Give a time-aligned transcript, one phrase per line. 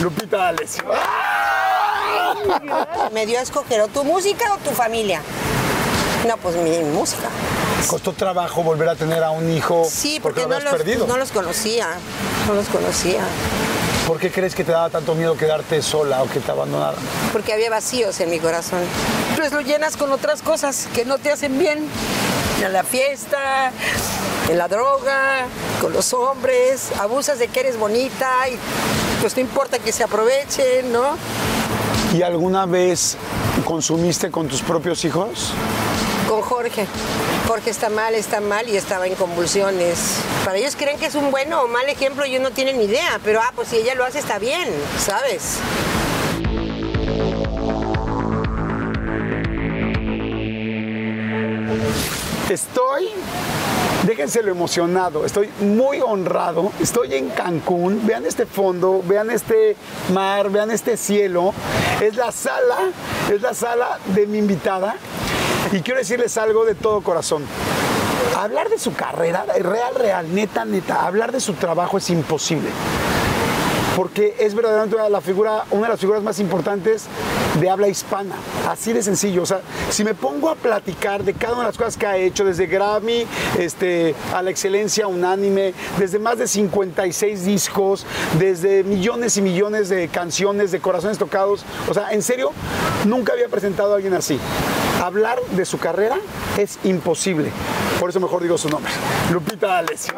[0.00, 0.52] Lupita.
[3.12, 5.20] Me dio a escoger o tu música o tu familia.
[6.26, 7.28] No, pues mi música.
[7.86, 9.86] ¿Costó trabajo volver a tener a un hijo?
[9.88, 11.06] Sí, porque, lo no, los, perdido.
[11.06, 11.88] no los conocía.
[12.46, 13.20] No los conocía.
[14.06, 17.00] ¿Por qué crees que te daba tanto miedo quedarte sola o que te abandonaran?
[17.32, 18.80] Porque había vacíos en mi corazón.
[19.36, 21.88] Pues lo llenas con otras cosas que no te hacen bien.
[22.62, 23.70] En la fiesta,
[24.48, 25.46] en la droga,
[25.80, 26.90] con los hombres.
[26.98, 28.56] Abusas de que eres bonita y
[29.24, 31.16] pues no importa que se aprovechen, ¿no?
[32.12, 33.16] ¿Y alguna vez
[33.64, 35.54] consumiste con tus propios hijos?
[36.28, 36.86] Con Jorge.
[37.48, 40.18] Jorge está mal, está mal y estaba en convulsiones.
[40.44, 42.84] Para ellos creen que es un bueno o mal ejemplo y ellos no tienen ni
[42.84, 43.18] idea.
[43.24, 45.56] Pero, ah, pues si ella lo hace está bien, ¿sabes?
[52.50, 53.08] Estoy,
[54.06, 59.76] déjense lo emocionado, estoy muy honrado, estoy en Cancún, vean este fondo, vean este
[60.12, 61.52] mar, vean este cielo,
[62.00, 62.90] es la sala,
[63.32, 64.96] es la sala de mi invitada.
[65.72, 67.44] Y quiero decirles algo de todo corazón.
[68.36, 72.68] Hablar de su carrera, real, real, neta, neta, hablar de su trabajo es imposible.
[73.96, 77.06] Porque es verdaderamente la figura, una de las figuras más importantes
[77.60, 78.34] de habla hispana.
[78.68, 79.42] Así de sencillo.
[79.42, 79.60] O sea,
[79.90, 82.66] si me pongo a platicar de cada una de las cosas que ha hecho, desde
[82.66, 83.26] Grammy
[83.58, 88.06] este, a la excelencia unánime, desde más de 56 discos,
[88.38, 91.64] desde millones y millones de canciones, de corazones tocados.
[91.88, 92.52] O sea, en serio,
[93.04, 94.38] nunca había presentado a alguien así.
[95.02, 96.16] Hablar de su carrera
[96.58, 97.50] es imposible.
[98.00, 98.92] Por eso mejor digo su nombre.
[99.32, 100.14] Lupita Alessio.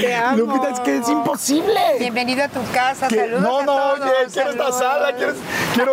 [0.00, 0.36] Te amo.
[0.38, 1.80] Lupita, es que es imposible.
[1.98, 4.78] Bienvenido a tu casa, Que- saludos no, a no, todos, oye, quiero esta saludos.
[4.78, 5.34] sala, quiero,
[5.74, 5.92] quiero,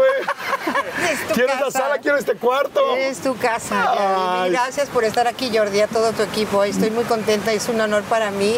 [1.12, 2.96] Es tu quiero esta sala, quiero este cuarto.
[2.96, 4.44] Es tu casa.
[4.44, 4.52] Ay.
[4.52, 6.64] Gracias por estar aquí, Jordi, a todo tu equipo.
[6.64, 8.56] Estoy muy contenta, es un honor para mí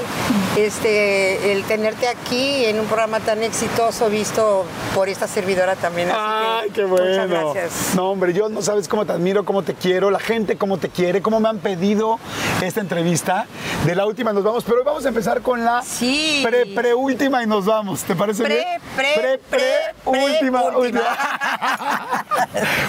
[0.55, 6.09] este, el tenerte aquí en un programa tan exitoso visto por esta servidora también.
[6.09, 7.05] Así Ay, que qué bueno.
[7.05, 7.95] Muchas gracias.
[7.95, 10.89] No, hombre, yo no sabes cómo te admiro, cómo te quiero, la gente cómo te
[10.89, 12.19] quiere, cómo me han pedido
[12.61, 13.45] esta entrevista.
[13.85, 16.41] De la última nos vamos, pero hoy vamos a empezar con la Sí.
[16.43, 18.03] pre, pre última y nos vamos.
[18.03, 18.81] ¿Te parece Pre, bien?
[18.95, 19.73] pre, pre, pre,
[20.05, 20.77] última, última.
[20.77, 21.17] última.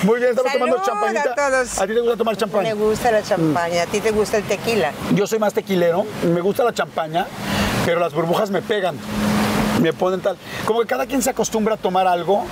[0.02, 1.32] Muy bien, estamos tomando champañita.
[1.32, 1.78] a todos.
[1.80, 2.74] ¿A ti te gusta tomar champaña?
[2.74, 4.92] Me gusta la champaña, a ti te gusta el tequila.
[5.14, 7.26] Yo soy más tequilero, me gusta la champaña,
[7.84, 8.96] pero las burbujas me pegan,
[9.80, 10.36] me ponen tal.
[10.64, 12.44] Como que cada quien se acostumbra a tomar algo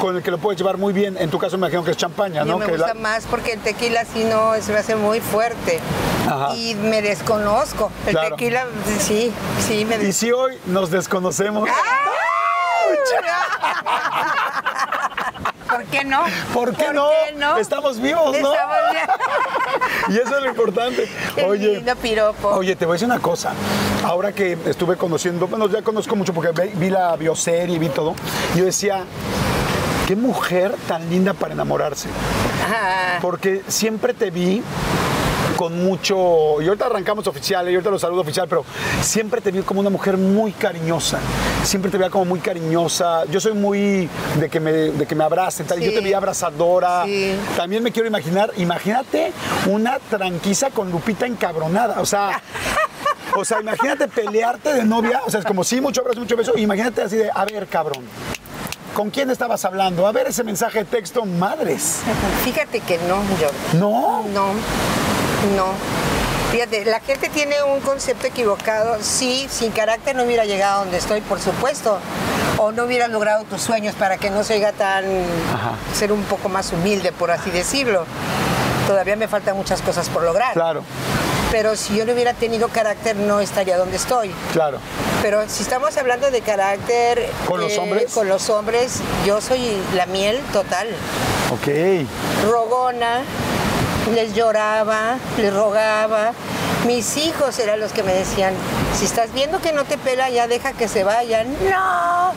[0.00, 1.16] con el que lo puedes llevar muy bien.
[1.18, 2.58] En tu caso me imagino que es champaña, Yo ¿no?
[2.58, 5.78] me Que gusta la- más porque el tequila sí no se me hace muy fuerte.
[6.26, 6.54] Ajá.
[6.56, 7.90] Y me desconozco.
[8.06, 8.36] El Claro.
[8.36, 8.64] tequila,
[9.00, 9.32] sí,
[9.66, 10.12] sí, me Y desconozco.
[10.12, 11.68] si hoy nos desconocemos,
[15.70, 16.24] ¿Por qué no?
[16.52, 17.56] ¿por qué, no?
[17.58, 18.52] Estamos vivos, ¿no?
[18.52, 18.76] Estamos.
[20.08, 21.08] Y eso es lo importante.
[21.34, 22.48] Qué Oye, lindo piropo.
[22.48, 23.52] Oye, te voy a decir una cosa.
[24.04, 28.14] Ahora que estuve conociendo, bueno, ya conozco mucho porque vi la bioserie y vi todo,
[28.56, 29.04] yo decía,
[30.08, 32.08] qué mujer tan linda para enamorarse.
[32.64, 33.18] Ajá.
[33.20, 34.62] Porque siempre te vi
[35.60, 38.64] con mucho, y ahorita arrancamos oficial, y ahorita lo saludo oficial, pero
[39.02, 41.18] siempre te vi como una mujer muy cariñosa,
[41.64, 45.22] siempre te veía como muy cariñosa, yo soy muy de que me, de que me
[45.22, 47.36] abracen, tal, yo te veía abrazadora, Sí.
[47.58, 49.34] también me quiero imaginar, imagínate
[49.66, 52.40] una tranquiza con Lupita encabronada, o sea...
[53.36, 56.58] O sea, imagínate pelearte de novia, o sea, es como sí, mucho abrazo, mucho beso,
[56.58, 58.02] imagínate así de, a ver, cabrón,
[58.92, 60.04] ¿con quién estabas hablando?
[60.08, 62.00] A ver ese mensaje de texto, madres.
[62.44, 63.78] Fíjate que no, yo.
[63.78, 64.52] No, No,
[65.56, 65.66] no.
[66.52, 68.98] Fíjate, la gente tiene un concepto equivocado.
[69.00, 71.98] Sí, sin carácter no hubiera llegado a donde estoy, por supuesto.
[72.58, 75.04] O no hubiera logrado tus sueños para que no se oiga tan.
[75.54, 75.72] Ajá.
[75.96, 78.04] ser un poco más humilde, por así decirlo.
[78.88, 80.52] Todavía me faltan muchas cosas por lograr.
[80.54, 80.82] Claro,
[81.52, 84.32] Pero si yo no hubiera tenido carácter, no estaría donde estoy.
[84.52, 84.78] claro.
[85.22, 87.18] Pero si estamos hablando de carácter.
[87.20, 88.12] eh, ¿Con los hombres?
[88.12, 90.88] Con los hombres, yo soy la miel total.
[91.52, 91.68] Ok.
[92.50, 93.22] rogona,
[94.14, 96.32] les lloraba, les rogaba.
[96.86, 98.54] Mis hijos eran los que me decían,
[98.96, 101.44] si estás viendo que no te pela, ya deja que se vaya.
[101.44, 102.32] No,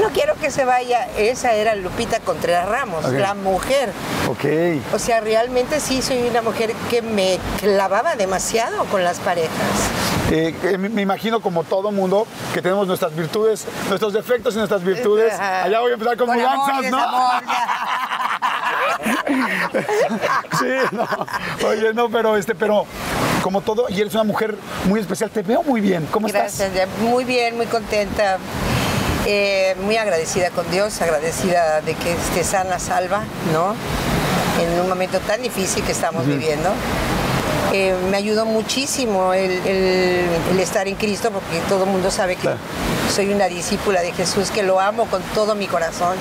[0.00, 1.08] no quiero que se vaya.
[1.16, 3.92] Esa era Lupita Contreras Ramos, la mujer.
[4.28, 4.84] Ok.
[4.94, 9.50] O sea, realmente sí soy una mujer que me clavaba demasiado con las parejas.
[10.30, 14.84] Eh, eh, me imagino como todo mundo que tenemos nuestras virtudes, nuestros defectos y nuestras
[14.84, 15.32] virtudes.
[15.40, 16.98] Allá voy a empezar con, Con amor, mudanzas, ¿no?
[20.58, 21.06] Sí, no.
[21.68, 22.86] Oye, no, pero este, pero
[23.42, 26.06] como todo, y eres una mujer muy especial, te veo muy bien.
[26.10, 26.58] ¿Cómo estás?
[26.58, 28.38] Gracias, ya, muy bien, muy contenta.
[29.26, 33.74] Eh, muy agradecida con Dios, agradecida de que esté sana, salva, ¿no?
[34.62, 36.70] En un momento tan difícil que estamos viviendo.
[37.72, 42.36] Eh, me ayudó muchísimo el, el- el estar en Cristo, porque todo el mundo sabe
[42.36, 42.58] que Claro.
[43.14, 46.16] soy una discípula de Jesús, que lo amo con todo mi corazón.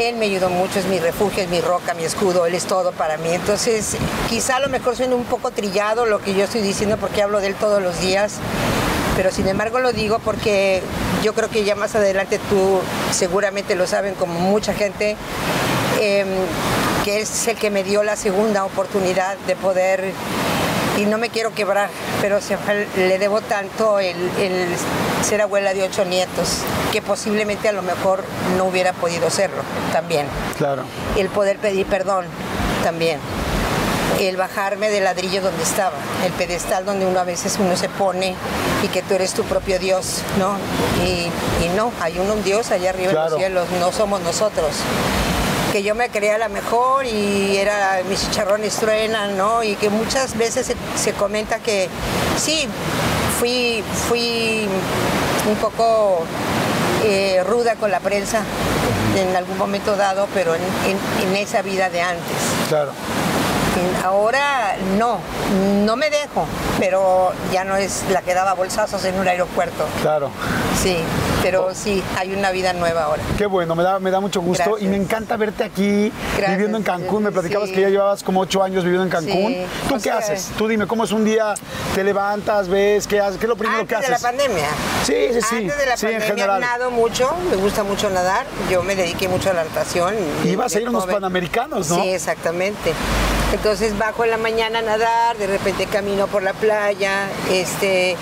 [0.00, 2.92] Él me ayudó mucho, es mi refugio, es mi roca, mi escudo, Él es todo
[2.92, 3.30] para mí.
[3.32, 3.96] Entonces,
[4.28, 7.40] quizá a lo mejor suena un poco trillado lo que yo estoy diciendo porque hablo
[7.40, 8.34] de Él todos los días,
[9.16, 10.82] pero sin embargo lo digo porque
[11.24, 12.78] yo creo que ya más adelante tú
[13.10, 15.16] seguramente lo saben como mucha gente,
[16.00, 16.28] em,
[17.04, 20.12] que es el que me dio la segunda oportunidad de poder,
[20.98, 21.88] y no me quiero quebrar,
[22.20, 22.58] pero se-
[22.96, 24.66] le debo tanto el, el
[25.22, 26.58] ser abuela de ocho nietos,
[26.92, 28.22] que posiblemente a lo mejor
[28.56, 29.62] no hubiera podido serlo
[29.92, 30.26] también.
[30.56, 30.82] Claro.
[31.16, 32.26] El poder pedir perdón
[32.82, 33.18] también.
[34.18, 35.92] El bajarme del ladrillo donde estaba,
[36.26, 38.34] el pedestal donde uno a veces uno se pone
[38.82, 40.56] y que tú eres tu propio Dios, ¿no?
[41.04, 41.28] Y,
[41.64, 44.70] y no, hay un, un Dios allá arriba en los cielos, no somos nosotros.
[45.78, 49.62] Que yo me creía la mejor y era mis chicharrones truenan, ¿no?
[49.62, 51.88] Y que muchas veces se, se comenta que
[52.36, 52.66] sí,
[53.38, 54.66] fui, fui
[55.48, 56.24] un poco
[57.04, 58.42] eh, ruda con la prensa
[59.16, 62.36] en algún momento dado, pero en, en- en esa vida de antes.
[62.68, 62.90] Claro.
[64.04, 65.18] Ahora no,
[65.84, 66.46] no me dejo,
[66.78, 69.84] pero ya no es la que daba bolsazos en un aeropuerto.
[70.02, 70.30] Claro.
[70.80, 70.96] Sí,
[71.42, 73.22] pero sí, hay una vida nueva ahora.
[73.36, 74.82] Qué bueno, me da, me da mucho gusto Gracias.
[74.82, 76.50] y me encanta verte aquí Gracias.
[76.50, 77.24] viviendo en Cancún.
[77.24, 77.74] Me platicabas Sí.
[77.74, 79.32] que ya llevabas como ocho años viviendo en Cancún.
[79.52, 79.66] Sí.
[79.88, 80.50] ¿Tú O qué sea, haces?
[80.56, 81.54] Tú dime, ¿cómo es un día?
[81.94, 83.06] ¿Te levantas, ves?
[83.08, 83.38] ¿Qué haces?
[83.38, 84.26] ¿Qué es lo primero Antes que de la haces?
[84.28, 84.68] pandemia.
[85.04, 85.56] Sí, sí, sí.
[85.56, 86.60] Antes de la Sí, en pandemia general.
[86.60, 88.46] nado mucho, me gusta mucho nadar.
[88.70, 90.14] Yo me dediqué mucho a la natación.
[90.44, 92.02] Y ibas a ir a unos panamericanos, ¿no?
[92.02, 92.92] Sí, exactamente.
[93.52, 97.28] Entonces bajo en la mañana a nadar, de repente camino por la playa.
[97.50, 98.16] Este,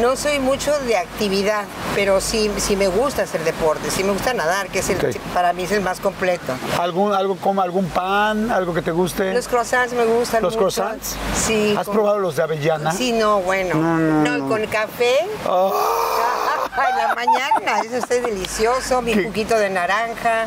[0.00, 1.64] no soy mucho de actividad,
[1.94, 4.98] pero sí, sí me gusta hacer deporte, sí me gusta nadar, que es el,
[5.32, 6.52] para mí es el más completo.
[6.78, 9.32] ¿Algún, algo como algún pan, algo que te guste?
[9.32, 10.66] Los croissants me gustan ¿Los mucho.
[10.66, 11.14] croissants?
[11.34, 11.74] Sí.
[11.78, 12.92] ¿Has con- probado los de avellana?
[12.92, 13.76] Sí, no, bueno.
[13.76, 14.48] No, no, no.
[14.48, 15.16] con café.
[15.48, 15.72] Oh,
[16.90, 19.24] En la mañana, eso está delicioso, mi ¿Qué?
[19.24, 20.46] juguito de naranja.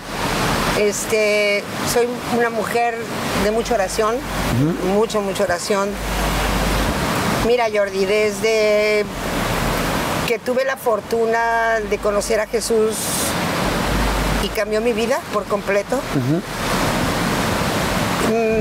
[0.80, 2.98] Este, soy una mujer
[3.44, 4.16] de mucha oración,
[4.96, 5.90] mucho, mucha oración.
[7.46, 9.06] Mira, Jordi, desde
[10.28, 12.96] que tuve la fortuna de conocer a Jesús
[14.42, 16.00] y cambió mi vida por completo,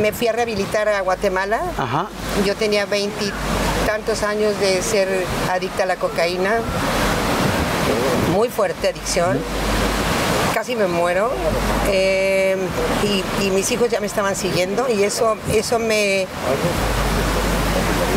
[0.01, 1.63] me fui a rehabilitar a Guatemala.
[1.79, 2.09] Ajá.
[2.45, 6.57] Yo tenía veintitantos años de ser adicta a la cocaína,
[8.35, 9.39] muy fuerte adicción,
[10.53, 11.31] casi me muero
[11.89, 12.57] eh,
[13.05, 16.27] y, y mis hijos ya me estaban siguiendo y eso, eso me...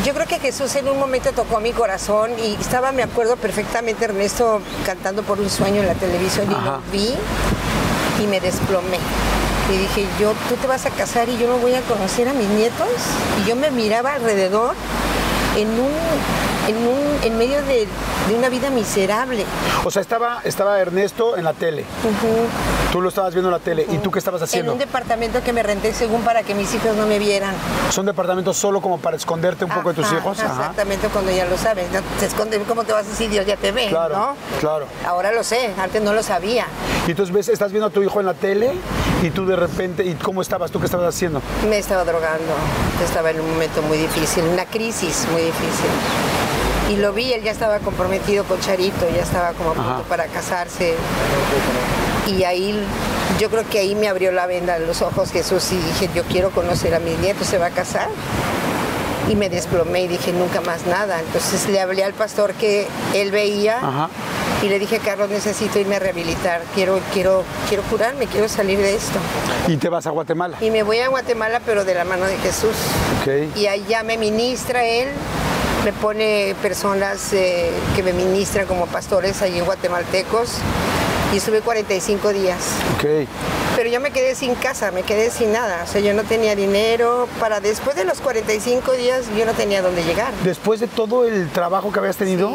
[0.06, 4.06] Yo creo que Jesús en un momento tocó mi corazón y estaba, me acuerdo perfectamente,
[4.06, 7.16] Ernesto cantando por un sueño en la televisión y lo vi
[8.22, 9.00] y me desplomé.
[9.74, 12.34] Y dije, yo, tú te vas a casar y yo no voy a conocer a
[12.34, 12.88] mis nietos.
[13.42, 14.76] Y yo me miraba alrededor
[15.58, 15.90] en un,
[16.68, 17.88] en un, en medio de,
[18.28, 19.46] de una vida miserable.
[19.84, 21.86] O sea, estaba, estaba Ernesto en la tele.
[22.92, 23.86] Tú lo estabas viendo en la tele.
[23.90, 24.74] ¿Y tú qué estabas En haciendo?
[24.74, 27.54] un departamento que me renté según para que mis hijos no me vieran.
[27.90, 30.40] ¿Son departamentos solo como para esconderte un poco de tus hijos?
[30.40, 30.54] Ajá.
[30.54, 31.92] Exactamente, cuando ya lo sabes.
[31.92, 33.88] No te escondes, ¿cómo te vas a decir Dios ya te ve?
[33.90, 34.36] Claro, ¿no?
[34.60, 34.86] claro.
[35.06, 36.66] Ahora lo sé, antes no lo sabía.
[37.08, 38.72] Y entonces ves, estás viendo a tu hijo en la tele
[39.22, 40.72] y tú de repente, ¿y cómo estabas?
[40.72, 41.42] ¿Tú qué estabas haciendo?
[41.70, 42.54] Me estaba drogando,
[43.04, 45.90] estaba en un momento muy difícil, una crisis muy difícil.
[46.90, 50.26] Y lo vi, él ya estaba comprometido con Charito, ya estaba como a punto para
[50.28, 50.94] casarse.
[52.28, 52.80] Y ahí,
[53.40, 56.24] yo creo que ahí me abrió la venda de los ojos Jesús y dije, yo
[56.24, 58.08] quiero conocer a mis nietos, se va a casar.
[59.30, 61.20] Y me desplomé y dije, nunca más nada.
[61.20, 64.10] Entonces le hablé al pastor que él veía Ajá.
[64.62, 68.96] y le dije, Carlos, necesito irme a rehabilitar, quiero, quiero, quiero curarme, quiero salir de
[68.96, 69.18] esto.
[69.68, 70.58] Y te vas a Guatemala.
[70.62, 72.76] Y me voy a Guatemala, pero de la mano de Jesús.
[73.22, 73.58] Ok.
[73.58, 75.10] Y allá me ministra él,
[75.86, 80.58] me pone personas eh, que me ministran como pastores allí en guatemaltecos.
[81.32, 82.58] Y estuve 45 días.
[82.96, 83.28] Ok.
[83.76, 85.84] Pero yo me quedé sin casa, me quedé sin nada.
[85.84, 87.28] O sea, yo no tenía dinero.
[87.40, 90.34] Para después de los 45 días, yo no tenía dónde llegar.
[90.44, 92.52] Después de todo el trabajo que habías tenido,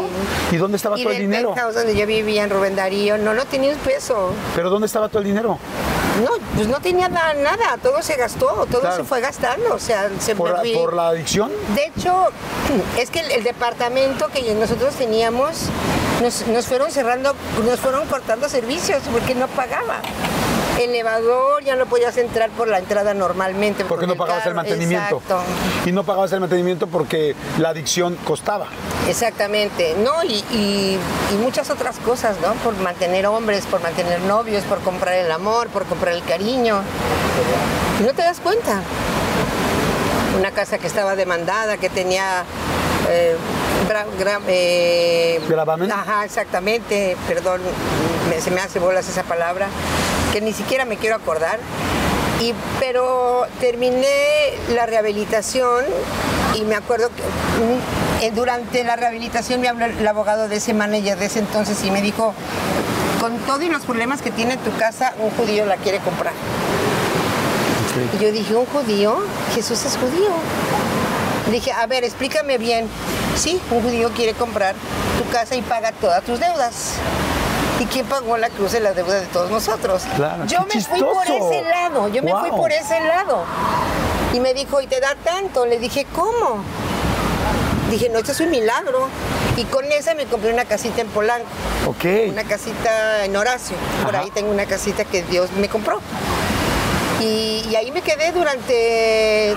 [0.50, 1.52] ¿y dónde estaba Y todo el dinero?
[1.54, 4.32] penthouse donde yo vivía en Rubén Darío, no, no tenía un peso.
[4.56, 5.58] ¿Pero dónde estaba todo el dinero?
[6.24, 8.96] No, pues no tenía na- nada, todo se gastó, todo Claro.
[8.96, 9.74] se fue gastando.
[9.74, 11.50] O sea, se ¿Por la, por la adicción?
[11.74, 12.26] De hecho,
[12.98, 15.66] es que el, el departamento que nosotros teníamos
[16.22, 17.34] nos, nos fueron cerrando,
[17.64, 19.96] nos fueron cortando servicios porque no pagaba.
[20.80, 23.84] El elevador ya no podías entrar por la entrada normalmente.
[23.84, 25.16] Porque por no pagabas el mantenimiento.
[25.16, 25.42] Exacto,
[25.84, 28.66] Y no pagabas el mantenimiento porque la adicción costaba.
[29.08, 29.94] exactamente.
[30.02, 30.98] No, y, y-
[31.32, 32.54] y muchas otras cosas, ¿no?
[32.64, 36.80] Por mantener hombres, por mantener novios, por comprar el amor, por comprar el cariño.
[38.00, 38.80] Y no te das cuenta.
[40.38, 42.44] una casa que estaba demandada, que tenía
[43.10, 43.36] eh,
[43.88, 45.90] gra- gra- eh, ¿Gravamen?
[45.92, 47.60] Ajá, exactamente, perdón,
[48.30, 49.66] me- se me hace bolas esa palabra,
[50.32, 51.58] que ni siquiera me quiero acordar.
[52.40, 54.06] Y, pero terminé
[54.74, 55.84] la rehabilitación
[56.54, 60.72] y me acuerdo que mm, eh, durante la rehabilitación me habló el abogado de ese
[60.72, 62.34] manager de ese entonces y me dijo,
[63.20, 66.32] con todos los problemas que tiene tu casa, un judío la quiere comprar.
[68.14, 69.18] Y yo dije, ¿un judío?
[69.54, 70.30] Jesús es judío.
[71.50, 72.88] Dije, a ver, explícame bien.
[73.36, 74.74] Sí, un judío quiere comprar
[75.18, 76.94] tu casa y paga todas tus deudas.
[77.80, 80.02] ¿Y quién pagó la cruz de la deuda de todos nosotros?
[80.14, 83.44] Claro, yo me fui por ese lado, yo me fui por ese lado.
[84.34, 85.64] Y me dijo, ¿y te da tanto?
[85.66, 86.62] Le dije, ¿cómo?
[87.90, 89.08] Dije, no, esto es un milagro.
[89.56, 91.46] Y con esa me compré una casita en Polanco,
[91.86, 92.04] Ok.
[92.30, 93.76] una casita en Horacio.
[94.04, 94.24] Por Ajá.
[94.24, 96.00] ahí tengo una casita que Dios me compró.
[97.20, 99.54] Y, y ahí me quedé durante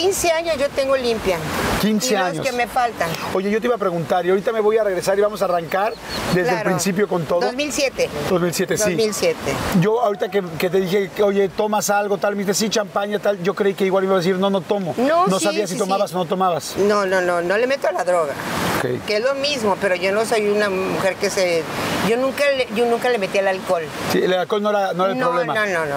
[0.00, 1.36] 15 años, yo tengo limpia.
[1.82, 2.46] 15 y los años.
[2.46, 3.10] que me faltan.
[3.34, 5.44] Oye, yo te iba a preguntar, y ahorita me voy a regresar y vamos a
[5.44, 5.92] arrancar
[6.34, 7.40] desde el principio con todo.
[7.40, 8.08] 2007.
[8.30, 8.82] 2007, sí.
[8.84, 9.36] 2007.
[9.80, 13.18] Yo ahorita que, que te dije, que, oye, tomas algo, tal, me dijiste, sí, champaña,
[13.18, 14.94] tal, yo creí que igual iba a decir, no, no tomo.
[14.96, 16.16] No, sí, sabía si tomabas sí.
[16.16, 16.76] o no tomabas.
[16.78, 18.32] No, no, no, no le meto a la droga.
[18.78, 19.04] Ok.
[19.06, 21.62] Que es lo mismo, pero yo no soy una mujer que se.
[22.08, 23.82] Yo nunca le, yo nunca le metí al alcohol.
[24.10, 25.54] Sí, el alcohol no era, no era el no, problema.
[25.54, 25.96] no, no, no.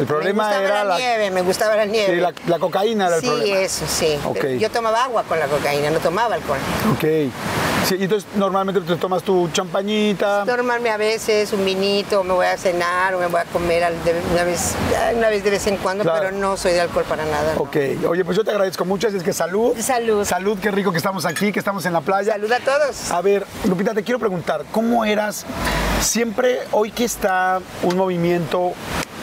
[0.00, 2.14] El problema me gustaba era la, la- nieve, me gustaba la nieve.
[2.14, 4.18] Sí, la, la cocaína era el sí, eso, sí.
[4.24, 4.44] Ok.
[4.58, 6.58] Yo tomaba agua con la cocaína, no tomaba alcohol.
[6.92, 7.04] Ok.
[7.86, 10.44] Sí, y entonces normalmente te tomas tu champañita.
[10.46, 13.84] Tomarme a veces un vinito, me voy a cenar o me voy a comer
[14.32, 14.74] una, vez,
[15.14, 16.20] una vez de vez en cuando, Claro.
[16.22, 17.54] pero no soy de alcohol para nada.
[17.54, 17.60] ¿no?
[17.60, 17.76] Ok.
[18.08, 19.76] Oye, pues yo te agradezco mucho, así es que salud.
[19.78, 20.24] Salud.
[20.24, 22.32] Salud, qué rico que estamos aquí, que estamos en la playa.
[22.32, 23.10] Salud a todos.
[23.10, 25.44] A ver, Lupita, te quiero preguntar, ¿cómo eras
[26.00, 28.72] siempre, hoy que está un movimiento,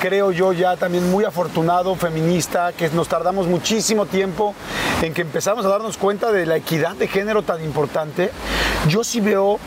[0.01, 4.55] creo yo ya también muy afortunado, feminista, que nos tardamos muchísimo tiempo
[5.03, 8.31] en que empezamos a darnos cuenta de la equidad de género tan importante?
[8.87, 9.59] Yo sí veo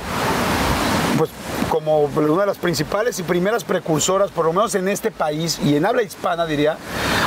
[1.17, 1.31] pues
[1.69, 5.77] como una de las principales y primeras precursoras, por lo menos en este país y
[5.77, 6.79] en habla hispana diría,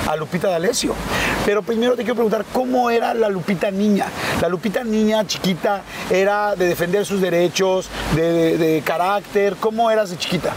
[0.05, 0.93] a Lupita D'Alessio.
[1.45, 4.07] Pero primero te quiero preguntar, ¿cómo era la Lupita niña?
[4.41, 10.17] La Lupita niña chiquita era de defender sus derechos, de, de carácter, ¿cómo eras de
[10.17, 10.53] chiquita?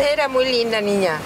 [0.12, 1.18] Era muy linda niña.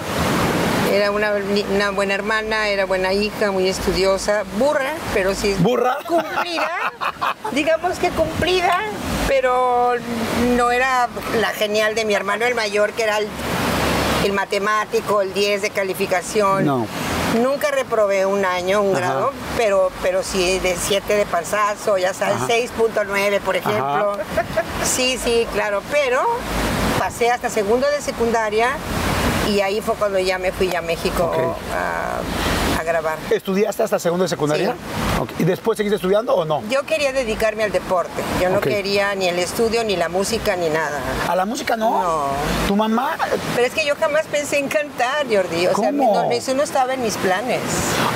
[0.91, 1.31] Era una,
[1.73, 5.55] una buena hermana, era buena hija, muy estudiosa, burra, pero sí.
[5.59, 5.97] ¿Burra?
[6.05, 6.91] Cumplida,
[7.53, 8.77] digamos que cumplida,
[9.29, 9.93] pero
[10.57, 11.07] no era
[11.39, 13.27] la genial de mi hermano el mayor, que era el,
[14.25, 16.65] el matemático, el 10 de calificación.
[16.65, 16.85] No.
[17.41, 18.99] Nunca reprobé un año, un Ajá.
[18.99, 22.47] grado, pero, pero sí de 7 de panzazo, ya sabes, Ajá.
[22.49, 24.17] 6.9 por ejemplo.
[24.83, 26.21] Sí, sí, claro, pero
[27.01, 28.73] pasé hasta segundo de secundaria
[29.49, 32.21] y ahí fue cuando ya me fui a México a,
[32.81, 33.17] a grabar.
[33.29, 34.75] ¿Estudiaste hasta segundo de secundaria?
[35.19, 35.29] Ok.
[35.39, 36.61] ¿Y después seguiste estudiando o no?
[36.69, 40.69] Yo quería dedicarme al deporte, yo no quería ni el estudio, ni la música, ni
[40.69, 40.99] nada.
[41.27, 42.01] ¿A la música no?
[42.01, 42.25] No.
[42.67, 43.17] ¿Tu mamá?
[43.55, 45.67] Pero es que yo jamás pensé en cantar, Jordi.
[45.67, 47.61] O sea, no, eso no estaba en mis planes.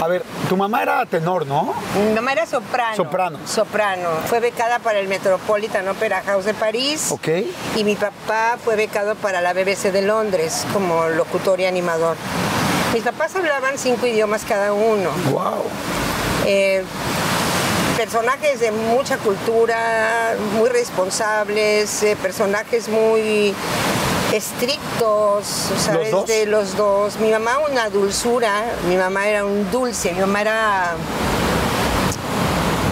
[0.01, 1.74] A ver, tu mamá era tenor, ¿no?
[2.07, 2.95] Mi mamá era soprano.
[2.95, 3.39] Soprano.
[3.45, 4.10] Soprano.
[4.27, 7.12] Fue becada para el Metropolitan Opera House de París.
[7.12, 7.27] Ok.
[7.75, 12.17] Y mi papá fue becado para la BBC de Londres como locutor y animador.
[12.96, 15.10] Mis papás hablaban cinco idiomas cada uno.
[15.30, 15.66] Wow.
[16.46, 16.82] Eh,
[17.98, 23.54] personajes de mucha cultura, muy responsables, eh, personajes muy
[24.32, 25.46] estrictos,
[25.78, 26.25] ¿sabes?
[26.25, 27.18] De los dos.
[27.20, 30.96] Mi mamá una dulzura, mi mamá era un dulce, mi mamá era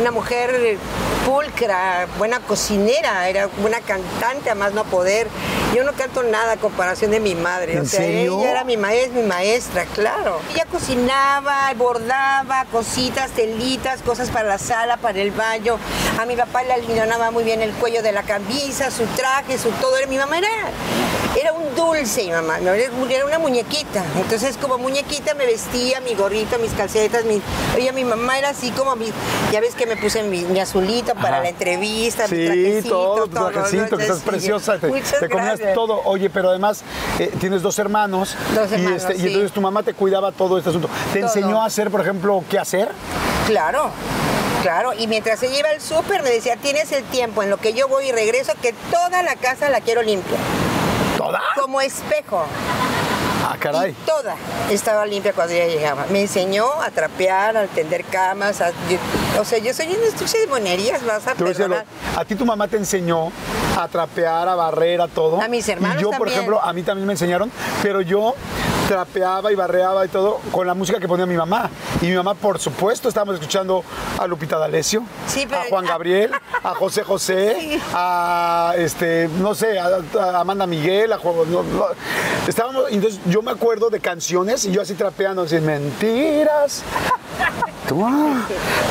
[0.03, 0.77] una mujer
[1.25, 5.29] pulcra, buena cocinera, era buena cantante a más no poder.
[5.73, 7.73] Yo no canto nada a comparación de mi madre.
[7.73, 8.39] ¿En o sea, serio?
[8.39, 10.39] ella era mi maestra, mi maestra, claro.
[10.53, 15.77] Ella cocinaba, bordaba cositas, telitas, cosas para la sala, para el baño.
[16.19, 19.69] A mi papá le alineaba muy bien el cuello de la camisa, su traje, su
[19.71, 19.93] todo.
[20.09, 20.49] Mi mamá era,
[21.39, 22.59] era un dulce, mi mamá.
[22.59, 24.03] era una muñequita.
[24.17, 27.25] Entonces, como muñequita me vestía, mi gorrito, mis calcetas.
[27.25, 27.41] Mi...
[27.75, 29.11] Oye, mi mamá era así como mi...
[29.51, 31.43] Ya ves que me puse mi, mi azulito para Ajá.
[31.43, 34.23] la entrevista, mi Sí, trajecito, todo, tu todo, trajecito, estás Sí.
[34.25, 36.01] preciosa, te, te comías todo.
[36.05, 36.83] Oye, pero además
[37.19, 38.35] eh, tienes dos hermanos.
[38.55, 40.89] Dos y, este, y entonces tu mamá te cuidaba todo este asunto.
[41.11, 41.29] ¿Te Todo.
[41.29, 42.89] enseñó a hacer, por ejemplo, qué hacer?
[43.47, 43.89] Claro,
[44.61, 44.93] claro.
[44.97, 47.87] Y mientras se lleva al súper me decía, tienes el tiempo en lo que yo
[47.87, 50.37] voy y regreso, que toda la casa la quiero limpia.
[51.17, 51.41] ¿Toda?
[51.59, 52.45] Como espejo.
[53.53, 53.91] Ah, caray.
[53.91, 54.35] Y toda
[54.71, 56.05] estaba limpia cuando ella llegaba.
[56.09, 58.61] Me enseñó a trapear, a tender camas.
[58.61, 61.85] a- yo- o sea, yo soy una estuche de monerías, vas a perdonar.
[62.17, 63.31] A ti tu mamá te enseñó
[63.77, 65.41] a trapear, a barrer, a todo.
[65.41, 68.33] A mis hermanos Y yo, por ejemplo, a mí también me enseñaron, pero yo
[68.87, 71.69] trapeaba y barreaba y todo con la música que ponía mi mamá.
[72.01, 73.83] Y mi mamá, por supuesto, estábamos escuchando
[74.19, 76.31] a Lupita D'Alessio, Sí, pero- a Juan Gabriel,
[76.63, 77.81] a José José, Sí.
[77.93, 81.35] a este, no sé, a, a Amanda Miguel, a Juan.
[81.51, 81.85] no, no.
[82.47, 86.83] Estábamos, entonces yo me acuerdo de canciones y yo así trapeando, así, mentiras.
[87.87, 88.45] Tú, ah,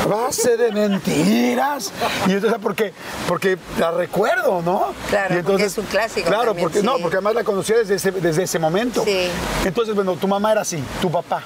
[0.07, 1.91] base de mentiras.
[2.27, 2.93] Y entonces, ¿por qué?
[3.27, 4.93] Porque la recuerdo, ¿no?
[5.09, 7.95] Claro, y porque es un clásico Claro, también, porque, no, porque además la conocí desde
[7.95, 9.03] ese, desde ese momento.
[9.03, 9.29] Sí.
[9.65, 11.43] Entonces, bueno, tu mamá era así, tu papá.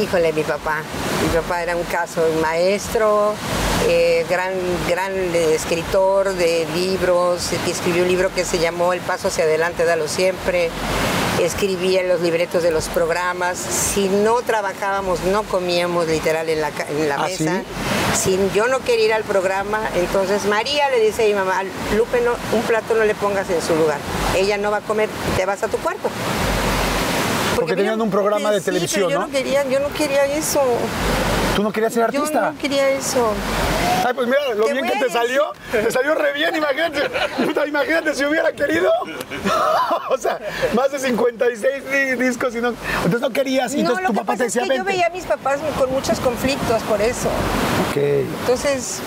[0.00, 0.82] Híjole, mi papá.
[1.22, 3.32] Mi papá era un caso, un maestro,
[3.88, 4.52] eh, gran,
[4.88, 9.84] gran escritor de libros, que escribió un libro que se llamó El paso hacia adelante,
[9.84, 10.70] dalo siempre.
[11.40, 13.58] Escribía los libretos de los programas.
[13.58, 17.62] Si no trabajábamos, no comíamos literal en la, ca- en la ¿Ah, mesa.
[18.14, 21.62] Si yo no quería ir al programa, entonces María le dice a mi mamá,
[21.96, 23.98] Lupe, no, un plato no le pongas en su lugar.
[24.34, 26.08] Ella no va a comer, te vas a tu cuarto.
[27.66, 29.28] Porque tenían un programa de sí, pero televisión, yo ¿no?
[29.30, 30.62] quería, yo no quería eso.
[31.56, 32.46] ¿Tú no querías ser artista?
[32.48, 33.32] Yo no quería eso.
[34.04, 35.42] Ay, pues mira, lo bien que te salió,
[35.72, 37.10] te salió re bien, imagínate.
[37.66, 38.90] Imagínate si hubiera querido.
[40.10, 40.38] o sea,
[40.74, 42.68] más de 56 di- discos y no.
[42.98, 44.76] Entonces no querías, y no, entonces lo tu que papá pasa te es decía, que
[44.78, 47.28] yo veía a mis papás con muchos conflictos por eso.
[47.90, 47.96] Ok.
[47.96, 49.00] Entonces,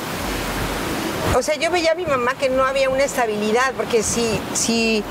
[1.38, 5.04] o sea, yo veía a mi mamá que no había una estabilidad, porque si, si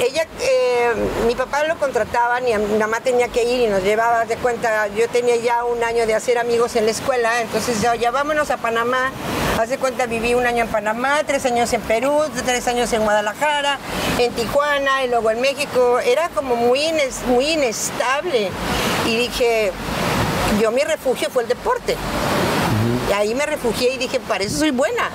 [0.00, 0.92] ella, eh,
[1.26, 4.86] mi papá lo contrataban y mi mamá tenía que ir y nos llevaba de cuenta,
[4.88, 8.50] yo tenía ya un año de hacer amigos en la escuela, entonces ya, ya vámonos
[8.50, 9.12] a Panamá.
[9.58, 13.02] Haz de cuenta, viví un año en Panamá, tres años en Perú, tres años en
[13.02, 13.78] Guadalajara,
[14.18, 15.98] en Tijuana y luego en México.
[16.00, 18.48] Era como muy, ines- muy inestable.
[19.06, 19.70] Y dije,
[20.62, 21.94] yo mi refugio fue el deporte.
[23.10, 25.10] Y ahí me refugié y dije, para eso soy buena.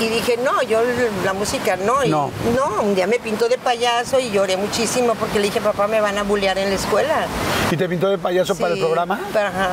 [0.00, 0.80] Y dije, no, yo
[1.24, 2.04] la música no.
[2.04, 2.30] Y No.
[2.54, 6.00] no, un día me pintó de payaso y lloré muchísimo porque le dije, papá, me
[6.00, 7.26] van a bullear en la escuela.
[7.70, 9.20] ¿Y te pintó de payaso para el Sí, programa?
[9.32, 9.68] para- ajá.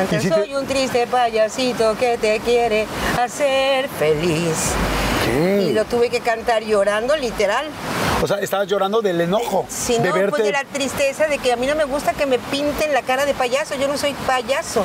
[0.00, 2.86] Entonces, ¿Y si te- soy un triste payasito que te quiere
[3.18, 4.72] hacer feliz.
[5.60, 7.66] Y lo tuve que cantar llorando, literal.
[8.22, 9.66] O sea, estabas llorando del enojo.
[9.68, 10.30] Si de no, verte.
[10.30, 13.02] pues de la tristeza de que a mí no me gusta que me pinten la
[13.02, 13.74] cara de payaso.
[13.74, 14.84] Yo no soy payaso.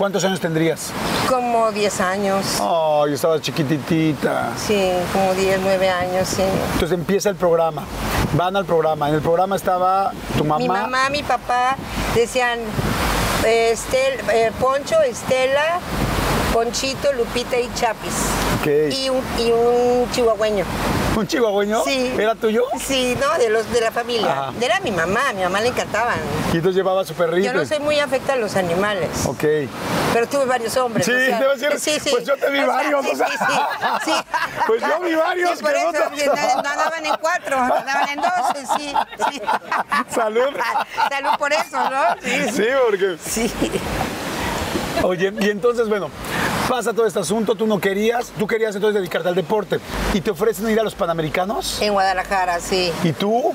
[0.00, 0.92] ¿Cuántos años tendrías?
[1.28, 2.58] Como 10 años.
[2.58, 4.48] Ay, estabas chiquititita.
[4.56, 6.42] Sí, como 10, 9 años, sí.
[6.72, 7.82] Entonces empieza el programa.
[8.32, 9.10] Van al programa.
[9.10, 10.58] En el programa estaba tu mamá.
[10.58, 11.76] Mi mamá, mi papá
[12.14, 12.60] decían
[13.44, 15.80] eh, Estel- eh, Poncho, Estela,
[16.52, 18.12] Ponchito, Lupita y Chapis.
[18.60, 18.66] Ok.
[18.92, 20.64] Y, un, y un chihuahueño.
[21.16, 21.82] ¿Un chihuahueño?
[21.84, 22.12] Sí.
[22.18, 22.64] ¿Era tuyo?
[22.78, 24.30] Sí, no, de los de la familia.
[24.32, 24.52] Ajá.
[24.60, 26.16] Era mi mamá, a mi mamá le encantaban.
[26.52, 27.46] Y entonces llevaba su perrito.
[27.46, 29.08] Yo no soy muy afecta a los animales.
[29.26, 29.44] Ok.
[30.12, 31.06] Pero tuve varios hombres.
[31.06, 32.10] Sí, o sea, a decir, sí, sí.
[32.10, 33.28] pues yo te vi O sea, varios, Sí, o sea.
[34.04, 34.12] sí, sí.
[34.66, 38.92] Pues yo vi varios Sí, por eso, no andaban en cuatro, andaban en dos, sí.
[39.30, 39.42] sí.
[40.14, 40.48] Salud.
[41.08, 42.02] Salud por eso, ¿no?
[42.22, 43.16] Sí, Sí, porque.
[43.24, 43.52] sí.
[45.02, 46.10] Oye, y entonces, bueno,
[46.68, 49.78] pasa todo este asunto, tú no querías, tú querías entonces dedicarte al deporte
[50.12, 52.92] y te ofrecen ir a los Panamericanos En Guadalajara, sí.
[53.02, 53.54] y tú,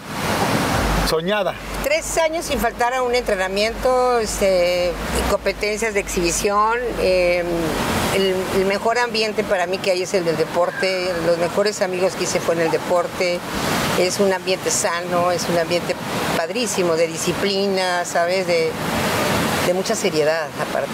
[1.07, 1.53] soñada.
[1.83, 4.91] Tres años sin faltar a un entrenamiento, este,
[5.29, 6.79] competencias de exhibición.
[6.99, 7.43] eh,
[8.15, 11.11] el, el mejor ambiente para mí que hay es el del deporte.
[11.27, 13.39] Los mejores amigos que hice fue en el deporte.
[13.99, 15.95] Es un ambiente sano, es un ambiente
[16.37, 18.47] padrísimo, de disciplina, ¿sabes?
[18.47, 18.71] De,
[19.67, 20.89] de mucha seriedad, aparte.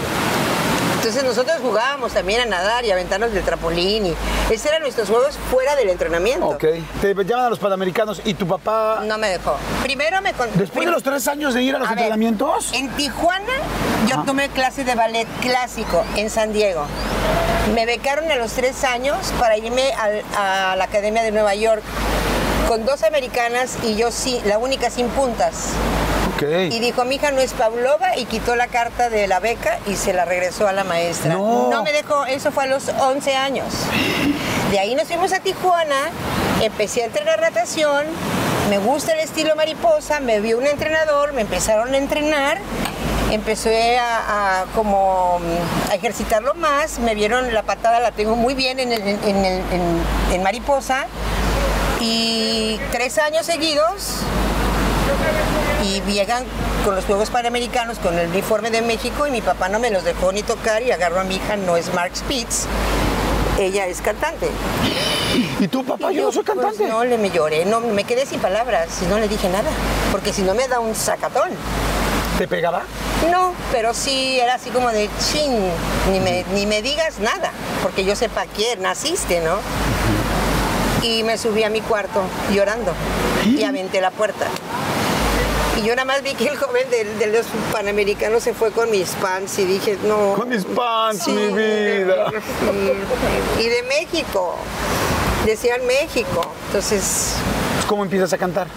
[1.01, 4.15] Entonces nosotros jugábamos también a nadar y a aventarnos del trampolín y
[4.51, 6.49] ese eran nuestros juegos fuera del entrenamiento.
[6.49, 6.63] Ok.
[7.01, 9.55] Te llaman a los Panamericanos y tu papá, No me dejó.
[9.81, 12.71] Primero me con- después de los tres años de ir a los A ver, entrenamientos,
[12.73, 13.51] en Tijuana
[14.07, 16.85] yo tomé clase de ballet clásico en San Diego.
[17.73, 21.81] Me becaron a los tres años para irme al- a la Academia de Nueva York
[22.67, 25.69] con dos americanas y yo sí, la única sin puntas.
[26.73, 29.95] Y dijo, mi hija no es Pavlova y quitó la carta de la beca y
[29.95, 31.33] se la regresó a la maestra.
[31.33, 31.83] No.
[31.83, 33.65] me dejó, eso fue a los 11 años.
[34.71, 36.09] De ahí nos fuimos a Tijuana,
[36.61, 38.05] empecé a entrenar natación,
[38.69, 42.57] me gusta el estilo mariposa, me vio un entrenador, me empezaron a entrenar,
[43.31, 45.39] empecé a, a como
[45.89, 49.45] a ejercitarlo más, me vieron la patada, la tengo muy bien en, el- en- en
[49.45, 51.05] el- en- en mariposa
[51.99, 54.17] y tres años seguidos
[55.83, 56.43] y llegan
[56.85, 60.03] con los Juegos Panamericanos con el uniforme de México y mi papá no me los
[60.03, 62.65] dejó ni tocar y agarró a mi hija, no es Mark Spitz,
[63.59, 64.49] ella es cantante.
[65.59, 66.11] ¿Y tú, papá?
[66.11, 66.87] Y Yo no soy pues, cantante.
[66.87, 69.69] no, le me lloré, no, me quedé sin palabras y no le dije nada,
[70.11, 71.49] porque si no me da un sacatón.
[72.37, 72.83] ¿Te pegaba?
[73.31, 75.57] No, pero sí era así como de chin,
[76.11, 77.51] ni me, ni me digas nada,
[77.83, 79.57] porque yo sepa quién naciste, ¿no?
[81.03, 82.21] y me subí a mi cuarto
[82.53, 82.93] llorando
[83.43, 84.45] y aventé la puerta.
[85.77, 88.91] Y yo nada más vi que el joven de, de los panamericanos se fue con
[88.91, 90.33] mis pants y dije, no.
[90.33, 92.31] Con mis pants, Sí, mi vida.
[93.57, 94.57] Y, y de México.
[95.45, 96.53] Decían México.
[96.67, 97.35] Entonces,
[97.87, 98.67] ¿Cómo empiezas a cantar?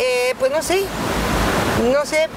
[0.00, 0.84] eh, pues no sé.
[1.92, 2.28] No sé,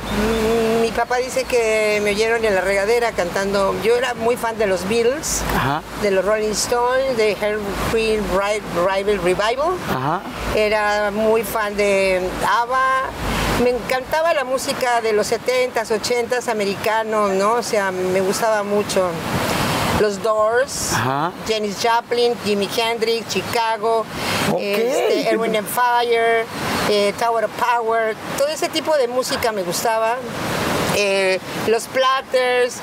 [0.81, 3.75] mi papá dice que me oyeron en la regadera cantando.
[3.83, 5.81] Yo era muy fan de los Beatles, Ajá.
[6.03, 7.35] de los Rolling Stones, de
[7.91, 9.73] Queen Rival Revival.
[9.89, 10.21] Ajá.
[10.55, 13.01] Era muy fan de ABBA.
[13.63, 17.53] Me encantaba la música de los 70s, 80s americano, ¿no?
[17.53, 19.09] O sea, me gustaba mucho.
[20.01, 21.31] Los Doors, Ajá.
[21.47, 24.03] Janis Joplin, Jimi Hendrix, Chicago,
[24.51, 24.59] Ok.
[24.59, 26.43] este, Erwin and Fire,
[26.89, 30.17] eh, Tower of Power, todo ese tipo de música me gustaba.
[30.95, 32.75] Eh, los Platters,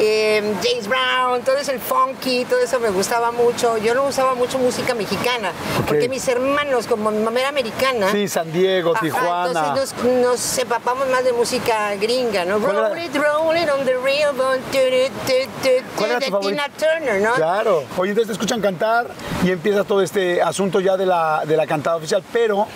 [0.00, 3.76] eh, James Brown, todo eso, el funky, todo eso me gustaba mucho.
[3.78, 5.52] Yo no usaba mucho música mexicana,
[5.86, 9.48] porque mis hermanos, como mi mamá era americana, Sí, San Diego, Ajá, Tijuana.
[9.68, 12.58] Entonces nos, nos empapamos más de música gringa, ¿no?
[12.60, 16.20] ¿Cuál era- Roll it, roll it on the railroad, tu, tu, tu, tu, ¿Cuál era
[16.20, 16.48] tu de?
[16.48, 17.34] Tina Turner, ¿no?
[17.34, 17.84] Claro.
[17.96, 19.08] Oye, entonces te escuchan cantar
[19.42, 22.66] y empieza todo este asunto ya de la, de la cantada oficial, pero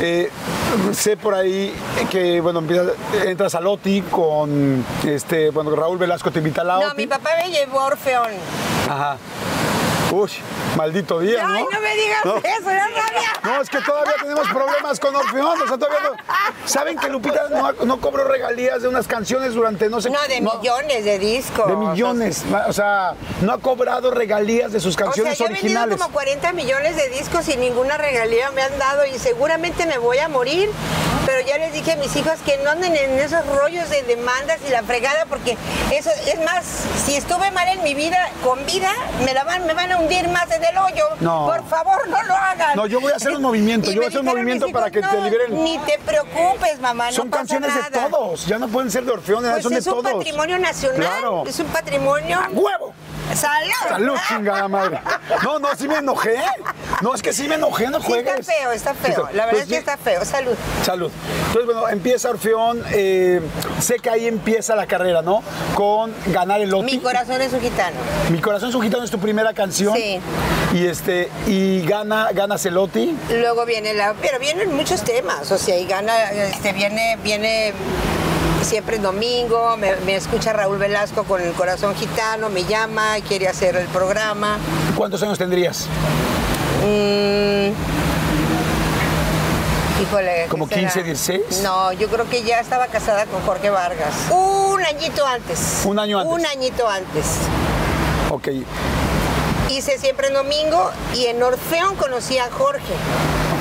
[0.00, 0.30] eh,
[0.92, 1.74] sé por ahí
[2.10, 2.92] que, bueno, empiezas,
[3.24, 6.96] entras a Loti con, este, bueno, Raúl Velasco te invita a la No, Oti.
[6.96, 8.30] mi papá me llevó a Orfeón.
[8.88, 9.16] Ajá.
[10.12, 10.30] Uy,
[10.76, 11.54] maldito día, ¿no?
[11.54, 12.36] Ay, no me digas ¿No?
[12.36, 13.32] eso, ya rabia.
[13.42, 15.60] No, es que todavía tenemos problemas con Orfeón.
[15.62, 16.16] O sea, todavía no.
[16.68, 20.40] ¿Saben que Lupita no, no cobró regalías de unas canciones durante no sé No, de
[20.40, 21.66] millones de discos.
[21.68, 22.44] De millones.
[22.68, 25.98] O sea, no ha cobrado regalías de sus O sea, canciones yo he vendido originales.
[25.98, 30.18] como 40 millones de discos y ninguna regalía me han dado y seguramente me voy
[30.18, 30.70] a morir.
[31.26, 34.58] Pero ya les dije a mis hijos que no anden en esos rollos de demandas
[34.64, 35.56] y la fregada porque
[35.92, 36.64] eso es más,
[37.04, 38.92] si estuve mal en mi vida, con vida,
[39.24, 41.04] me la van, me van a hundir más en el hoyo.
[41.20, 41.46] No.
[41.46, 42.76] Por favor, no lo hagan.
[42.76, 44.90] No, yo voy a hacer un movimiento, Y yo voy a hacer un movimiento para
[44.90, 45.64] que te "No, liberen".
[45.64, 48.46] Ni te preocupes, mamá, Son no pasa canciones de todos.
[48.46, 50.12] Ya no pueden ser de Orfeón, Pues son de es un todos.
[50.12, 50.96] patrimonio nacional.
[50.96, 51.44] Claro.
[51.46, 52.38] Es un patrimonio.
[52.52, 52.75] ¡Huevo!
[53.36, 53.70] ¡Salud!
[53.88, 55.00] ¡Salud, chingada madre!
[55.42, 56.36] No, no, sí me enojé.
[57.02, 58.46] No, es que sí me enojé, no Sí, está juegues.
[58.46, 59.28] feo, está feo.
[59.32, 60.24] La verdad Pues es que está feo.
[60.24, 60.54] Salud.
[60.84, 61.10] Salud.
[61.48, 62.82] Entonces, bueno, empieza Orfeón.
[62.92, 63.40] eh,
[63.80, 65.42] sé que ahí empieza la carrera, ¿no?
[65.74, 66.84] Con ganar el Loti.
[66.96, 67.96] Mi corazón es un gitano.
[68.30, 69.94] Mi corazón es un gitano es tu primera canción.
[69.94, 70.18] Sí.
[70.72, 73.16] Y este, y gana, ganas el Loti.
[73.30, 74.14] Luego viene la.
[74.20, 75.50] Pero vienen muchos temas.
[75.52, 76.30] O sea, y gana.
[76.32, 77.72] Este, viene, viene.
[78.66, 83.46] Siempre en domingo, me, me escucha Raúl Velasco con el corazón gitano, me llama, quiere
[83.46, 84.58] hacer el programa.
[84.96, 85.86] ¿Cuántos años tendrías?
[86.82, 87.70] Mm,
[90.02, 90.42] híjole.
[90.42, 90.80] ¿qué ¿Como será?
[90.80, 91.60] 15, 16?
[91.62, 94.14] No, yo creo que ya estaba casada con Jorge Vargas.
[94.32, 95.82] Un añito antes.
[95.84, 96.34] Un año antes.
[96.34, 97.24] Un añito antes.
[98.32, 98.48] Ok,
[99.68, 102.94] Hice siempre en domingo y en Orfeón conocí a Jorge.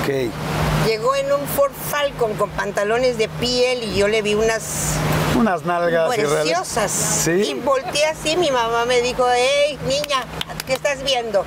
[0.05, 0.85] Ok.
[0.87, 4.93] Llegó en un Ford Falcon con pantalones de piel y yo le vi unas
[5.35, 6.91] Unas nalgas preciosas.
[6.91, 7.31] Sí.
[7.31, 10.23] Y volteé así, mi mamá me dijo, hey, niña,
[10.67, 11.43] ¿qué estás viendo?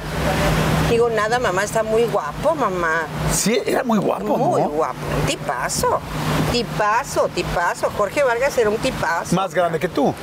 [0.90, 3.02] Digo, nada, mamá, está muy guapo, mamá.
[3.32, 4.68] Sí, era muy guapo, Muy ¿no?
[4.70, 4.96] guapo.
[5.20, 6.00] Un tipazo.
[6.50, 7.90] Tipazo, tipazo.
[7.96, 9.34] Jorge Vargas era un tipazo.
[9.36, 10.14] Más grande que tú.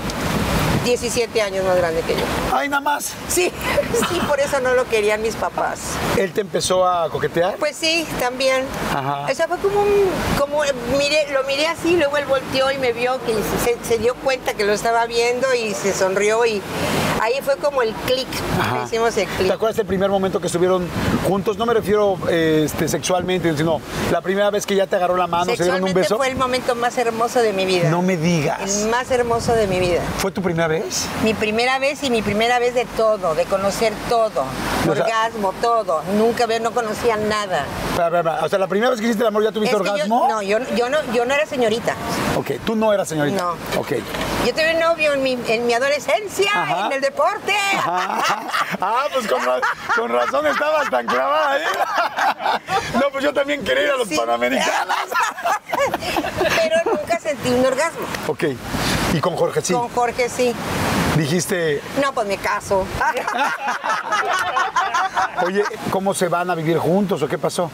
[0.86, 2.22] 17 años más grande que yo.
[2.54, 3.14] Ay, nada más.
[3.28, 3.52] Sí,
[4.10, 5.80] sí, por eso no lo querían mis papás.
[6.18, 7.56] Él te empezó a coquetear.
[7.58, 8.64] Pues sí, también.
[8.94, 9.28] Ajá.
[9.30, 9.90] O sea, fue como un,
[10.40, 10.62] como
[10.98, 14.54] miré, lo miré así, luego él volteó y me vio que se, se dio cuenta
[14.54, 16.62] que lo estaba viendo y se sonrió y
[17.22, 18.28] ahí fue como el clic.
[18.86, 19.52] Hicimos el ¿Te clic.
[19.52, 20.88] acuerdas del primer momento que estuvieron
[21.28, 21.58] juntos?
[21.58, 25.28] No me refiero eh, este, sexualmente, sino la primera vez que ya te agarró la
[25.28, 26.18] mano, se dieron un beso.
[26.18, 27.90] fue el momento más hermoso de mi vida.
[27.90, 28.88] No me El digas.
[28.92, 30.02] más hermoso de mi vida.
[30.18, 30.75] ¿Fue tu primera vez?
[31.24, 34.42] Mi primera vez y mi primera vez de todo, de conocer todo.
[34.88, 36.02] O sea- Orgasmo, todo.
[36.18, 37.66] Nunca no conocía nada.
[38.44, 40.28] O sea, la primera vez que hiciste el amor ya tuviste Es que yo- orgasmo.
[40.30, 41.94] no, yo, yo no, yo no era señorita.
[42.38, 43.42] Ok, tú no eras señorita.
[43.42, 43.52] No.
[43.80, 43.94] Ok.
[44.46, 46.86] Yo tuve un novio en mi, en mi adolescencia, Ajá.
[46.88, 47.54] en el deporte.
[47.78, 48.22] Ah,
[48.82, 49.62] ah, pues con, ra-
[49.96, 51.62] con razón estabas tan clavada ahí.
[52.96, 54.16] No, pues yo también quería ir a los Sí.
[54.16, 54.96] Panamericanos.
[56.40, 58.06] Pero nunca sentí un orgasmo.
[58.28, 58.44] Ok.
[59.14, 59.74] Y con Jorge, sí.
[59.74, 60.54] Con Jorge sí.
[61.18, 62.86] Dijiste, No, pues me caso.
[65.46, 67.70] oye, ¿cómo se van a vivir juntos o qué pasó?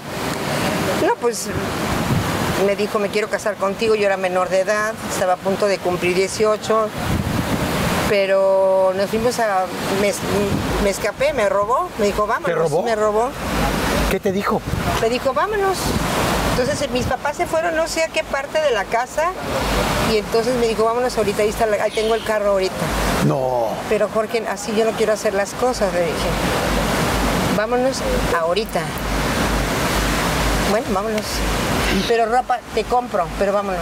[1.06, 1.48] No, pues
[2.66, 3.96] me dijo, me quiero casar contigo.
[3.96, 6.90] Yo era menor de edad, estaba a punto de cumplir 18.
[8.10, 9.66] Pero nos fuimos a.
[10.02, 10.14] Me,
[10.84, 11.90] me escapé, me robó.
[11.98, 12.58] Me dijo, vámonos.
[12.58, 12.84] robó?
[12.84, 13.30] Me robó.
[14.12, 14.62] ¿Qué te dijo?
[15.02, 15.78] Me dijo, vámonos.
[16.62, 19.32] Entonces eh, mis papás se fueron no sé a qué parte de la casa.
[20.12, 22.76] Y entonces me dijo, vámonos ahorita, ahí, está la- ahí tengo el carro ahorita.
[23.26, 23.70] No.
[23.90, 26.30] Pero Jorge, así yo no quiero hacer las cosas, le dije.
[27.58, 27.98] vámonos
[28.40, 28.80] ahorita.
[30.70, 31.22] Bueno, vámonos.
[32.08, 33.82] Pero ropa te compro, pero vámonos.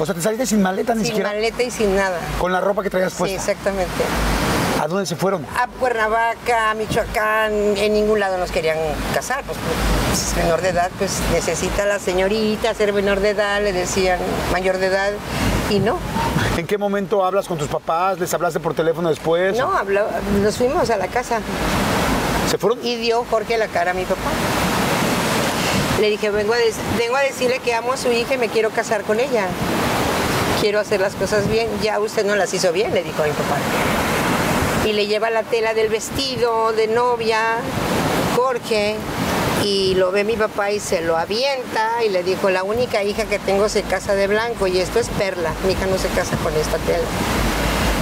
[0.00, 1.30] O sea, te saliste sin maleta ni sin siquiera.
[1.30, 2.18] maleta y sin nada.
[2.40, 3.36] Con la ropa que traías Sí, puesta.
[3.36, 4.02] exactamente.
[4.82, 5.46] ¿A dónde se fueron?
[5.58, 8.76] A Cuernavaca, a Michoacán, en ningún lado nos querían
[9.14, 9.56] casar, pues,
[10.16, 14.18] pues, es menor de edad, pues necesita la señorita ser menor de edad, le decían
[14.52, 15.10] mayor de edad,
[15.70, 15.98] y no,
[16.56, 18.18] ¿En qué momento hablas con tus papás?
[18.18, 19.56] ¿Les hablaste por teléfono después?
[19.58, 20.06] no, habló-
[20.42, 21.40] nos fuimos a la casa
[22.50, 22.78] ¿Se fueron?
[22.82, 24.20] y dio Jorge la cara a mi papá.
[26.00, 26.56] Le dije, vengo a,
[26.98, 29.46] vengo a decirle que amo a su hija y me quiero casar con ella.
[30.60, 31.68] Quiero hacer las cosas bien.
[31.82, 33.56] Ya usted no las hizo bien, le dijo a mi papá.
[34.86, 37.40] Y le lleva la tela del vestido de novia,
[38.36, 38.96] Jorge,
[39.64, 43.24] y lo ve mi papá y se lo avienta y le dijo, la única hija
[43.24, 45.52] que tengo se casa de blanco y esto es perla.
[45.66, 47.04] Mi hija no se casa con esta tela.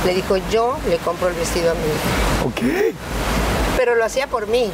[0.04, 2.44] Le dijo, yo le compro el vestido a mi hija.
[2.46, 2.94] Ok.
[3.76, 4.70] Pero lo hacía por mí.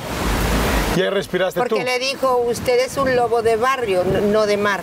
[0.97, 1.85] Y ahí respiraste Porque tú.
[1.85, 4.81] le dijo, usted es un lobo de barrio, no- de mar.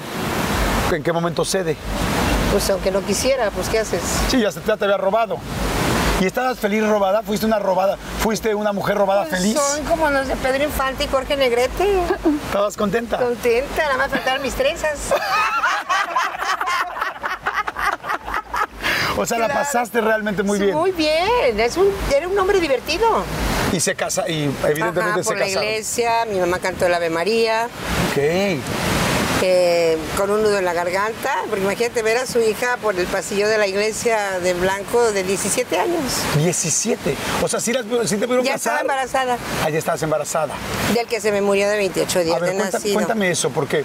[0.91, 1.75] ¿En qué momento cede?
[2.51, 4.01] Pues aunque no quisiera, pues ¿qué haces?
[4.29, 5.38] Sí, ya, se, te había robado.
[6.19, 7.21] ¿Y estabas feliz robada?
[7.21, 7.95] ¿Fuiste una robada?
[8.21, 9.56] ¿Fuiste una mujer robada Pues feliz?
[9.56, 12.01] Son como los de Pedro Infante y Jorge Negrete.
[12.47, 13.17] ¿Estabas contenta?
[13.17, 14.97] Contenta, nada más faltaron mis trenzas.
[19.15, 20.75] O sea, la pasaste realmente muy bien.
[20.75, 23.23] Muy bien, es un, era un hombre divertido.
[23.71, 27.10] Y se casa, y evidentemente Ajá, se por la iglesia, mi mamá cantó el Ave
[27.10, 27.67] María,
[28.12, 28.96] Ok.
[29.43, 33.06] Eh, con un nudo en la garganta, porque imagínate ver a su hija por el
[33.08, 36.02] pasillo de la iglesia de blanco de 17 años.
[36.38, 37.15] 17.
[37.43, 38.73] O sea, sí, las, sí te pudieron Ya casar.
[38.73, 40.54] estaba embarazada, Ah, ya estabas embarazada.
[40.93, 42.93] del que se me murió de 28 días A ver, de cuenta- nacido.
[42.95, 43.84] cuéntame eso, porque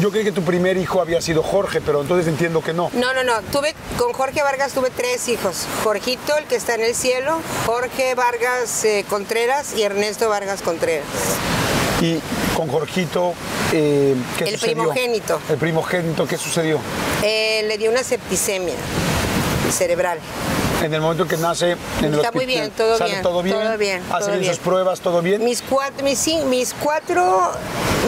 [0.00, 2.90] yo creí que tu primer hijo había sido Jorge, pero entonces entiendo que no.
[2.94, 3.40] No, no, no.
[3.52, 5.66] Tuve, con Jorge Vargas tuve tres hijos.
[5.84, 11.04] Jorgito, el que está en el cielo, Jorge Vargas eh, Contreras y Ernesto Vargas Contreras.
[12.00, 12.18] Y
[12.56, 13.34] con Jorgito,
[13.72, 14.74] eh, ¿qué El sucedió?
[14.84, 15.40] primogénito.
[15.50, 16.78] El primogénito, ¿qué sucedió?
[17.22, 18.74] Eh, le dio una septicemia
[19.70, 20.18] cerebral.
[20.82, 23.42] En el momento que nace en el Está muy hospital, bien, todo ¿sale bien, todo
[23.42, 23.56] bien?
[23.56, 24.54] todo bien, ¿Hacen todo bien.
[24.54, 25.44] sus pruebas, todo bien?
[25.44, 27.50] Mis cuatro, mis, mis cuatro,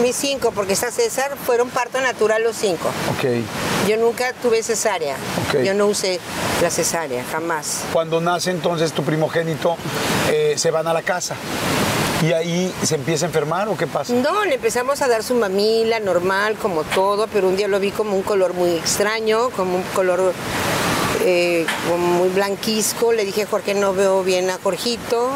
[0.01, 2.87] mis cinco, porque está César, fueron parto natural los cinco.
[3.15, 3.87] Ok.
[3.87, 5.15] Yo nunca tuve cesárea.
[5.47, 5.61] Ok.
[5.61, 6.19] Yo no usé
[6.63, 7.81] la cesárea, jamás.
[7.93, 9.77] Cuando nace entonces tu primogénito,
[10.31, 11.35] eh, se van a la casa.
[12.23, 14.13] ¿Y ahí se empieza a enfermar o qué pasa?
[14.13, 17.91] No, le empezamos a dar su mamila normal, como todo, pero un día lo vi
[17.91, 20.31] como un color muy extraño, como un color
[21.25, 23.11] eh, como muy blanquisco.
[23.11, 25.31] Le dije, Jorge, no veo bien a Jorgito.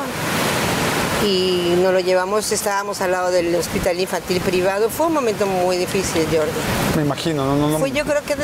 [1.26, 4.90] Y nos lo llevamos, estábamos al lado del hospital infantil privado.
[4.90, 6.52] Fue un momento muy difícil, Jordi.
[6.96, 7.80] Me imagino, no, no, no.
[7.80, 8.36] Fue yo creo que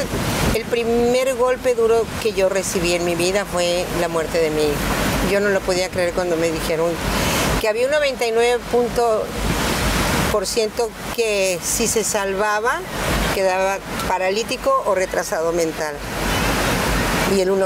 [0.58, 4.64] el primer golpe duro que yo recibí en mi vida fue la muerte de mi
[4.64, 5.32] hijo.
[5.32, 6.92] Yo no lo podía creer cuando me dijeron
[7.64, 9.24] que había un 99 punto
[10.34, 12.82] por ciento que si se salvaba
[13.34, 13.78] quedaba
[14.10, 15.96] paralítico o retrasado mental.
[17.34, 17.66] Y el 1%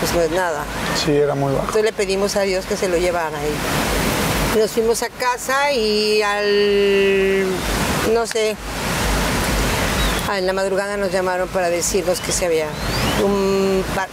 [0.00, 0.64] pues no es nada.
[1.02, 1.60] Sí, era muy bajo.
[1.64, 3.38] Entonces le pedimos a Dios que se lo llevara.
[4.54, 7.46] Y nos fuimos a casa y al,
[8.12, 8.54] no sé,
[10.28, 12.66] ah, en la madrugada nos llamaron para decirnos que se había
[13.24, 14.08] un, pa-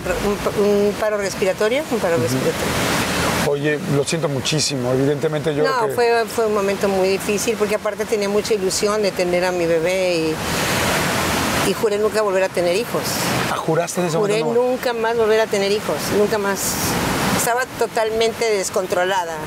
[0.60, 3.07] un- un paro respiratorio, un paro respiratorio.
[3.48, 4.92] Oye, lo siento muchísimo.
[4.94, 9.02] Evidentemente yo No, que- fue, fue un momento muy difícil porque aparte tenía mucha ilusión
[9.02, 10.36] de tener a mi bebé y,
[11.70, 13.02] y juré nunca volver a tener hijos.
[13.52, 14.62] Ah, ¿Juraste en ese Juré momento?
[14.64, 16.74] nunca más volver a tener hijos, nunca más.
[17.48, 19.38] Estaba totalmente descontrolada,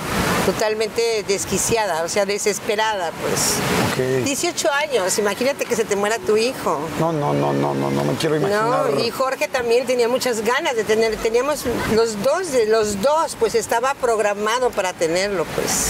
[0.46, 3.56] totalmente desquiciada, o sea, desesperada, pues.
[3.92, 4.24] Ok.
[4.24, 6.80] 18 años, imagínate que se te muera tu hijo.
[6.98, 8.90] No, no, no, no, no, no me quiero imaginar.
[8.90, 13.36] No, y Jorge también tenía muchas ganas de tener, teníamos los dos, de los dos,
[13.38, 15.88] pues estaba programado para tenerlo, pues.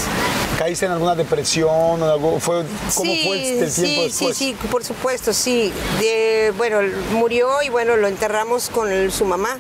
[0.59, 2.41] ¿Caíste en alguna depresión o algo?
[2.41, 2.65] ¿Fue,
[2.97, 4.37] ¿Cómo sí, fue el, el tiempo sí, después?
[4.37, 5.73] Sí, sí, por supuesto, sí.
[6.01, 6.81] De- bueno,
[7.13, 9.59] murió y bueno, lo enterramos con el- su mamá,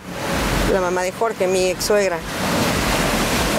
[0.72, 2.18] la mamá de Jorge, mi ex suegra.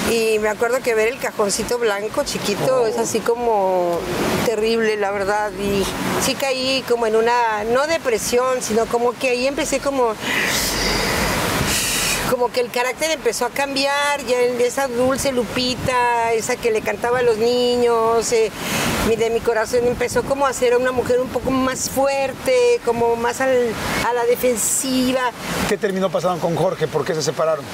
[0.09, 3.97] Y me acuerdo que ver el cajoncito blanco chiquito es así como
[4.45, 5.51] terrible, la verdad.
[5.53, 5.85] Y
[6.21, 10.13] sí caí como en una, no depresión, sino como que ahí empecé como
[12.31, 17.19] como que el carácter empezó a cambiar, ya esa dulce Lupita, esa que le cantaba
[17.19, 18.49] a los niños, eh,
[19.09, 23.17] mi- de mi corazón empezó como a ser una mujer un poco más fuerte, como
[23.17, 23.73] más al-
[24.07, 25.31] a la defensiva.
[25.67, 26.87] ¿Qué terminó pasando con Jorge?
[26.87, 27.65] ¿Por qué se separaron?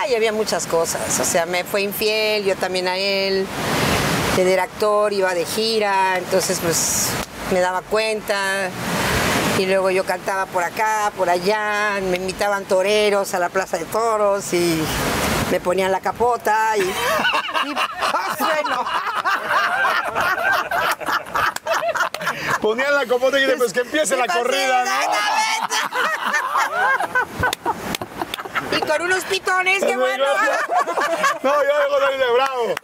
[0.00, 3.46] Ay, había muchas cosas, o sea, me fue infiel, yo también a él,
[4.36, 7.06] él era actor, iba de gira, entonces pues
[7.52, 8.68] me daba cuenta.
[9.58, 13.84] Y luego yo cantaba por acá, por allá, me invitaban toreros a la plaza de
[13.84, 14.82] toros y
[15.50, 17.74] me ponían la capota y, y
[18.38, 18.86] bueno,
[22.60, 24.92] Ponían la copota y pues que empiece la corrida, ¿no?
[28.70, 30.24] Y con unos pitones, qué bueno.
[31.42, 32.74] No, yo salir de bravo.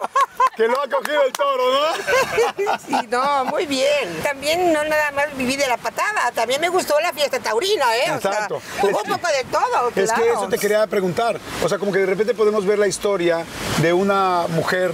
[0.57, 2.79] Que lo ha cogido el toro, ¿no?
[2.79, 4.21] Sí, no, muy bien.
[4.25, 8.11] También no nada más viví de la patada, también me gustó la fiesta taurina, ¿eh?
[8.17, 8.61] O sea, Exacto.
[8.83, 10.23] hubo un que- poco de todo, Es claro.
[10.25, 11.39] que eso te quería preguntar.
[11.63, 13.45] O sea, como que de repente podemos ver la historia
[13.81, 14.93] de una mujer,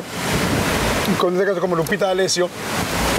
[1.19, 2.49] con este caso como Lupita D'Alessio,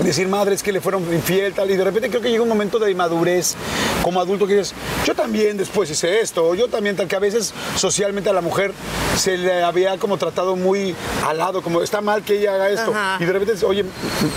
[0.03, 2.49] decir, madre, es que le fueron infiel, tal, y de repente creo que llega un
[2.49, 3.55] momento de madurez
[4.03, 4.73] como adulto que dices,
[5.05, 8.41] yo también después hice esto, o yo también, tal que a veces socialmente a la
[8.41, 8.73] mujer
[9.17, 10.95] se le había como tratado muy
[11.25, 13.17] al lado, como está mal que ella haga esto, Ajá.
[13.19, 13.85] y de repente, dices, oye,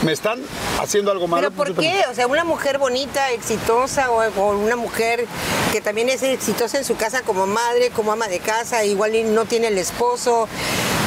[0.04, 0.40] me están
[0.80, 1.48] haciendo algo malo.
[1.48, 1.96] ¿Pero por yo también".
[2.02, 2.10] qué?
[2.10, 5.26] O sea, una mujer bonita, exitosa, o, o una mujer
[5.72, 9.44] que también es exitosa en su casa como madre, como ama de casa, igual no
[9.44, 10.48] tiene el esposo,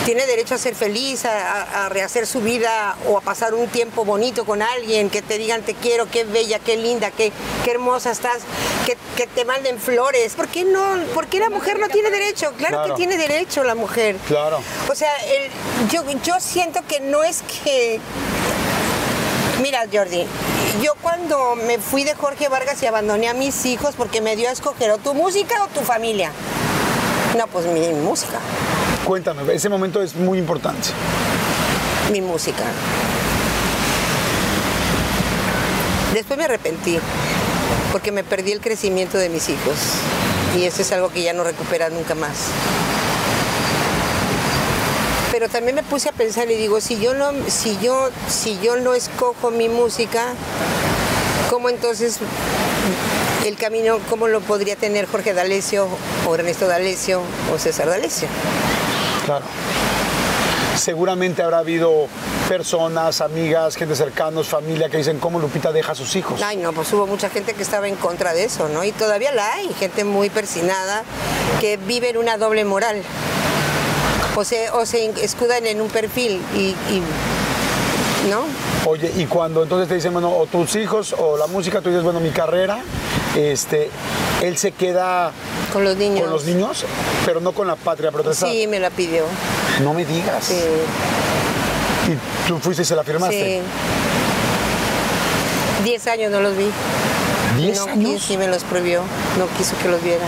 [0.05, 4.45] tiene derecho a ser feliz, a, rehacer su vida o a pasar un tiempo bonito
[4.45, 7.31] con alguien, que te digan te quiero, qué bella, qué linda, qué,
[7.63, 8.39] qué hermosa estás,
[8.85, 10.33] que, que te manden flores.
[10.33, 10.81] ¿Por qué no?
[11.13, 12.51] ¿Por qué la mujer no tiene derecho?
[12.57, 12.95] Claro, Claro.
[12.95, 14.15] que tiene derecho la mujer.
[14.27, 14.59] Claro.
[14.89, 17.99] O sea, el- yo, yo siento que no es que
[19.61, 20.25] Mira, Jordi,
[20.81, 24.49] yo cuando me fui de Jorge Vargas y abandoné a mis hijos porque me dio
[24.49, 26.31] a escoger o tu música o tu familia.
[27.37, 28.39] No, pues mi música,
[29.05, 30.89] Cuéntame, ese momento es muy importante.
[32.11, 32.63] mi música.
[36.13, 36.99] Después me arrepentí
[37.91, 39.77] porque me perdí el crecimiento de mis hijos
[40.57, 42.47] y eso es algo que ya no recuperas nunca más.
[45.31, 48.75] Pero también me puse a pensar y digo, si yo no, si yo, si yo
[48.75, 50.33] no escojo mi música,
[51.49, 52.17] ¿cómo entonces
[53.45, 55.87] el camino, cómo lo podría tener Jorge D'Alessio
[56.27, 57.21] o Ernesto D'Alessio
[57.53, 58.27] o César D'Alessio?
[59.25, 59.45] Claro.
[60.75, 62.07] Seguramente habrá habido
[62.47, 66.41] personas, amigas, gente cercanos, familia que dicen cómo Lupita deja a sus hijos.
[66.41, 68.83] Ay, no, pues hubo mucha gente que estaba en contra de eso, ¿no?
[68.83, 71.03] Y todavía la hay, gente muy persinada
[71.59, 73.01] que vive en una doble moral.
[74.35, 77.03] O se, o se escudan en un perfil y, y-
[78.29, 78.43] ¿no?
[78.85, 82.03] Oye, y cuando entonces te dicen, bueno, o tus hijos o la música, tú dices,
[82.03, 82.79] bueno, mi carrera,
[83.35, 83.89] este,
[84.41, 85.31] él se queda
[85.71, 86.21] Con los niños.
[86.21, 86.85] con los niños,
[87.25, 88.51] pero no con la patria protestada.
[88.51, 89.23] Sí, me la pidió.
[89.83, 90.45] No me digas.
[90.45, 90.55] Sí,
[92.11, 93.61] Y tú fuiste y se la firmaste.
[93.61, 93.61] sí.
[95.83, 96.69] Diez años no los vi.
[97.57, 98.21] ¿Diez no, años?
[98.23, 99.01] Sí, me los prohibió.
[99.37, 100.27] No quiso que los vieran.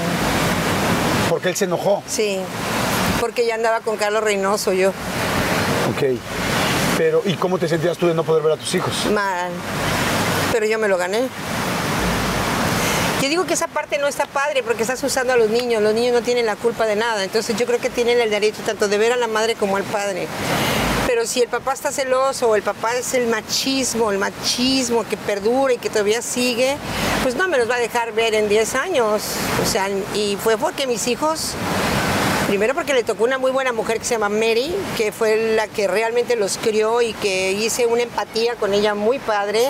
[1.29, 2.03] Porque él se enojó.
[2.07, 2.39] Sí,
[3.19, 4.89] porque ya andaba con Carlos Reynoso yo.
[4.89, 6.17] Ok.
[6.97, 9.07] Pero, ¿y cómo te sentías tú de no poder ver a tus hijos?
[9.11, 9.51] Mal.
[10.51, 11.27] Pero yo me lo gané.
[13.21, 15.81] Yo digo que esa parte no está padre porque estás usando a los niños.
[15.81, 17.23] Los niños no tienen la culpa de nada.
[17.23, 19.83] Entonces yo creo que tienen el derecho tanto de ver a la madre como al
[19.83, 20.27] padre.
[21.07, 25.17] Pero si el papá está celoso o el papá es el machismo, el machismo que
[25.17, 26.75] perdura y que todavía sigue,
[27.23, 29.23] pues no me los va a dejar ver en 10 años.
[29.61, 31.55] O sea, y fue porque mis hijos
[32.47, 35.67] Primero porque le tocó una muy buena mujer que se llama Mary, que fue la
[35.67, 39.67] que realmente los crió y que hice una empatía con ella muy padre.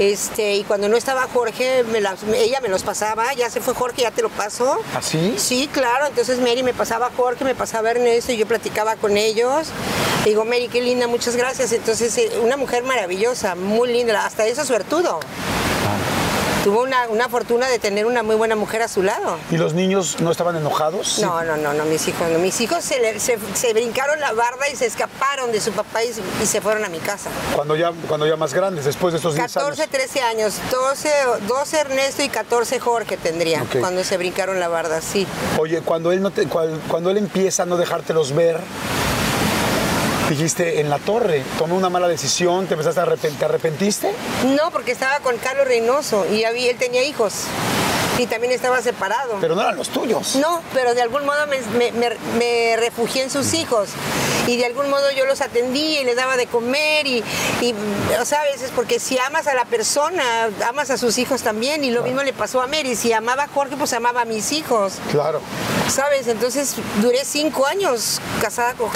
[0.00, 4.02] Este, y cuando no estaba Jorge, me ella me los pasaba, ya se fue Jorge,
[4.02, 4.78] ya te lo paso.
[4.94, 5.34] ¿Así?
[5.38, 9.68] Sí, claro, entonces Mary me pasaba Jorge, me pasaba Ernesto y yo platicaba con ellos.
[10.24, 11.72] Y digo, Mary, qué linda, muchas gracias.
[11.72, 15.18] Entonces, eh, una mujer maravillosa, muy linda, hasta eso suertudo.
[16.64, 19.36] Tuvo una, una fortuna de tener una muy buena mujer a su lado.
[19.50, 21.18] ¿Y los niños no estaban enojados?
[21.20, 22.38] No, no, no, no, mis hijos no.
[22.40, 26.02] Mis hijos se, le- se- se brincaron la barda y se escaparon de su papá
[26.04, 27.30] y, se- y se fueron a mi casa.
[27.54, 29.90] Cuando ya, cuando ya más grandes, después de estos 10 14, años.
[29.92, 30.54] 13 años.
[30.70, 31.10] 12,
[31.46, 35.26] 12 Ernesto y 14 Jorge tendría cuando se brincaron la barda, sí.
[35.58, 38.58] Oye, cuando él, no te, cual- cuando él empieza a no dejártelos ver,
[40.30, 44.12] dijiste, en la torre, tomé una mala decisión, te empezaste a arrepentir, ¿te arrepentiste?
[44.56, 47.32] No, porque estaba con Carlos Reynoso y él tenía hijos.
[48.18, 49.36] Y también estaba separado.
[49.40, 50.34] Pero no eran los tuyos.
[50.36, 53.90] No, pero de algún modo me, me- me- me refugié en sus hijos
[54.48, 57.22] y de algún modo yo los atendí y les daba de comer y,
[57.60, 57.74] y,
[58.24, 62.02] sabes, es porque si amas a la persona, amas a sus hijos también y lo
[62.02, 65.40] mismo le pasó a Mary, si amaba a Jorge, pues amaba a mis hijos, Claro.
[65.88, 66.26] ¿sabes?
[66.26, 68.88] Entonces duré cinco años casada con,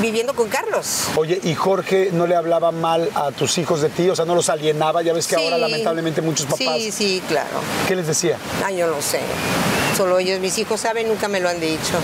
[0.00, 1.04] viviendo con Carlos.
[1.16, 4.08] Oye, ¿y Jorge no le hablaba mal a tus hijos de ti?
[4.10, 5.02] O sea, no los alienaba.
[5.02, 6.76] Ya ves que ahora lamentablemente muchos papás.
[6.78, 7.48] Sí, sí, claro.
[7.86, 8.38] ¿Qué les decía?
[8.64, 9.20] Ay, yo no sé.
[9.96, 11.94] Solo ellos, mis hijos saben, nunca me lo han dicho.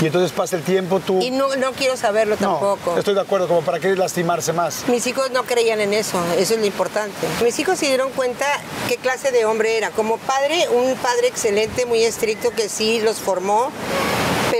[0.00, 1.20] Y entonces pasa el tiempo, tú.
[1.20, 2.96] Y no, no quiero saberlo no, tampoco.
[2.96, 4.84] estoy de acuerdo, como para qué lastimarse más.
[4.88, 7.26] Mis hijos no creían en eso, eso es lo importante.
[7.42, 8.46] Mis hijos se dieron cuenta
[8.88, 9.90] qué clase de hombre era.
[9.90, 13.72] Como padre, un padre excelente, muy estricto, que sí los formó,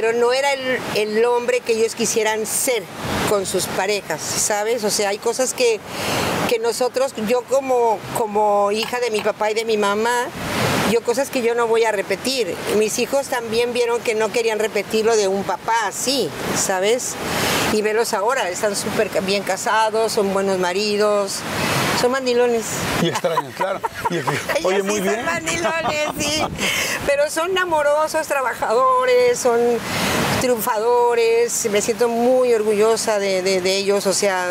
[0.01, 2.85] pero no era el, el hombre que ellos quisieran ser
[3.29, 4.85] con sus parejas, ¿sabes?
[4.85, 5.81] O sea, hay cosas que,
[6.49, 10.27] que nosotros, yo como, como hija de mi papá y de mi mamá,
[10.93, 12.55] yo cosas que yo no voy a repetir.
[12.79, 17.17] Mis hijos también vieron que no querían repetir lo de un papá así, ¿sabes?
[17.73, 21.41] Y velos ahora, están súper bien casados, son buenos maridos,
[22.01, 22.65] son mandilones.
[23.03, 23.81] Y extraños, claro.
[24.11, 24.33] Y, Ellos
[24.65, 25.15] oye, sí muy bien.
[25.17, 26.43] son mandilones, sí.
[27.07, 29.59] Pero son amorosos, trabajadores, son
[30.41, 31.69] triunfadores.
[31.71, 34.49] Me siento muy orgullosa de, de- de ellos, o sea,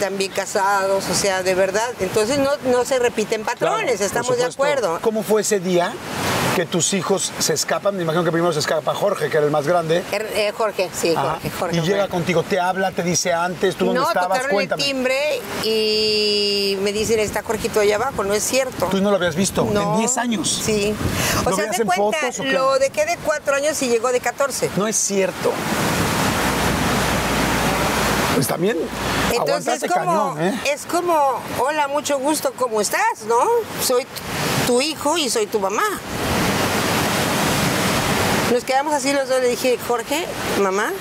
[0.00, 1.88] también casados, o sea, de verdad.
[2.00, 4.98] Entonces no, no se repiten patrones, estamos de acuerdo.
[5.02, 5.92] ¿Cómo fue ese día
[6.58, 7.96] que tus hijos se escapan?
[7.96, 10.02] Me imagino que primero se escapa Jorge, que era el más grande.
[10.10, 11.14] Er- eh, Jorge, sí.
[11.14, 11.76] Jorge, Jorge.
[11.76, 14.82] y llega contigo, te habla, te dice antes, tú dónde no, estabas, tocaron cuéntame.
[14.82, 15.16] el timbre
[15.62, 18.86] y me dicen, está Jorgito allá abajo, no es cierto.
[18.86, 19.92] Tú no lo habías visto No.
[19.94, 20.62] en 10 años.
[20.64, 20.92] Sí.
[21.46, 24.18] O ¿Lo sea, en cuenta, fotos o lo dejé de cuatro años y llegó de
[24.18, 24.68] 14.
[24.76, 25.52] No es cierto.
[28.38, 28.78] Pues también
[29.32, 30.60] Entonces es como, cañón, ¿eh?
[30.72, 33.24] es como, hola, mucho gusto, ¿cómo estás?
[33.26, 33.36] ¿No?
[33.84, 34.06] Soy
[34.64, 35.82] tu hijo y soy tu mamá.
[38.52, 40.24] Nos quedamos así los dos, le dije, Jorge,
[40.60, 40.92] mamá,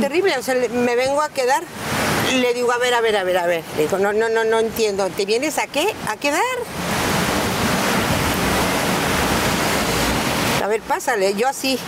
[0.00, 1.62] terrible, o sea, me vengo a quedar.
[2.32, 3.62] Le digo, a ver, a ver, a ver, a ver.
[3.76, 5.10] Le digo, no, no, no, no entiendo.
[5.10, 5.94] ¿Te vienes a qué?
[6.08, 6.40] A quedar.
[10.64, 11.78] A ver, pásale, yo así.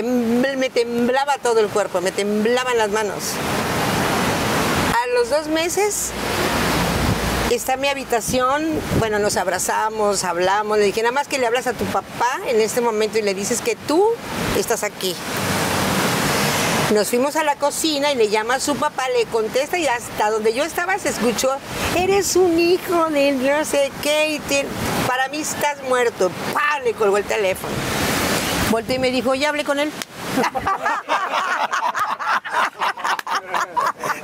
[0.00, 3.34] Me temblaba todo el cuerpo, me temblaban las manos.
[4.94, 6.12] A los dos meses
[7.50, 8.66] está mi habitación,
[8.98, 12.58] bueno, nos abrazamos, hablamos, le dije, nada más que le hablas a tu papá en
[12.62, 14.08] este momento y le dices que tú
[14.56, 15.14] estás aquí.
[16.94, 20.30] Nos fuimos a la cocina y le llama a su papá, le contesta y hasta
[20.30, 21.50] donde yo estaba se escuchó,
[21.98, 24.40] eres un hijo de no sé qué,
[25.06, 26.30] para mí estás muerto.
[26.54, 26.80] ¡Pah!
[26.82, 27.74] Le colgó el teléfono.
[28.72, 29.92] Volteé y me dijo, ya hablé con él.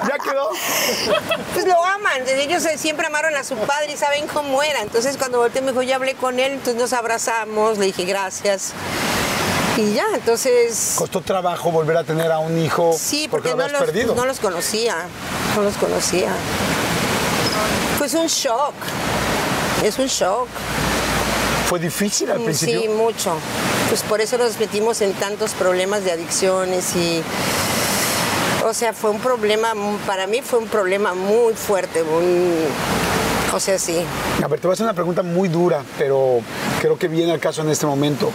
[0.08, 0.48] ¿Ya quedó?
[1.52, 4.80] Pues lo aman, ellos siempre amaron a su padre y saben cómo era.
[4.80, 8.72] Entonces cuando volteé me dijo, ya hablé con él, entonces nos abrazamos, le dije gracias.
[9.76, 10.94] Y ya, entonces...
[10.96, 14.14] Costó trabajo volver a tener a un hijo Sí, porque, lo no, los, perdido.
[14.14, 14.96] no los conocía,
[15.56, 16.30] no los conocía.
[17.98, 18.72] Pues un shock,
[19.84, 20.48] es un shock.
[21.68, 22.80] Fue difícil al principio.
[22.80, 23.36] Sí, mucho.
[23.88, 27.22] Pues por eso nos metimos en tantos problemas de adicciones y...
[28.66, 29.72] O sea, fue un problema,
[30.06, 32.66] para mí fue un problema muy fuerte, un-
[33.54, 33.98] o sea, sí.
[34.42, 36.40] A ver, te voy a hacer una pregunta muy dura, pero
[36.80, 38.30] creo que viene al caso en este momento.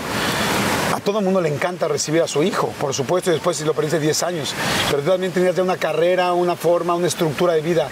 [0.96, 3.64] A todo el mundo le encanta recibir a su hijo, por supuesto, y después si
[3.64, 4.54] lo perdiste 10 años.
[4.90, 7.90] Pero tú también tenías una carrera, una forma, una estructura de vida.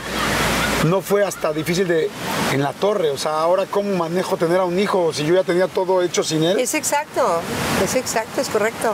[0.86, 2.10] No fue hasta difícil de
[2.52, 3.12] en la torre.
[3.12, 6.24] O sea, ahora cómo manejo tener a un hijo si yo ya tenía todo hecho
[6.24, 6.60] sin él.
[6.60, 7.42] Es exacto,
[7.84, 8.94] es exacto, es correcto.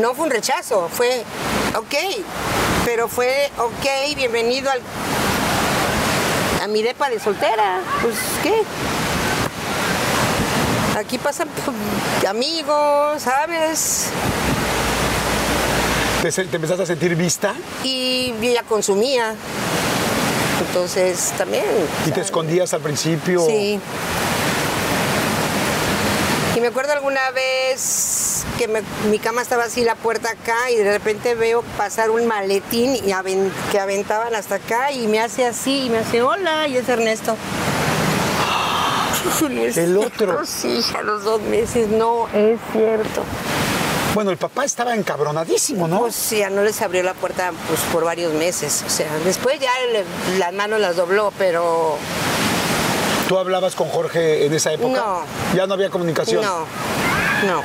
[0.00, 1.24] No fue un rechazo, fue
[1.76, 1.94] ok,
[2.84, 4.80] pero fue ok, bienvenido al,
[6.62, 7.80] a mi depa de soltera.
[8.00, 8.62] Pues, ¿qué?
[10.96, 14.10] Aquí pasan pues, amigos, ¿sabes?
[16.22, 19.34] ¿Te, empezaste a sentir vista Y yo ya consumía.
[20.70, 21.64] Entonces, también.
[22.06, 23.44] y te escondías al principio.
[23.44, 23.80] Sí.
[26.56, 30.76] Y me acuerdo alguna vez que me- mi cama estaba así, la puerta acá, y
[30.76, 33.12] de repente veo pasar un maletín y
[33.72, 37.36] que aventaban hasta acá y me hace así, y me hace hola, y es Ernesto.
[39.76, 40.40] El otro.
[40.46, 43.22] Sí, a los dos meses, no es cierto.
[44.14, 46.00] Bueno, el papá estaba encabronadísimo, ¿no?
[46.00, 48.82] Pues sí, ya no les abrió la puerta pues, por varios meses.
[48.86, 51.96] O sea, después ya le- las manos las dobló, pero
[53.28, 54.98] ¿Tú hablabas con Jorge en esa época?
[55.00, 55.22] No.
[55.54, 56.42] Ya no había comunicación.
[56.44, 56.66] No,
[57.46, 57.62] no,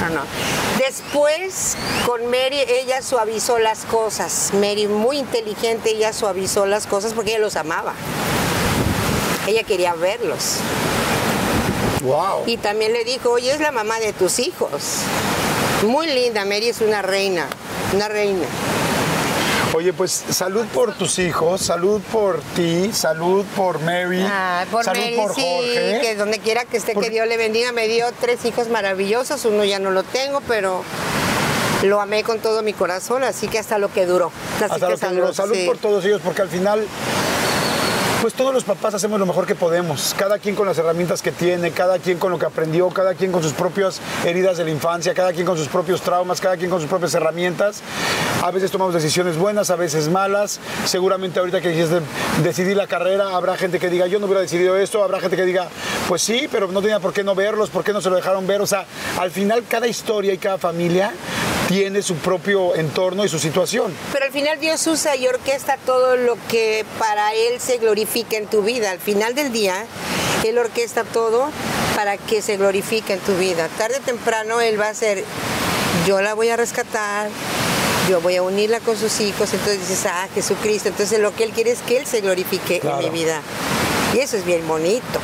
[0.00, 0.20] no, no.
[0.78, 1.76] Después,
[2.06, 4.50] con Mary, ella suavizó las cosas.
[4.54, 7.94] Mary, muy inteligente, ella suavizó las cosas porque ella los amaba.
[9.48, 10.58] Ella quería verlos.
[12.02, 12.44] Wow.
[12.46, 14.80] Y también le dijo, oye, es la mamá de tus hijos.
[15.82, 17.46] Muy linda, Mary es una reina,
[17.94, 18.46] una reina.
[19.74, 25.00] Oye, pues salud por tus hijos, salud por ti, salud por Mary, Ah, por salud
[25.00, 25.98] Mary, por sí, Jorge.
[26.02, 27.72] que donde quiera que esté, que Dios le bendiga.
[27.72, 30.82] Me dio tres hijos maravillosos, uno ya no lo tengo, pero
[31.84, 34.30] lo amé con todo mi corazón, así que hasta lo que duró.
[34.56, 35.32] Así Hasta que lo que duró.
[35.34, 35.64] Salud sí.
[35.66, 36.86] por todos ellos, porque al final
[38.22, 41.32] Pues todos los papás hacemos lo mejor que podemos, cada quien con las herramientas que
[41.32, 44.70] tiene, cada quien con lo que aprendió, cada quien con sus propias heridas de la
[44.70, 47.82] infancia, cada quien con sus propios traumas, cada quien con sus propias herramientas.
[48.40, 50.60] A veces tomamos decisiones buenas, a veces malas.
[50.84, 51.98] Seguramente ahorita que dijiste
[52.44, 55.44] decidir la carrera, habrá gente que diga, yo no hubiera decidido esto, habrá gente que
[55.44, 55.66] diga,
[56.06, 58.46] pues sí, pero no tenía por qué no verlos, por qué no se lo dejaron
[58.46, 58.60] ver.
[58.60, 58.86] O sea,
[59.18, 61.12] al final cada historia y cada familia
[61.66, 63.92] tiene su propio entorno y su situación.
[64.12, 68.46] Pero al final Dios usa y orquesta todo lo que para Él se glorifica en
[68.46, 68.90] tu vida.
[68.90, 69.86] Al final del día,
[70.44, 71.50] Él orquesta todo
[71.96, 73.68] para que se glorifique en tu vida.
[73.78, 75.24] Tarde o temprano Él va a ser,
[76.06, 77.30] yo la voy a rescatar,
[78.08, 81.52] yo voy a unirla con sus hijos, entonces dices, ah, Jesucristo, entonces lo que Él
[81.52, 83.40] quiere es que Él se glorifique en mi vida.
[84.14, 85.20] Y eso es bien bonito.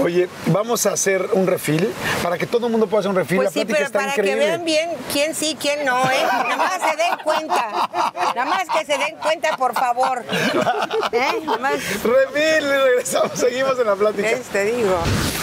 [0.00, 3.36] Oye, vamos a hacer un refil para que todo el mundo pueda hacer un refil.
[3.38, 6.22] Pues sí, pero para que vean bien quién sí, quién no, ¿eh?
[6.22, 7.88] Nada más se den cuenta.
[8.34, 10.24] Nada más que se den cuenta, por favor.
[11.12, 11.32] ¿Eh?
[12.02, 14.28] Refil, regresamos, seguimos en la plática.
[14.52, 14.98] te digo.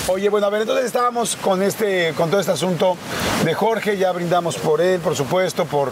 [0.08, 2.98] Oye, bueno, a ver, entonces estábamos con este, con todo este asunto
[3.46, 5.92] de Jorge, ya brindamos por él, por supuesto, por,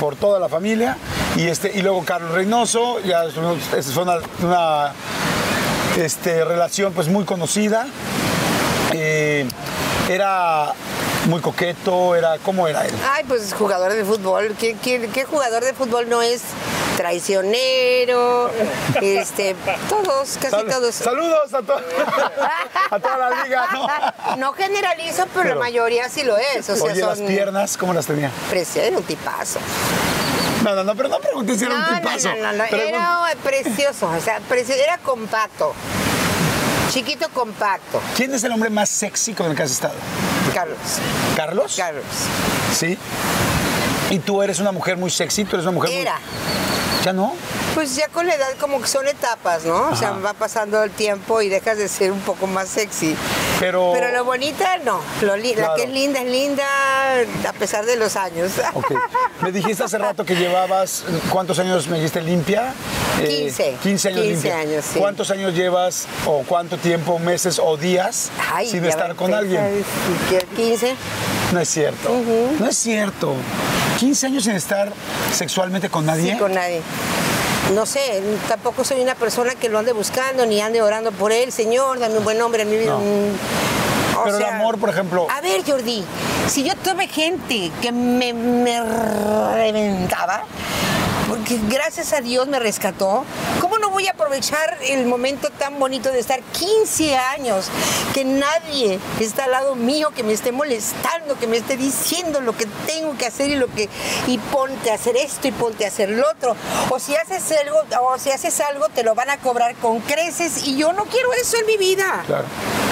[0.00, 0.96] por toda la familia.
[1.36, 4.92] Y este, y luego Carlos Reynoso, ya es una, una
[5.96, 7.86] este, relación pues muy conocida.
[8.92, 9.46] Eh,
[10.08, 10.72] era
[11.26, 12.94] muy coqueto, era ¿cómo era él?
[13.10, 14.54] Ay, pues jugador de fútbol.
[14.58, 16.42] ¿Qué, qué, jugador de fútbol no es
[16.96, 18.50] traicionero?
[19.02, 19.54] este,
[19.88, 20.94] todos, casi todos.
[20.94, 21.58] Saludos a,
[22.94, 23.66] a, toda la liga.
[23.72, 26.68] No, no generalizo, pero, la mayoría sí lo es.
[26.70, 28.30] O sea, oye, las piernas, ¿cómo las tenía?
[28.48, 29.60] Precioso, un tipazo.
[30.68, 32.28] No, no, no, pero no pregunté si era un tipazo.
[32.28, 35.74] No, no, no, era precioso, o sea, precioso, era compacto.
[36.90, 38.02] Chiquito compacto.
[38.14, 39.94] ¿Quién es el hombre más sexy con el que has estado?
[40.52, 40.78] Carlos.
[41.36, 41.74] ¿Carlos?
[41.74, 42.04] Carlos.
[42.74, 42.98] Sí.
[44.10, 45.44] ¿Y tú eres una mujer muy sexy?
[45.44, 46.18] ¿Tú eres una mujer Era.
[47.02, 47.34] ¿Ya no?
[47.78, 49.90] Pues ya con la edad como que son etapas, ¿no?
[49.90, 53.14] O sea, va pasando el tiempo y dejas de ser un poco más sexy.
[53.60, 55.00] Pero, Pero lo bonita, no.
[55.22, 56.64] Lo La que es linda, es linda
[57.48, 58.50] a pesar de los años.
[58.74, 58.92] Ok.
[59.42, 62.74] Me dijiste hace rato que llevabas, ¿cuántos años me dijiste limpia?
[63.24, 63.76] 15.
[63.80, 64.98] 15 años 15 años, sí.
[64.98, 68.30] ¿Cuántos años llevas o cuánto tiempo, meses o días
[68.66, 69.84] sin estar con alguien?
[70.56, 70.96] 15.
[71.52, 72.10] No es cierto.
[72.58, 73.34] No es cierto.
[74.00, 74.92] 15 años sin estar
[75.32, 76.32] sexualmente con nadie.
[76.32, 76.82] Sí, con nadie.
[77.74, 81.52] No sé, tampoco soy una persona que lo ande buscando ni ande orando por él.
[81.52, 82.96] Señor, dame un buen hombre en mi vida.
[84.24, 85.26] Pero el amor, por ejemplo.
[85.30, 86.04] A ver, Jordi,
[86.48, 88.80] si yo tuve gente que me, me
[89.54, 90.44] reventaba,
[91.28, 93.24] porque gracias a Dios me rescató.
[93.60, 97.66] ¿Cómo no voy a aprovechar el momento tan bonito de estar 15 años,
[98.14, 102.56] que nadie está al lado mío, que me esté molestando, que me esté diciendo lo
[102.56, 103.90] que tengo que hacer y lo que
[104.26, 106.56] y ponte a hacer esto y ponte a hacer lo otro?
[106.88, 110.66] O si haces algo, o si haces algo te lo van a cobrar con creces
[110.66, 112.22] y yo no quiero eso en mi vida.
[112.26, 112.46] Claro.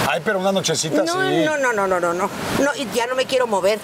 [0.08, 1.44] Ay, pero una nochecita no, sí.
[1.44, 2.30] No, no, no, no, no, no.
[2.60, 3.78] No, y ya no me quiero mover.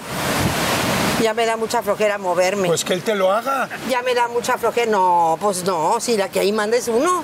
[1.21, 2.67] Ya me da mucha flojera moverme.
[2.67, 3.69] Pues que él te lo haga.
[3.89, 4.91] Ya me da mucha flojera.
[4.91, 7.23] No, pues no, si la que ahí manda es uno.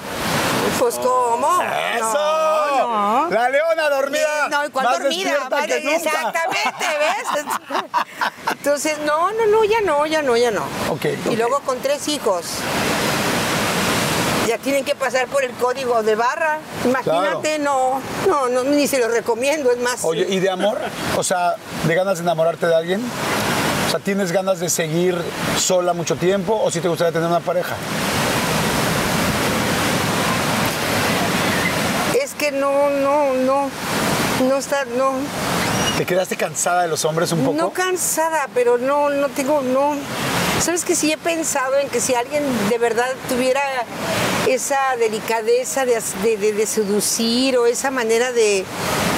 [0.79, 1.61] Pues cómo.
[1.97, 3.27] ¡Eso!
[3.29, 4.47] La leona dormida.
[4.49, 5.49] No, ¿cuál más dormida?
[5.67, 7.45] exactamente, ¿ves?
[8.51, 10.63] Entonces, no, no, no, ya no, ya no, ya no.
[10.89, 11.05] Ok.
[11.29, 12.45] Y luego con tres hijos.
[14.49, 16.57] Ya tienen que pasar por el código de barra.
[16.83, 20.03] Imagínate, no, no, no, ni se lo recomiendo, es más.
[20.03, 20.79] Oye, ¿y de amor?
[21.15, 22.99] O sea, ¿de ganas de enamorarte de alguien?
[23.85, 25.15] O sea, ¿tienes ganas de seguir
[25.55, 27.75] sola mucho tiempo o si te gustaría tener una pareja?
[32.19, 33.69] Es que no, no, no,
[34.49, 35.11] no está, no.
[35.95, 37.55] ¿Te quedaste cansada de los hombres un poco?
[37.55, 39.93] No cansada, pero no, no tengo, no.
[40.61, 43.61] Sabes que sí he pensado en que si alguien de verdad tuviera
[44.47, 46.01] esa delicadeza de,
[46.37, 48.65] de, seducir o esa manera de,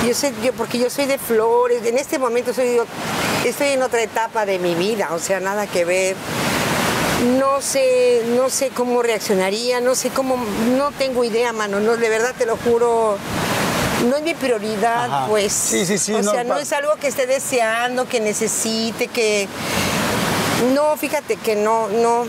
[0.05, 2.77] yo sé, yo porque yo soy de flores, en este momento soy,
[3.43, 6.15] estoy en otra etapa de mi vida, o sea, nada que ver.
[7.37, 10.37] No sé, no sé cómo reaccionaría, no sé cómo,
[10.75, 13.17] no tengo idea, mano, no, de verdad te lo juro
[14.09, 15.53] no es mi prioridad, pues.
[15.53, 16.13] Sí, sí, sí.
[16.13, 19.47] O sea, no es algo que esté deseando, que necesite, que.
[20.61, 22.25] No, fíjate que no, no.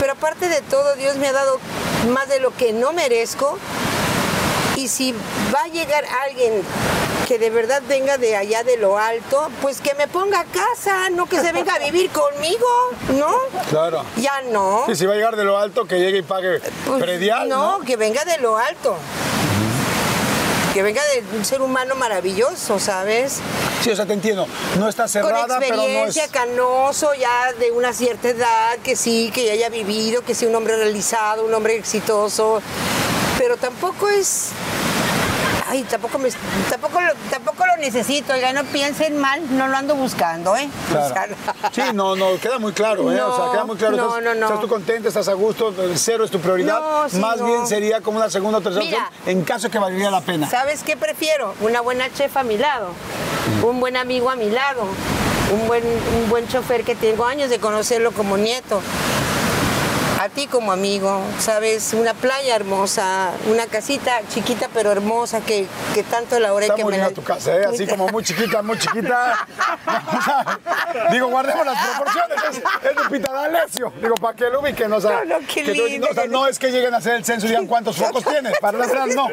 [0.00, 1.60] Pero aparte de todo, Dios me ha dado
[2.12, 3.58] más de lo que no merezco.
[4.76, 5.12] Y si
[5.54, 6.62] va a llegar alguien
[7.28, 11.10] que de verdad venga de allá de lo alto, pues que me ponga a casa,
[11.10, 12.66] no que se venga a vivir conmigo,
[13.18, 13.34] ¿no?
[13.68, 14.04] Claro.
[14.16, 14.84] Ya no.
[14.88, 17.48] Y si va a llegar de lo alto, que llegue y pague pues, predial.
[17.48, 18.96] no, que venga de lo alto
[20.72, 23.40] que venga de un ser humano maravilloso, ¿sabes?
[23.82, 24.46] Sí, o sea, te entiendo.
[24.78, 29.52] No está cerrada, Con experiencia, canoso, ya de una cierta edad, que sí, que ya
[29.52, 32.62] haya vivido, que sea un hombre realizado, un hombre exitoso.
[33.60, 34.50] tampoco es
[35.70, 36.28] Ay, tampoco, me,
[36.68, 40.68] tampoco, lo, tampoco lo necesito, ya no piensen mal, no lo ando buscando, ¿eh?
[40.90, 41.36] Claro.
[41.70, 43.16] Sí, no, no, queda muy claro, ¿eh?
[43.16, 43.96] No, o sea, queda muy claro.
[43.96, 44.46] no, estás, no, no.
[44.46, 46.80] estás tú contenta, estás a gusto, el cero es tu prioridad.
[46.80, 47.46] No, sí, Más no.
[47.46, 49.06] bien sería como una segunda o tercera Mira.
[49.06, 50.50] opción en caso que valdría la pena.
[50.50, 51.54] ¿Sabes qué prefiero?
[51.60, 52.88] Una buena chef a mi lado,
[53.62, 54.82] un buen amigo a mi lado,
[55.52, 58.82] un buen, un buen chofer que tengo años de conocerlo como nieto.
[60.20, 61.94] A ti como amigo, ¿sabes?
[61.94, 66.84] Una playa hermosa, una casita chiquita pero hermosa que, que tanto la hora Está que
[66.84, 67.64] muy me linda la- tu casa, ¿eh?
[67.64, 69.46] Así como muy chiquita, muy chiquita.
[71.10, 72.38] Digo, guardemos las proporciones.
[72.50, 72.56] Es,
[72.90, 73.92] es Lupita D'Alessio.
[74.02, 76.46] Digo, para que lo ubiquen, o sea, No, no, qué que lindo, o sea, no
[76.46, 78.52] es que lleguen a hacer el censo y digan cuántos focos tienes.
[78.60, 79.26] Para la verdad, no.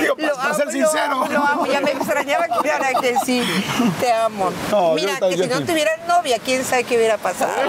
[0.00, 1.08] Digo, para, para ser amo, sincero.
[1.08, 3.42] Lo amo, lo amo, ya me extrañaba que ahora que sí.
[4.00, 4.50] Te amo.
[4.70, 5.64] No, Mira, que si no sí.
[5.64, 7.52] tuvieras novia, quién sabe qué hubiera pasado.
[7.52, 7.68] A ver,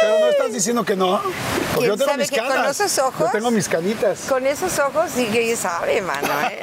[0.00, 1.20] pero no estás diciendo que no.
[1.20, 2.80] Porque ¿Quién yo tengo sabe mis que con canas.
[2.80, 3.20] esos ojos?
[3.20, 4.20] Yo tengo mis canitas.
[4.28, 6.28] Con esos ojos sí que sabe, mano.
[6.50, 6.60] ¿eh?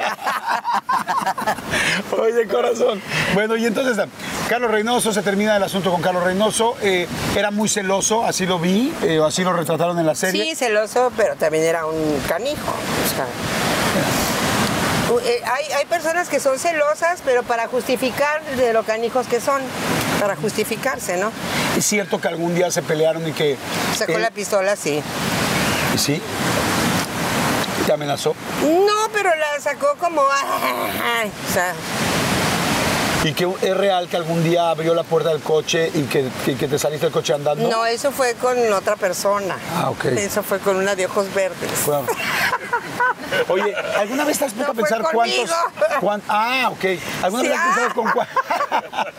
[2.20, 3.00] Oye, corazón.
[3.34, 3.96] Bueno, y entonces,
[4.48, 6.76] Carlos Reynoso, se termina el asunto con Carlos Reynoso.
[6.82, 7.06] eh,
[7.36, 10.42] era muy celoso, así lo vi, eh, así lo retrataron en la serie.
[10.44, 12.70] Sí, celoso, pero también era un canijo.
[12.70, 13.26] o sea.
[15.20, 19.62] Eh, hay, hay personas que son celosas, pero para justificar de lo canijos que son,
[20.20, 21.30] para justificarse, ¿no?
[21.76, 23.56] Es cierto que algún día se pelearon y que.
[23.96, 25.02] Sacó la pistola, sí.
[25.96, 26.20] Sí.
[27.86, 28.34] Te amenazó.
[28.62, 30.22] No, pero la sacó como...
[30.22, 31.74] o sea,
[33.24, 36.56] Y que es real que algún día abrió la puerta del coche y que, que-
[36.56, 37.68] que te saliste del coche andando.
[37.70, 39.56] no, eso fue con otra persona.
[39.76, 40.04] Ah, ok.
[40.04, 41.70] Eso fue con una de ojos verdes.
[41.86, 42.06] Bueno.
[43.48, 46.00] Oye, ¿alguna vez te has puesto No a pensar cuántos, conmigo.
[46.00, 46.84] cuán- Ah, ok.
[47.22, 47.94] ¿Alguna Sí, vez has pensado ah.
[47.94, 48.28] con cuál?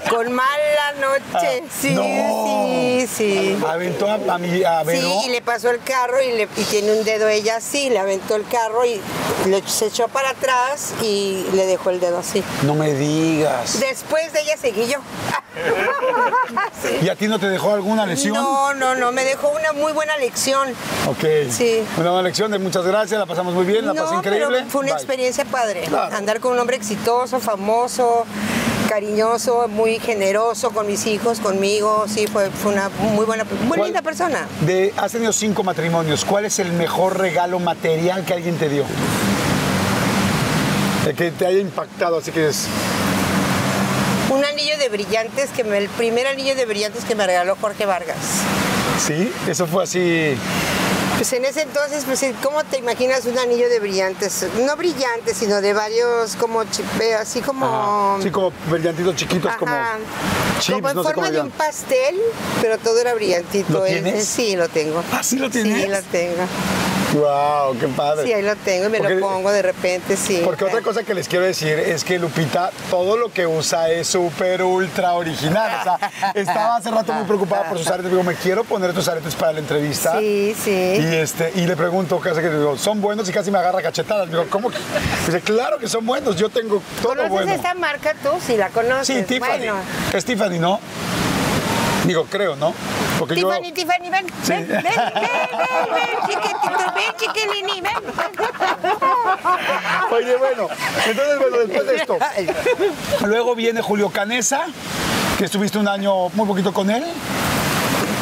[0.10, 1.64] Con mala noche.
[1.64, 2.03] Ah, sí, no.
[2.03, 3.58] sí, sí.
[3.68, 5.01] Aventó a, a mi a Vero.
[5.01, 7.99] Sí, y le pasó el carro y, le, y tiene un dedo ella así, le
[7.99, 9.01] aventó el carro y
[9.47, 12.43] le, se echó para atrás y le dejó el dedo así.
[12.64, 13.80] No me digas.
[13.95, 14.99] Después de ella seguí yo.
[16.83, 16.99] Sí.
[17.01, 18.33] ¿Y a ti no te dejó alguna lesión?
[18.35, 20.67] No, no, no, me dejó una muy buena lección.
[21.07, 21.23] Ok.
[21.49, 21.81] Sí.
[21.97, 24.47] Una buena lección de muchas gracias, la pasamos muy bien, la pasé no, increíble.
[24.59, 25.01] pero fue una Bye.
[25.01, 25.81] experiencia padre.
[25.87, 26.13] Claro.
[26.15, 28.25] Andar con un hombre exitoso, famoso,
[28.89, 32.05] cariñoso, muy generoso con mis hijos, conmigo.
[32.07, 34.45] Sí, fue, fue una muy buena, muy ¿Cuál- linda persona.
[34.61, 36.25] De, has tenido cinco matrimonios.
[36.25, 38.83] ¿Cuál es el mejor regalo material que alguien te dio?
[41.07, 42.67] El que te haya impactado, así que es.
[44.86, 48.17] De brillantes, que me, el primer anillo de brillantes que me regaló Jorge Vargas.
[49.03, 50.38] Sí, eso fue así.
[51.15, 54.45] Pues en ese entonces, pues, ¿cómo te imaginas un anillo de brillantes?
[54.63, 57.65] No brillantes, sino de varios, como, eh, así como...
[57.65, 58.21] Ajá.
[58.21, 59.75] Sí, como brillantitos chiquitos, como
[60.59, 62.15] chips, como en no forma de un pastel,
[62.61, 63.73] pero todo era brillantito.
[63.73, 64.27] ¿Lo Ese tienes?
[64.27, 65.03] Sí, lo tengo.
[65.11, 65.81] ¿Ah, sí lo tienes?
[65.81, 66.43] Sí, lo tengo.
[67.16, 68.26] Wow, qué padre.
[68.26, 70.41] Sí, ahí lo tengo y me Porque- lo pongo de repente, sí.
[70.43, 74.07] Porque otra cosa que les quiero decir es que Lupita todo lo que usa es
[74.07, 75.80] súper ultra original.
[75.80, 78.11] O sea, estaba hace rato muy preocupada por sus aretes.
[78.11, 80.20] Digo, me quiero poner tus aretes para la entrevista.
[80.20, 80.72] Sí, sí.
[80.72, 83.28] Y, este, y le pregunto, casi que digo, ¿son buenos?
[83.30, 84.30] Y casi me agarra cachetadas.
[84.30, 84.78] Digo, ¿cómo que?
[85.26, 87.51] Dice, claro que son buenos, yo tengo todo ¿Conoces bueno.
[87.53, 88.30] esta marca tú?
[88.45, 89.07] Sí, la conoces.
[89.07, 89.57] Sí, Tiffany.
[89.57, 89.76] Bueno.
[90.13, 90.80] Es Tiffany, ¿no?
[92.08, 92.74] Digo, creo, ¿no?
[93.20, 93.74] Porque Tiffany, yo...
[93.74, 94.93] Tiffany, ven, ven, ven, ven, ven,
[95.93, 97.93] ven, chiquitito, ven, chiquilini, ven.
[100.12, 100.68] Oye, bueno,
[101.08, 102.18] entonces, bueno, después de esto.
[103.26, 104.66] Luego viene Julio Canesa,
[105.38, 107.03] que estuviste un año muy poquito con él.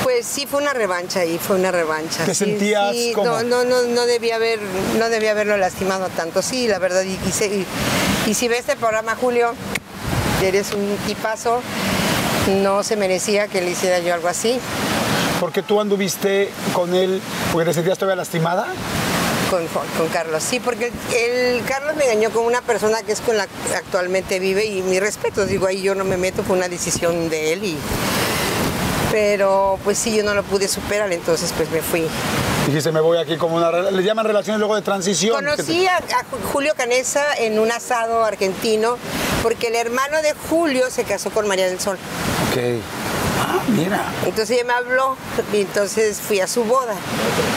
[0.04, 2.26] Pues sí, fue una revancha ahí, fue una revancha.
[2.26, 3.26] ¿Te Sí, sentías sí, cómo?
[3.32, 4.60] No, no, no, no debía haber,
[5.00, 6.42] no debía haberlo lastimado tanto.
[6.42, 7.04] Sí, la verdad.
[7.04, 7.66] Y, y y-
[8.30, 9.54] y si ves este programa, Julio,
[10.42, 11.62] eres un tipazo.
[12.48, 14.60] No se merecía que le hiciera yo algo así
[15.40, 17.22] Porque tú anduviste con él
[17.52, 18.68] porque te sentías todavía lastimada.
[19.50, 20.44] con, con Carlos.
[20.44, 23.76] Sí, porque el, el Carlos me engañó con una persona que es con la que
[23.76, 27.54] actualmente vive y mi respeto, digo, ahí yo no me meto, fue una decisión de
[27.54, 27.78] él y
[29.12, 32.08] pero pues sí, yo no lo pude superar, entonces pues me fui.
[32.66, 33.72] Dijiste, me voy aquí como una...
[33.72, 35.36] Le llaman relaciones luego de transición.
[35.36, 38.98] Conocí a, a Ju- Julio Canesa en un asado argentino
[39.42, 41.98] porque el hermano de Julio se casó con María del Sol.
[42.50, 42.58] Ok.
[43.46, 44.02] Ah, mira.
[44.26, 45.18] Entonces ella me habló
[45.52, 46.94] y entonces fui a su boda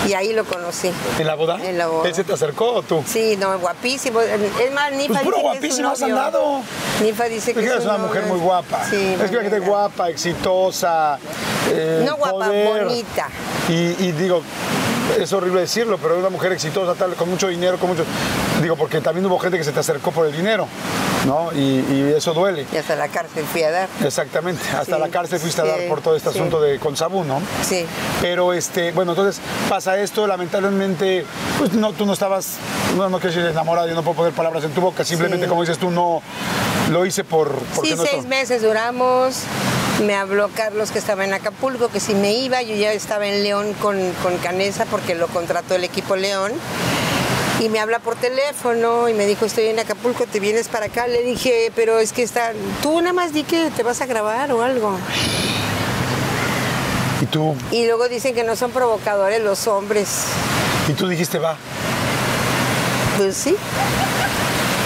[0.08, 0.90] y ahí lo conocí.
[1.18, 1.58] ¿En la boda?
[1.64, 2.08] En la boda.
[2.08, 3.04] ¿Él se te acercó o tú?
[3.06, 4.20] Sí, no, guapísimo.
[4.20, 6.60] Es más, Nifa Pues puro dice que es guapísimo has andado.
[7.02, 8.84] Nifa dice que Es es, que una mujer muy guapa.
[8.90, 11.18] Sí, es que gente guapa, exitosa.
[11.70, 12.84] eh, No guapa, poder.
[12.84, 13.28] bonita.
[13.68, 13.72] Y,
[14.04, 14.42] y digo,
[15.18, 18.04] es horrible decirlo, pero una mujer exitosa, tal, con mucho dinero, con mucho.
[18.60, 20.66] Digo, porque también hubo gente que se te acercó por el dinero.
[21.26, 21.50] ¿no?
[21.52, 21.58] Y,
[21.90, 22.66] y eso duele.
[22.72, 23.88] Y hasta la cárcel fui a dar.
[24.04, 26.38] Exactamente, hasta Sí, la cárcel fuiste a sí, por todo este sí.
[26.38, 27.40] asunto de con Sabú, ¿no?
[27.62, 27.84] Sí.
[28.20, 31.24] Pero este, bueno, entonces pasa esto, lamentablemente,
[31.58, 32.56] pues no, tú no estabas,
[32.96, 35.48] no, no quiero decir enamorado, yo no puedo poner palabras en tu boca, simplemente Sí.
[35.48, 36.22] como dices tú, no
[36.90, 37.52] lo hice por
[37.82, 39.40] Sí, seis meses duramos.
[40.04, 43.42] Me habló Carlos que estaba en Acapulco, que si me iba, yo ya estaba en
[43.42, 46.52] León con, con Canesa porque lo contrató el equipo León.
[47.60, 51.06] Y me habla por teléfono y me dijo, estoy en Acapulco, ¿te vienes para acá?
[51.06, 52.52] Le dije, pero es que está...
[52.82, 54.98] Tú nada más di que te vas a grabar o algo.
[57.26, 60.26] Y tú, Y luego dicen que no son provocadores los hombres.
[60.88, 61.56] y tú dijiste, va,
[63.16, 63.56] Pues sí.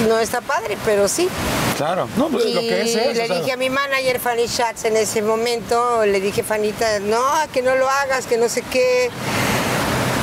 [0.09, 1.29] No está padre, pero sí.
[1.77, 3.15] claro, no, pues Y lo que es es.
[3.17, 7.01] le o sea, dije a mi manager, Fanny Schatz, en ese momento, le dije, Fanita,
[7.01, 7.23] no,
[7.53, 9.11] que no lo hagas, que no sé qué.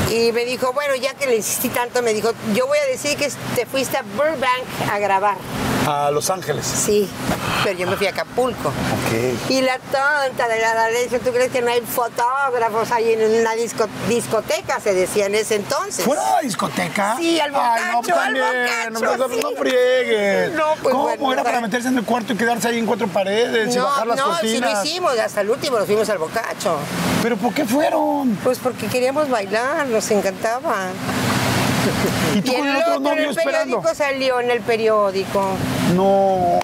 [0.09, 3.17] Y me dijo, bueno, ya que le insistí tanto, me dijo, yo voy a decir
[3.17, 5.37] que te fuiste a Burbank a grabar.
[5.87, 6.65] A Los Ángeles.
[6.65, 7.09] Sí,
[7.63, 8.67] pero yo me fui a Acapulco.
[8.69, 9.49] Ok.
[9.49, 13.53] Y la tonta de la dijo, ¿tú crees que no hay fotógrafos ahí en una
[13.53, 14.79] disco- discoteca?
[14.81, 16.03] Se decía en ese entonces.
[16.03, 17.15] ¿Fuera de la discoteca?
[17.17, 18.39] Sí, al Ay, no, bocacho, al no,
[18.99, 19.39] bocacho, no, sí.
[19.41, 20.51] no friegues.
[20.53, 23.07] No, pues ¿Cómo bueno, era para meterse en el cuarto y quedarse ahí en cuatro
[23.07, 24.73] paredes y No, bajar las no, sí cortinas?
[24.73, 26.77] lo hicimos, hasta el último nos fuimos al bocacho.
[27.23, 28.35] ¿Pero por qué fueron?
[28.43, 30.87] Pues porque queríamos bailar, nos encantaba.
[32.35, 33.63] ¿Y tú Y con el otro otro en novio el esperando?
[33.81, 35.49] periódico salió en el periódico.
[35.95, 36.59] No.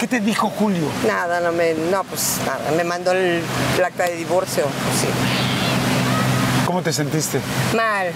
[0.00, 0.86] ¿Qué te dijo Julio?
[1.06, 3.42] Nada, no me, no, pues nada, me mandó el
[3.78, 4.64] el acta de divorcio.
[4.64, 5.06] pues sí.
[6.66, 7.40] ¿Cómo te sentiste?
[7.74, 8.08] Mal.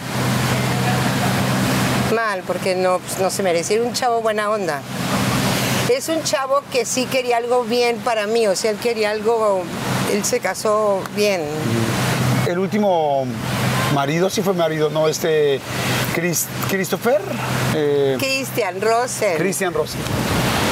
[2.14, 3.76] Mal, porque no, pues, no se merecía.
[3.76, 4.80] Era un chavo buena onda.
[5.90, 9.62] Es un chavo que sí quería algo bien para mí, o sea, él quería algo,
[10.12, 11.42] él se casó bien.
[12.46, 13.24] El último
[13.94, 15.08] marido, sí fue marido, ¿no?
[15.08, 15.60] Este.
[16.14, 17.20] Chris- Christopher.
[17.74, 19.36] eh, Christian Rosen.
[19.36, 19.98] Christian Rossi.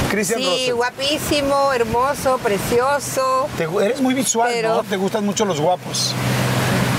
[0.09, 0.71] Christian Sí, Rossi.
[0.71, 3.47] guapísimo, hermoso, precioso.
[3.57, 4.83] Te eres muy visual, Pero- ¿no?
[4.83, 6.13] Te gustan mucho los guapos.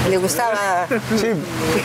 [0.09, 0.87] Le gustaba.
[1.21, 1.29] Sí,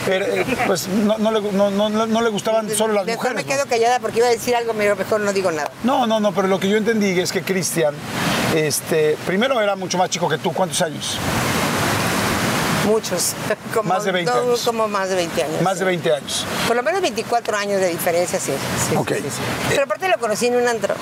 [0.06, 3.46] pero, eh, pues no, no le, no- no- le gustaban solo las Mejor mujeres.
[3.46, 5.70] me quedo callada porque iba a decir algo, pero mejor no digo nada.
[5.82, 7.94] No, no, no, pero lo que yo entendí es que Cristian,
[8.54, 10.52] este, primero era mucho más chico que tú.
[10.54, 11.18] ¿Cuántos años?
[12.86, 13.32] Muchos.
[13.74, 14.62] Como, Más de 20 todo- años.
[14.64, 15.62] Como más de 20 años.
[15.62, 16.44] Más de 20 años.
[16.66, 18.52] Por lo menos 24 años de diferencia, sí.
[18.88, 19.08] sí, Ok.
[19.14, 19.40] sí, sí.
[19.70, 20.94] Pero aparte lo conocí en un antro.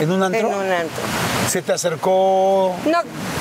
[0.00, 0.40] ¿En un antro?
[0.40, 1.02] En un antro.
[1.48, 2.74] ¿Se te acercó?
[2.86, 2.98] No,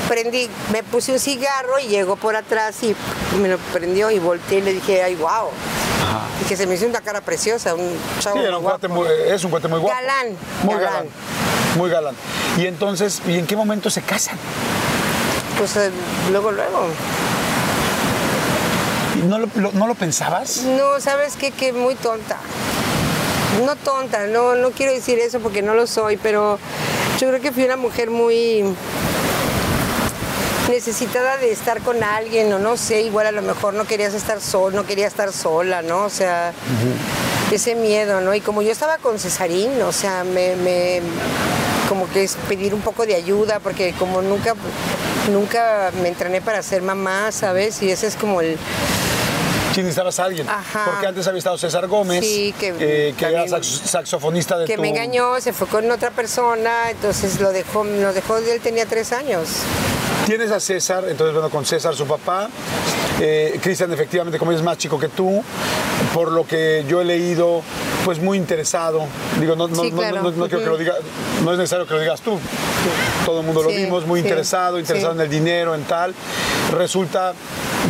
[0.07, 2.95] prendí, me puse un cigarro y llegó por atrás y
[3.41, 5.49] me lo prendió y volteé y le dije, ay, wow.
[6.41, 8.89] Y que se me hizo una cara preciosa, un chavo Sí, era un guapo.
[8.89, 9.95] muy- es un cuate muy guapo.
[9.95, 10.91] Galán, Muy galán.
[10.93, 11.07] galán.
[11.77, 12.15] Muy galán.
[12.57, 14.38] Y entonces, ¿y en qué momento se casan?
[15.57, 15.91] Pues eh,
[16.32, 16.88] luego, luego.
[19.16, 20.57] ¿Y ¿No lo, lo- no lo pensabas?
[20.64, 21.51] No, ¿sabes qué?
[21.51, 22.38] Que muy tonta.
[23.66, 26.57] No tonta, no, no quiero decir eso porque no lo soy, pero
[27.20, 28.64] yo creo que fui una mujer muy
[30.70, 34.39] necesitada de estar con alguien, o no sé, igual a lo mejor no querías estar
[34.39, 36.05] sol, no quería estar sola, ¿no?
[36.05, 36.53] O sea,
[37.51, 38.34] ese miedo, ¿no?
[38.34, 41.01] Y como yo estaba con Cesarín, o sea, me, me-
[41.89, 44.55] como que es pedir un poco de ayuda, porque como nunca,
[45.32, 47.82] nunca me entrené para ser mamá, ¿sabes?
[47.82, 48.57] Y ese es como el,
[49.73, 50.49] Sí, necesitabas a alguien.
[50.49, 50.84] Ajá.
[50.86, 54.75] Porque antes había estado César Gómez, Sí, que eh, que era sax- saxofonista de que
[54.75, 54.82] tu...
[54.82, 59.13] me engañó, se fue con otra persona, entonces lo dejó, nos dejó, él tenía tres
[59.13, 59.47] años.
[60.25, 62.49] Tienes a César, entonces bueno, con César su papá.
[63.21, 65.41] Eh, Cristian, efectivamente, como es más chico que tú,
[66.13, 67.61] por lo que yo he leído,
[68.06, 69.06] pues muy interesado.
[69.39, 70.22] Digo, no, no, Sí, no- claro.
[70.24, 70.95] no- no quiero que lo diga,
[71.43, 72.39] no es necesario que lo digas tú.
[73.26, 76.14] Todo el mundo lo Sí, vimos, muy sí, interesado, interesado en el dinero, en tal.
[76.72, 77.34] Resulta,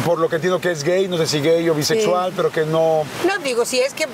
[0.05, 2.65] por lo que entiendo que es gay, no sé si gay o bisexual, pero que
[2.65, 3.03] no.
[3.27, 4.07] No, digo, si es que,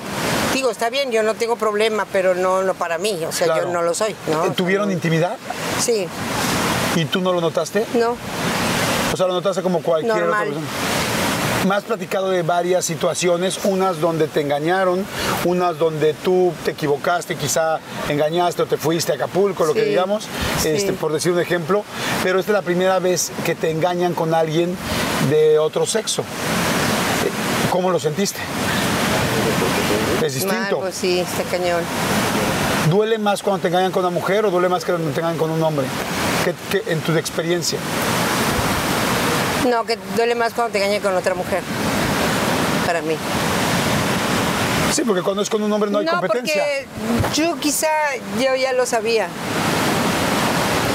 [0.53, 3.67] digo, está bien, yo no tengo problema, pero no, no para mí, o sea, Claro.
[3.67, 4.51] yo no lo soy, ¿no?
[4.53, 5.37] ¿Tuvieron intimidad?
[5.79, 6.07] Sí,
[6.95, 7.85] ¿Y tú no lo notaste?
[7.93, 8.15] no,
[9.13, 10.47] O sea, lo notaste como cualquier otra Normal.
[10.47, 10.67] persona.
[11.67, 15.05] Me has platicado de varias situaciones, unas donde te engañaron,
[15.43, 20.23] unas donde tú te equivocaste, quizá engañaste o te fuiste a Acapulco, lo que digamos,
[20.61, 20.69] sí.
[20.69, 21.83] este, por decir un ejemplo,
[22.23, 24.77] pero esta es la primera vez que te engañan con alguien
[25.29, 26.23] de otro sexo.
[27.69, 28.39] ¿Cómo lo sentiste?
[30.15, 30.79] Es mal, distinto.
[30.79, 31.81] pues sí, está cañón.
[32.89, 35.37] ¿Duele más cuando te engañan con una mujer o duele más que cuando te engañan
[35.37, 35.85] con un hombre?
[36.45, 37.77] ¿Qué- qué- en tu experiencia?
[39.69, 41.61] No, que duele más cuando te engañan con otra mujer,
[42.85, 43.15] para mí.
[44.93, 46.63] Sí, porque cuando es con un hombre no hay competencia.
[46.63, 47.89] porque yo quizá,
[48.39, 49.27] yo ya lo sabía.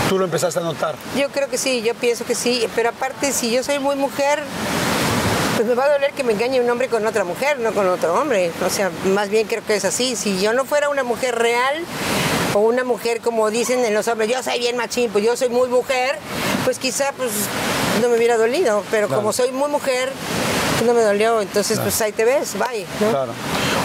[0.09, 0.95] Tú lo empezaste a notar.
[1.17, 4.43] Yo creo que sí, yo pienso que sí, pero aparte si yo soy muy mujer,
[5.57, 7.87] pues me va a doler que me engañe un hombre con otra mujer, no con
[7.89, 8.51] otro hombre.
[8.67, 10.17] O sea, más bien creo que es así.
[10.17, 11.85] Si yo no fuera una mujer real
[12.55, 15.49] o una mujer como dicen en los hombres, yo soy bien machín, pues yo soy
[15.49, 16.19] muy mujer,
[16.65, 17.31] pues quizá pues
[18.01, 18.83] no me hubiera dolido.
[18.91, 20.11] Pero como soy muy mujer,
[20.73, 21.41] pues no me dolió.
[21.41, 22.87] Entonces, pues ahí te ves, bye.
[23.01, 23.11] ¿no?
[23.11, 23.33] Claro.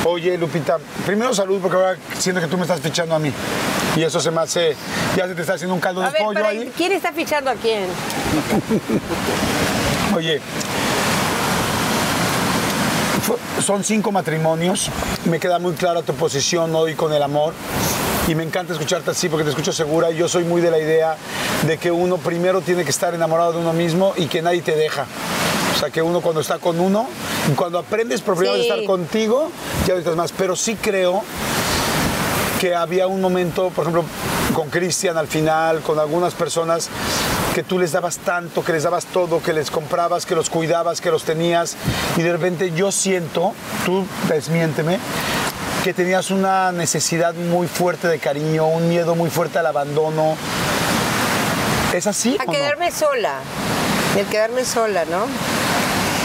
[0.05, 3.31] Oye, Lupita, primero salud porque ahora siento que tú me estás fichando a mí.
[3.95, 4.75] Y eso se me hace,
[5.15, 6.71] ya se te está haciendo un caldo A de ver, pollo ahí.
[6.77, 7.85] ¿quién está fichando a quién?
[10.15, 10.39] Oye,
[13.65, 14.89] son cinco matrimonios.
[15.25, 17.53] Me queda muy clara tu posición hoy con el amor.
[18.27, 20.11] Y me encanta escucharte así porque te escucho segura.
[20.11, 21.15] Yo soy muy de la idea
[21.65, 24.75] de que uno primero tiene que estar enamorado de uno mismo y que nadie te
[24.75, 25.05] deja.
[25.73, 27.07] O sea, que uno cuando está con uno,
[27.55, 29.49] cuando aprendes por primera vez a estar contigo,
[29.85, 30.33] ya necesitas más.
[30.33, 31.23] Pero sí creo
[32.59, 34.03] que había un momento, por ejemplo,
[34.53, 36.89] con Cristian al final, con algunas personas,
[37.55, 40.99] que tú les dabas tanto, que les dabas todo, que les comprabas, que los cuidabas,
[40.99, 41.77] que los tenías,
[42.17, 43.53] y de repente yo siento,
[43.85, 44.99] tú desmiénteme,
[45.87, 50.35] que tenías una necesidad muy fuerte de cariño, un miedo muy fuerte al abandono.
[51.93, 52.35] ¿Es así?
[52.37, 52.51] A o no?
[52.51, 53.35] quedarme sola,
[54.17, 55.27] el quedarme sola, ¿no?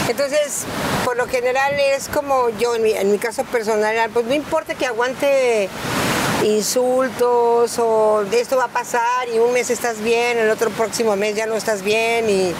[0.09, 0.65] Entonces,
[1.05, 4.75] por lo general es como yo, en mi, en mi caso personal, pues no importa
[4.75, 5.69] que aguante
[6.43, 11.15] insultos o de esto va a pasar y un mes estás bien, el otro próximo
[11.15, 12.53] mes ya no estás bien y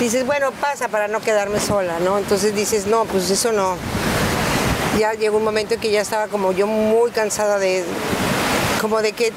[0.00, 2.16] dices, bueno, pasa para no quedarme sola, ¿no?
[2.16, 3.76] Entonces dices, no, pues eso no.
[4.98, 7.84] Ya llegó un momento en que ya estaba como yo muy cansada de,
[8.80, 9.32] como de que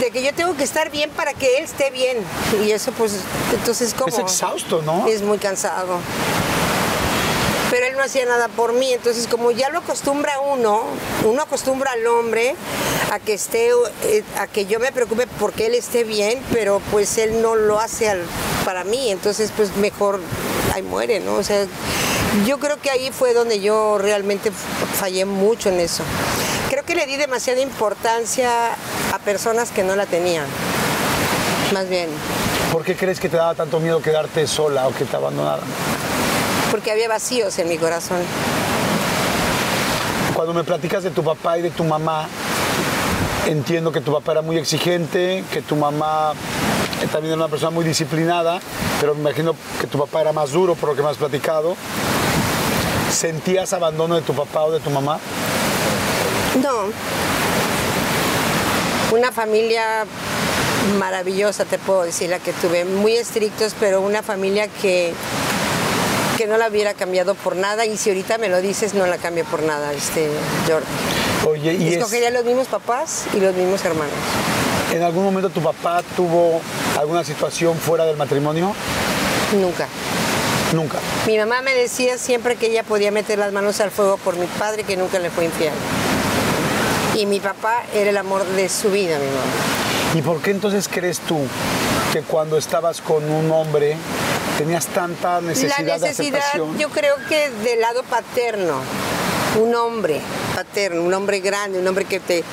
[0.00, 2.16] de que yo tengo que estar bien para que él esté bien.
[2.64, 3.16] Y eso pues,
[3.52, 4.08] entonces como...
[4.08, 5.06] Es exhausto, ¿no?
[5.06, 5.98] Es muy cansado.
[7.70, 10.82] Pero él no hacía nada por mí, entonces como ya lo acostumbra uno,
[11.24, 12.56] uno acostumbra al hombre
[13.12, 13.68] a que esté,
[14.04, 17.78] eh, a que yo me preocupe porque él esté bien, pero pues él no lo
[17.78, 18.24] hace al-
[18.64, 20.18] para mí, entonces pues mejor
[20.74, 21.34] ahí muere, ¿no?
[21.36, 21.64] O sea,
[22.46, 26.02] yo creo que ahí fue donde yo realmente fallé mucho en eso.
[26.68, 28.50] Creo que le di demasiada importancia
[29.12, 30.46] a personas que no la tenían,
[31.72, 32.08] más bien.
[32.72, 35.64] ¿Por qué crees que te daba tanto miedo quedarte sola o que te abandonaran?
[36.70, 38.18] porque había vacíos en mi corazón.
[40.34, 42.26] Cuando me platicas de tu papá y de tu mamá,
[43.46, 46.32] entiendo que tu papá era muy exigente, que tu mamá
[47.12, 48.60] también era una persona muy disciplinada,
[49.00, 51.76] pero me imagino que tu papá era más duro por lo que me has platicado.
[53.12, 55.18] ¿Sentías abandono de tu papá o de tu mamá?
[56.62, 56.92] No.
[59.16, 60.04] Una familia
[60.98, 62.84] maravillosa, te puedo decir, la que tuve.
[62.84, 65.12] Muy estrictos, pero una familia que,
[66.36, 67.84] que no la hubiera cambiado por nada.
[67.86, 70.28] Y si ahorita me lo dices, no la cambio por nada, este,
[70.68, 70.86] Jordi.
[71.48, 74.14] Oye, y es, Escogería los mismos papás y los mismos hermanos.
[74.92, 76.60] ¿en algún momento tu papá tuvo
[76.98, 78.74] alguna situación fuera del matrimonio?
[79.60, 79.86] Nunca.
[80.72, 80.98] Nunca.
[81.26, 84.46] Mi mamá me decía siempre que ella podía meter las manos al fuego por mi
[84.46, 85.72] padre, que nunca le fue infiel.
[87.16, 90.14] Y mi papá era el amor de su vida, mi mamá.
[90.14, 91.38] ¿Y por qué entonces crees tú
[92.12, 93.96] que cuando estabas con un hombre
[94.58, 96.78] tenías tanta necesidad, La de necesidad, aceptación?
[96.78, 98.74] yo creo que del lado paterno,
[99.60, 100.20] un hombre
[100.54, 102.44] paterno, un hombre grande, un hombre que te,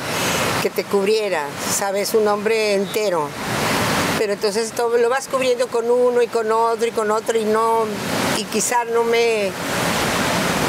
[0.63, 1.43] que te cubriera,
[1.76, 2.13] ¿sabes?
[2.13, 3.30] Un hombre entero.
[4.18, 7.45] Pero entonces todo lo vas cubriendo con uno y con otro y con otro y
[7.45, 7.86] no,
[8.38, 9.51] y quizá no me,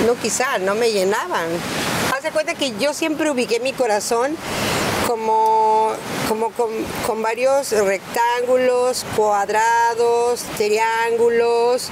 [0.06, 1.48] no quizá, no me llenaban.
[2.14, 4.36] Haz de cuenta que yo siempre ubiqué mi corazón
[5.06, 5.92] como,
[6.28, 6.68] como con,
[7.06, 11.88] con varios rectángulos, cuadrados, triángulos,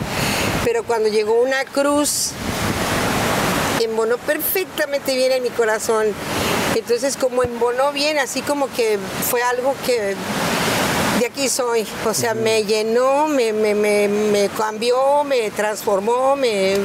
[0.64, 2.32] pero cuando llegó una cruz,
[3.80, 6.07] embonó perfectamente bien en mi corazón.
[6.74, 8.98] Entonces como embonó bien, así como que
[9.30, 10.14] fue algo que
[11.37, 11.87] aquí soy.
[12.07, 16.76] O sea, me llenó, me, me, me, me cambió, me transformó, me...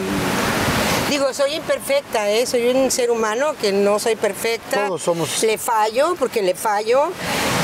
[1.10, 2.46] Digo, soy imperfecta, ¿eh?
[2.46, 4.88] soy un ser humano que no soy perfecta.
[4.88, 5.42] Todos somos.
[5.44, 7.04] Le fallo, porque le fallo,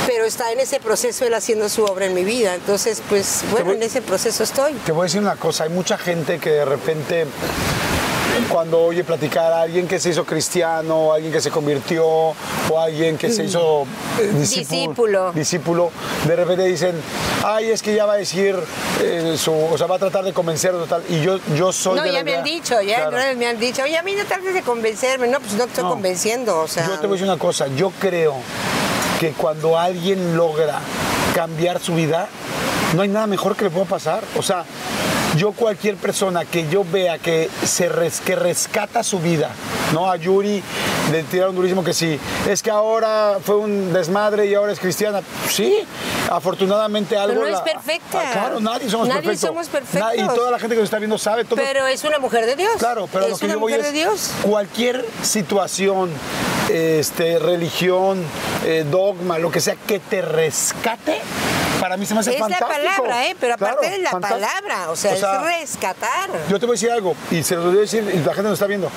[0.06, 2.56] pero está en ese proceso él haciendo su obra en mi vida.
[2.56, 4.74] Entonces, pues, bueno, voy- en ese proceso estoy.
[4.86, 7.26] Te voy a decir una cosa, hay mucha gente que de repente
[8.52, 13.18] cuando oye platicar a alguien que se hizo cristiano, alguien que se convirtió, o alguien
[13.18, 13.84] que se hizo
[14.20, 15.32] eh, Discípulo.
[15.34, 15.92] discípulo,
[16.26, 16.96] de repente dicen,
[17.44, 18.56] ay, es que ya va a decir,
[19.02, 21.04] eh, su, o sea, va a tratar de convencerlo tal.
[21.10, 23.38] Y yo, yo soy No, de la ya me han idea- dicho, ya Claro.
[23.38, 25.84] me han dicho, oye, a mí no trates de convencerme, no, pues no te estoy
[25.86, 25.90] No.
[25.92, 26.86] convenciendo, o sea.
[26.88, 28.36] Yo te voy a decir una cosa, yo creo
[29.20, 30.80] que cuando alguien logra
[31.34, 32.28] cambiar su vida,
[32.96, 34.24] no hay nada mejor que le pueda pasar.
[34.38, 34.64] O sea,
[35.36, 39.50] yo cualquier persona que yo vea que, se res- que rescata su vida,
[39.94, 40.10] ¿no?
[40.10, 40.64] A Yuri
[41.12, 45.22] le tiraron durísimo que sí, es que ahora fue un desmadre y ahora es cristiana.
[45.50, 45.80] Sí,
[46.30, 47.42] afortunadamente algo...
[47.42, 48.20] no es la- perfecta.
[48.22, 49.48] Ah, claro, nadie somos Nadie perfectos.
[49.50, 50.12] somos perfectos.
[50.16, 51.56] Y toda la gente que nos está viendo sabe todo.
[51.58, 52.74] Pero es una mujer de Dios.
[52.78, 54.32] Claro, pero es lo que una yo voy mujer es de Dios.
[54.44, 56.10] cualquier situación,
[56.70, 58.24] este, religión,
[58.66, 61.20] eh, dogma, lo que sea que te rescate,
[61.80, 62.72] para mí se me hace Es la fantástico.
[63.04, 63.36] palabra, ¿eh?
[63.40, 65.22] Pero aparte Claro, de la palabra, o sea, es
[65.60, 66.30] rescatar.
[66.50, 68.44] Yo te voy a decir algo, y se lo voy a decir, y la gente
[68.44, 68.90] nos está viendo.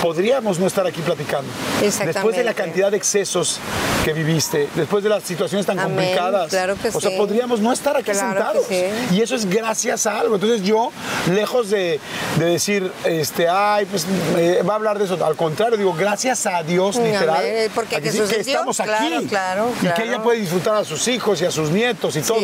[0.00, 1.48] Podríamos no estar aquí platicando.
[1.80, 2.12] Exactamente.
[2.18, 3.58] Después de la cantidad de excesos
[4.04, 6.48] que viviste, después de las situaciones tan Amén, complicadas.
[6.50, 7.16] claro que o sea, sí.
[7.16, 8.28] podríamos no estar aquí Claro
[8.62, 8.66] sentados.
[8.68, 8.84] sí.
[9.12, 10.34] Y eso es gracias a algo.
[10.34, 10.90] Entonces yo,
[11.30, 12.00] lejos de,
[12.38, 14.06] de decir, este, ay, pues
[14.36, 15.24] eh, va a hablar de eso.
[15.24, 17.44] Al contrario, digo, gracias a Dios, Amén, literal.
[17.74, 18.90] porque a que que es estamos aquí.
[18.90, 22.21] claro, claro, Y que ella puede disfrutar a sus hijos y a sus nietos y
[22.22, 22.40] todo.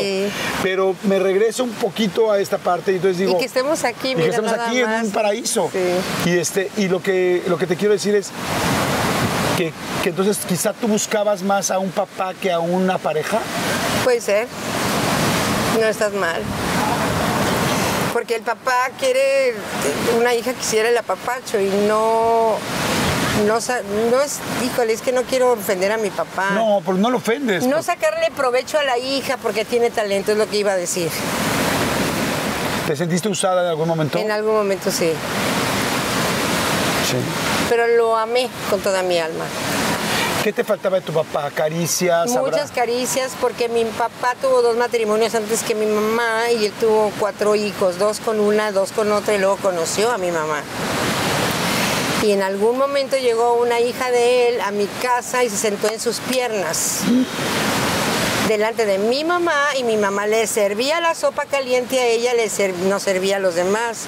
[0.63, 3.33] Pero me regreso un poquito a esta parte y entonces digo.
[3.33, 5.71] y que estemos aquí, y mira, que estemos nada aquí en un paraíso.
[6.25, 8.31] Y este, y lo que, lo que te quiero decir es
[9.57, 9.73] que,
[10.03, 13.41] que entonces quizá tú buscabas más a un papá que a una pareja.
[14.05, 14.47] Puede ser.
[15.81, 16.43] No estás mal.
[18.13, 19.55] Porque el papá quiere,
[20.19, 22.57] una hija quisiera el apapacho y no,
[23.47, 26.51] no, es, híjole, es que no quiero ofender a mi papá.
[26.51, 27.65] No, pues no lo ofendes.
[27.65, 27.87] No pues.
[27.87, 31.11] sacarle provecho a la hija porque tiene talento, es lo que iba a decir.
[32.87, 34.19] ¿Te sentiste usada en algún momento?
[34.19, 35.13] En algún momento sí.
[37.11, 37.17] Sí.
[37.69, 39.45] Pero lo amé con toda mi alma.
[40.43, 41.51] ¿Qué te faltaba de tu papá?
[41.51, 42.31] ¿Caricias?
[42.31, 47.13] Muchas caricias porque mi papá tuvo dos matrimonios antes que mi mamá y él tuvo
[47.19, 50.63] cuatro hijos, dos con una, dos con otra y luego conoció a mi mamá.
[52.23, 55.89] Y en algún momento llegó una hija de él a mi casa y se sentó
[55.89, 57.01] en sus piernas
[58.49, 62.49] delante de mi mamá y mi mamá le servía la sopa caliente a ella, le
[62.49, 64.07] ser- no servía a los demás.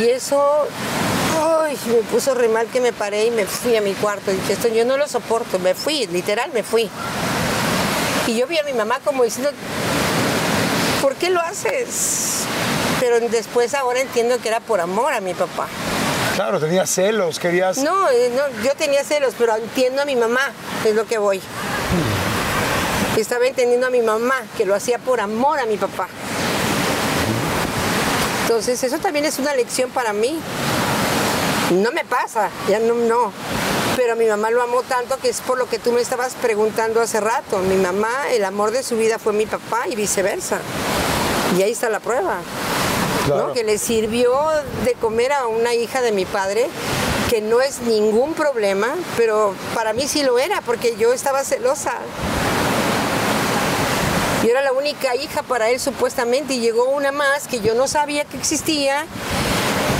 [0.00, 0.66] Y eso
[1.64, 4.30] ay, me puso re mal que me paré y me fui a mi cuarto.
[4.30, 6.88] Dije, esto yo no lo soporto, me fui, literal me fui.
[8.26, 9.50] Y yo vi a mi mamá como diciendo,
[11.02, 12.44] ¿por qué lo haces?
[13.00, 15.66] Pero después ahora entiendo que era por amor a mi papá.
[16.36, 17.78] Claro, tenías celos, querías.
[17.78, 20.52] No, eh, no, yo tenía celos, pero entiendo a mi mamá,
[20.84, 21.40] es lo que voy.
[23.16, 26.08] Estaba entendiendo a mi mamá, que lo hacía por amor a mi papá.
[28.42, 30.38] Entonces, eso también es una lección para mí.
[31.70, 33.32] No me pasa, ya no, no.
[33.96, 37.00] Pero mi mamá lo amó tanto que es por lo que tú me estabas preguntando
[37.00, 37.60] hace rato.
[37.60, 40.58] Mi mamá, el amor de su vida fue mi papá y viceversa.
[41.56, 42.40] Y ahí está la prueba.
[43.26, 43.48] Claro.
[43.48, 43.52] ¿no?
[43.52, 44.34] Que le sirvió
[44.84, 46.66] de comer a una hija de mi padre,
[47.28, 51.92] que no es ningún problema, pero para mí sí lo era, porque yo estaba celosa.
[54.44, 57.88] Yo era la única hija para él supuestamente y llegó una más que yo no
[57.88, 59.04] sabía que existía.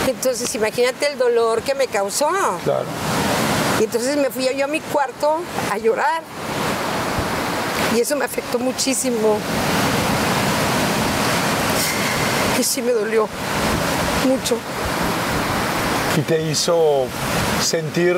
[0.06, 2.28] Entonces imagínate el dolor que me causó.
[2.62, 2.84] Claro.
[3.80, 5.40] Y entonces me fui yo a mi cuarto
[5.72, 6.22] a llorar.
[7.96, 9.38] Y eso me afectó muchísimo.
[12.58, 13.28] Y sí me dolió
[14.26, 14.56] mucho.
[16.16, 17.06] Y te hizo
[17.62, 18.16] sentir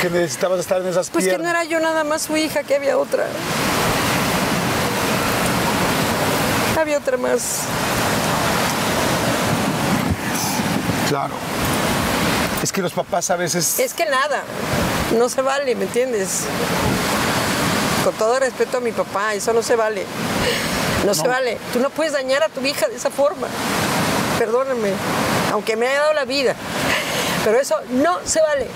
[0.00, 2.76] que necesitabas estar en esas Pues que no era yo nada más su hija, que
[2.76, 3.26] había otra.
[6.80, 7.60] Había otra más.
[11.08, 11.34] Claro.
[12.62, 13.78] Es que los papás a veces.
[13.78, 14.42] Es que nada,
[15.18, 16.44] no se vale, ¿me entiendes?
[18.04, 20.04] Con todo respeto a mi papá, eso no se vale.
[21.04, 21.58] No, se vale.
[21.72, 23.48] Tú no puedes dañar a tu hija de esa forma.
[24.38, 24.90] Perdóname,
[25.52, 26.54] aunque me haya dado la vida.
[27.44, 28.66] Pero eso no se vale.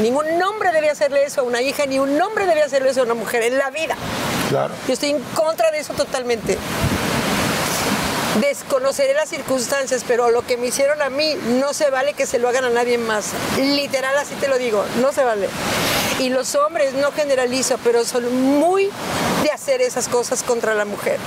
[0.00, 3.04] Ningún hombre debe hacerle eso a una hija, ni un hombre debe hacerle eso a
[3.04, 3.96] una mujer en la vida.
[4.48, 4.74] Claro.
[4.86, 6.58] Yo estoy en contra de eso totalmente.
[8.40, 12.38] Desconoceré las circunstancias, pero lo que me hicieron a mí no se vale que se
[12.40, 13.26] lo hagan a nadie más.
[13.58, 15.48] Literal, así te lo digo, no se vale.
[16.20, 18.88] Y los hombres, no generalizo, pero son muy
[19.42, 21.18] de hacer esas cosas contra la mujer.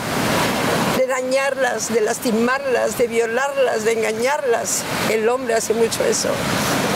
[0.97, 4.83] De dañarlas, de lastimarlas, de violarlas, de engañarlas.
[5.11, 6.29] El hombre hace mucho eso.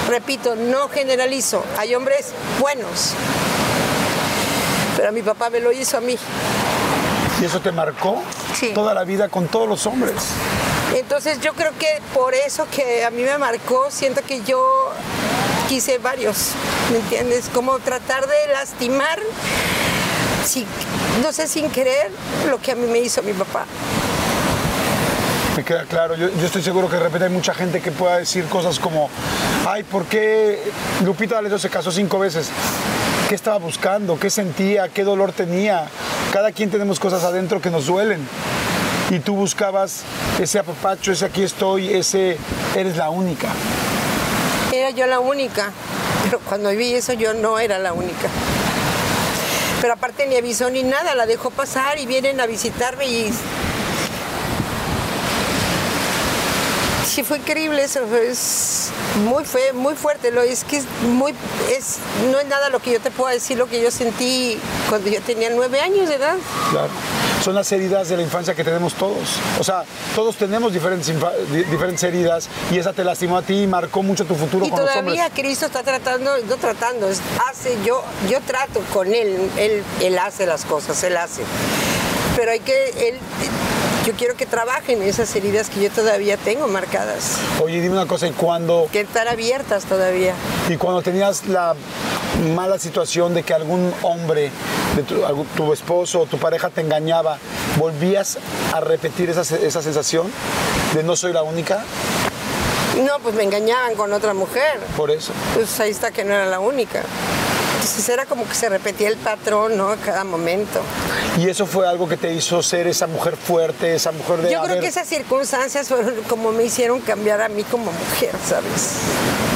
[0.09, 1.63] Repito, no generalizo.
[1.77, 2.27] Hay hombres
[2.59, 3.13] buenos.
[4.97, 6.17] Pero mi papá me lo hizo a mí.
[7.41, 8.21] Y eso te marcó
[8.55, 8.71] Sí.
[8.73, 10.15] toda la vida con todos los hombres.
[10.95, 14.91] Entonces yo creo que por eso que a mí me marcó, siento que yo
[15.71, 16.49] quise varios,
[16.91, 17.45] ¿me entiendes?
[17.53, 19.17] Como tratar de lastimar,
[21.23, 22.11] no sé, sin querer,
[22.49, 23.63] lo que a mí me hizo mi papá.
[25.55, 26.15] Me queda claro.
[26.15, 29.09] Yo, yo estoy seguro que de repente hay mucha gente que pueda decir cosas como,
[29.65, 30.61] ay, ¿por qué
[31.05, 32.49] Lupita D'Alessio se casó cinco veces?
[33.29, 34.19] ¿Qué estaba buscando?
[34.19, 34.89] ¿Qué sentía?
[34.89, 35.85] ¿Qué dolor tenía?
[36.33, 38.27] Cada quien tenemos cosas adentro que nos duelen.
[39.09, 40.01] y tú buscabas
[40.37, 42.37] ese apapacho, ese aquí estoy, ese
[42.75, 43.47] eres la única.
[44.81, 45.71] Era yo la única,
[46.23, 48.27] pero cuando vi eso yo no era la única.
[49.79, 53.31] Pero aparte ni avisó ni nada, la dejó pasar y vienen a visitarme y
[57.11, 58.89] sí fue increíble eso, es
[59.25, 61.33] muy fue muy fuerte, lo es que es muy
[61.69, 61.97] es
[62.31, 64.57] no es nada lo que yo te puedo decir lo que yo sentí
[64.89, 66.37] cuando yo tenía nueve años de edad.
[66.69, 66.89] Claro.
[67.43, 69.27] Son las heridas de la infancia que tenemos todos.
[69.59, 69.83] O sea,
[70.15, 71.11] todos tenemos diferentes,
[71.69, 74.79] diferentes heridas y esa te lastimó a ti y marcó mucho tu futuro Y con
[74.79, 75.43] los todavía hombres.
[75.43, 80.65] Cristo está tratando, no tratando, hace, yo, yo trato con él, él, él hace las
[80.65, 81.41] cosas, él hace.
[82.37, 83.15] Pero hay que, él,
[84.05, 88.27] yo quiero que trabajen esas heridas que yo todavía tengo marcadas, Oye, dime una cosa,
[88.27, 90.33] ¿y cuando, que están abiertas todavía.
[90.69, 91.75] y cuando tenías la
[92.55, 94.49] mala situación de que algún hombre,
[94.95, 97.37] de tu, esposo o tu pareja te engañaba,
[97.77, 98.37] ¿volvías
[98.73, 99.43] a repetir esa
[99.81, 100.31] sensación
[100.93, 101.83] de no soy la única?
[103.05, 104.79] No, pues me engañaban con otra mujer.
[104.97, 105.31] Por eso.
[105.53, 107.03] Pues ahí está que no era la única.
[107.81, 109.89] Entonces era como que se repetía el patrón, ¿no?
[109.89, 110.81] A cada momento.
[111.39, 114.51] Y eso fue algo que te hizo ser esa mujer fuerte, esa mujer de...
[114.51, 118.35] Yo creo ver, que esas circunstancias fueron como me hicieron cambiar a mí como mujer,
[118.47, 118.97] ¿sabes?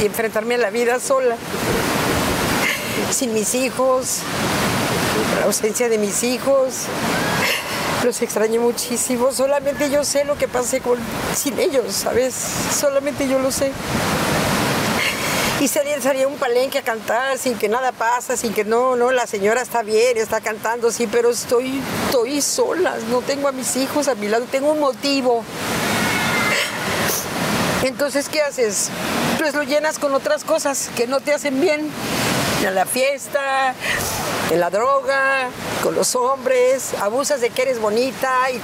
[0.01, 1.35] Y enfrentarme a la vida sola,
[3.11, 4.21] sin mis hijos,
[5.39, 6.85] la ausencia de mis hijos.
[8.03, 9.31] Los extrañé muchísimo.
[9.31, 10.97] Solamente yo sé lo que pasé con,
[11.35, 12.33] sin ellos, ¿sabes?
[12.75, 13.71] Solamente yo lo sé.
[15.65, 18.95] Y salía, salía a un palenque a cantar sin que nada pasa, sin que no,
[18.95, 23.51] no, la señora está bien, está cantando, sí, pero estoy, estoy sola, no tengo a
[23.51, 25.43] mis hijos a mi lado, tengo un motivo.
[27.81, 28.91] Entonces, ¿qué haces?
[29.39, 31.89] Pues lo llenas con otras cosas que no te hacen bien.
[32.63, 33.73] En la fiesta,
[34.51, 35.49] en la droga,
[35.81, 38.61] con los hombres, abusas de que eres bonita y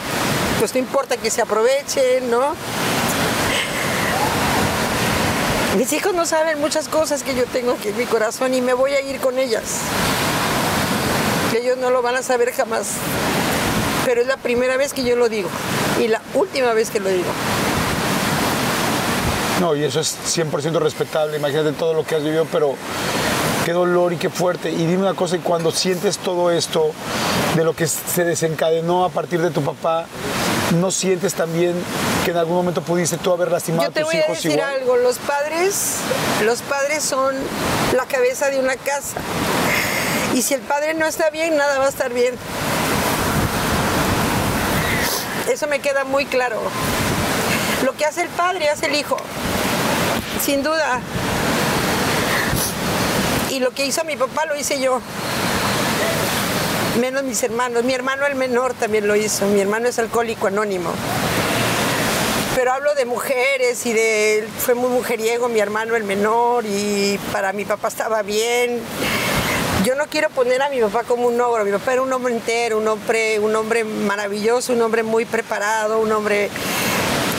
[0.60, 2.56] pues no importa que se aprovechen, ¿no?
[5.78, 8.74] Mis hijos no saben muchas cosas que yo tengo aquí en mi corazón y me
[8.74, 9.80] voy a ir con ellas.
[11.56, 12.96] Ellos no lo van a saber jamás.
[14.06, 15.50] Pero es la primera vez que yo lo digo
[16.02, 17.30] y la última vez que lo digo.
[19.62, 21.38] No, y eso es 100% respetable.
[21.38, 22.76] Imagínate todo lo que has vivido, pero
[23.66, 24.72] qué dolor y qué fuerte.
[24.72, 26.92] Y dime una cosa, y cuando sientes todo esto
[27.56, 30.06] de lo que se desencadenó a partir de tu papá,
[30.80, 31.74] ¿no sientes también
[32.26, 34.38] que en algún momento pudiste tú haber lastimado Yo te a tus voy a hijos
[34.38, 34.70] decir igual?
[34.70, 35.98] algo, los padres,
[36.44, 37.36] los padres son
[37.96, 39.18] la cabeza de una casa.
[40.34, 42.36] Y si el padre no está bien, nada va a estar bien.
[45.52, 46.62] Eso me queda muy claro.
[47.84, 49.18] Lo que hace el padre hace el hijo,
[50.42, 51.02] sin duda.
[53.52, 55.00] Y lo que hizo mi papá lo hice yo.
[57.00, 57.84] Menos mis hermanos.
[57.84, 59.46] Mi hermano el menor también lo hizo.
[59.48, 60.92] Mi hermano es alcohólico anónimo
[62.56, 67.54] pero hablo de mujeres y de fue muy mujeriego mi hermano el menor y para
[67.54, 68.82] mi papá estaba bien.
[69.84, 72.34] Yo no quiero poner a mi papá como un ogro, mi papá era un hombre
[72.34, 76.50] entero, un hombre, un hombre maravilloso, un hombre muy preparado, un hombre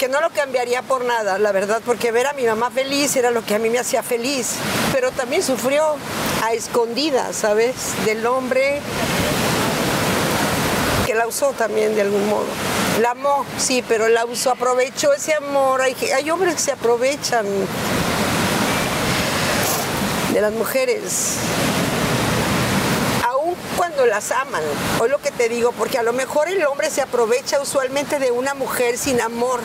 [0.03, 3.31] que no lo cambiaría por nada, la verdad, porque ver a mi mamá feliz era
[3.31, 4.55] lo que a mí me hacía feliz,
[4.93, 5.95] pero también sufrió
[6.43, 7.77] a escondidas, ¿sabes?
[8.05, 8.81] Del hombre
[11.07, 12.47] que la usó también de algún modo.
[13.01, 15.81] La amó, sí, pero la usó, aprovechó ese amor.
[15.81, 17.47] Hay, hombres que se aprovechan
[20.33, 21.37] de las mujeres,
[23.93, 24.63] cuando las aman.
[25.01, 28.31] Hoy lo que te digo, porque a lo mejor el hombre se aprovecha usualmente de
[28.31, 29.61] una mujer sin amor.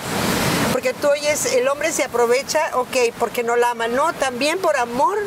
[0.74, 3.88] Porque tú oyes, el hombre se aprovecha, ok, porque no la ama.
[3.88, 5.18] No, también por amor.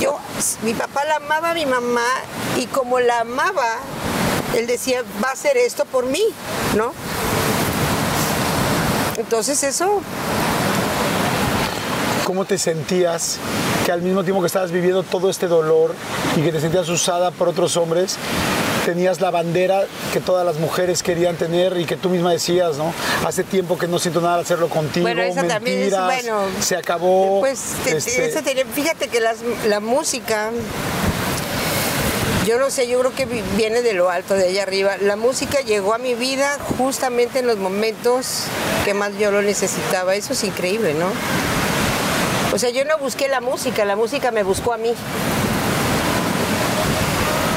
[0.00, 0.18] Yo,
[0.62, 2.06] mi papá la amaba a mi mamá
[2.56, 3.76] y como la amaba,
[4.56, 6.24] él decía, va a hacer esto por mí,
[6.74, 6.92] ¿no?
[9.16, 10.02] Entonces eso,
[12.24, 13.38] ¿Cómo te sentías
[13.86, 15.94] que al mismo tiempo que estabas viviendo todo este dolor
[16.36, 18.16] y que te sentías usada por otros hombres,
[18.84, 22.92] tenías la bandera que todas las mujeres querían tener y que tú misma decías, ¿no?
[23.24, 26.40] Hace tiempo que no siento nada al hacerlo contigo, Bueno, esa mentiras, también es, bueno,
[26.60, 27.38] se acabó.
[27.38, 30.50] pues te- este, fíjate que las- la música,
[32.44, 34.96] yo no sé, yo creo que vi- viene de lo alto, de allá arriba.
[35.00, 38.44] La música llegó a mi vida justamente en los momentos
[38.84, 40.14] que más yo lo necesitaba.
[40.16, 41.06] Eso es increíble, ¿no?
[42.56, 44.94] O sea, yo no busqué la música, la música me buscó a mí.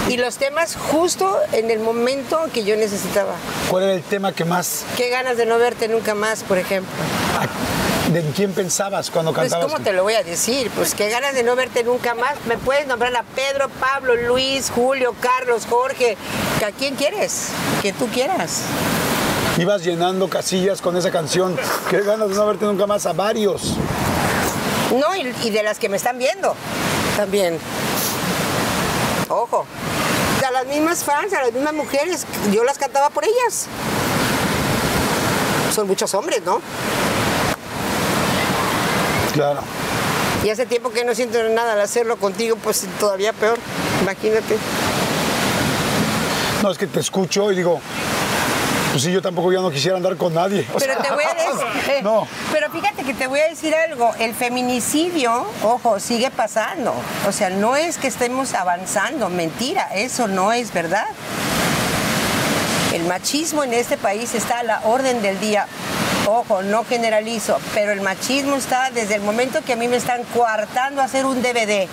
[0.09, 3.31] Y los temas justo en el momento que yo necesitaba.
[3.69, 6.91] ¿Cuál era el tema que más, Qué ganas de no verte nunca más, por ejemplo.
[8.11, 9.71] de en quién pensabas cuando Pues, cantabas?
[9.71, 10.69] ¿cómo te lo voy a decir?
[10.75, 12.33] Pues qué ganas de no verte nunca más.
[12.45, 16.17] Me puedes nombrar a Pedro, Pablo, Luis, Julio, Carlos, Jorge.
[16.67, 17.51] ¿A quién quieres?
[17.81, 18.63] Que tú quieras.
[19.57, 21.55] ibas llenando casillas con esa canción.
[21.89, 23.75] Qué ganas de no verte nunca más a varios.
[24.91, 26.55] No, y, y de las que me están viendo
[27.15, 27.59] también.
[29.29, 29.65] Ojo.
[30.47, 33.67] A las mismas fans, a las mismas mujeres, yo las cantaba por ellas.
[35.75, 36.61] Son muchos hombres, ¿no?
[39.33, 39.61] Claro.
[40.43, 43.59] Y hace tiempo que no siento nada al hacerlo contigo, pues todavía peor.
[44.01, 44.57] Imagínate.
[46.63, 47.79] No, es que te escucho y digo,
[48.91, 50.65] pues sí, yo tampoco ya no quisiera andar con nadie.
[50.73, 52.03] O Pero sea, te voy a decir.
[52.03, 52.27] No.
[52.51, 54.11] Pero fíjate que te voy a decir algo.
[54.19, 56.93] El feminicidio, ojo, sigue pasando.
[57.27, 59.29] O sea, no es que estemos avanzando.
[59.29, 61.05] Mentira, eso no es verdad.
[62.93, 65.67] El machismo en este país está a la orden del día.
[66.25, 70.23] Ojo, no generalizo, pero el machismo está desde el momento que a mí me están
[70.35, 71.87] coartando a hacer un DVD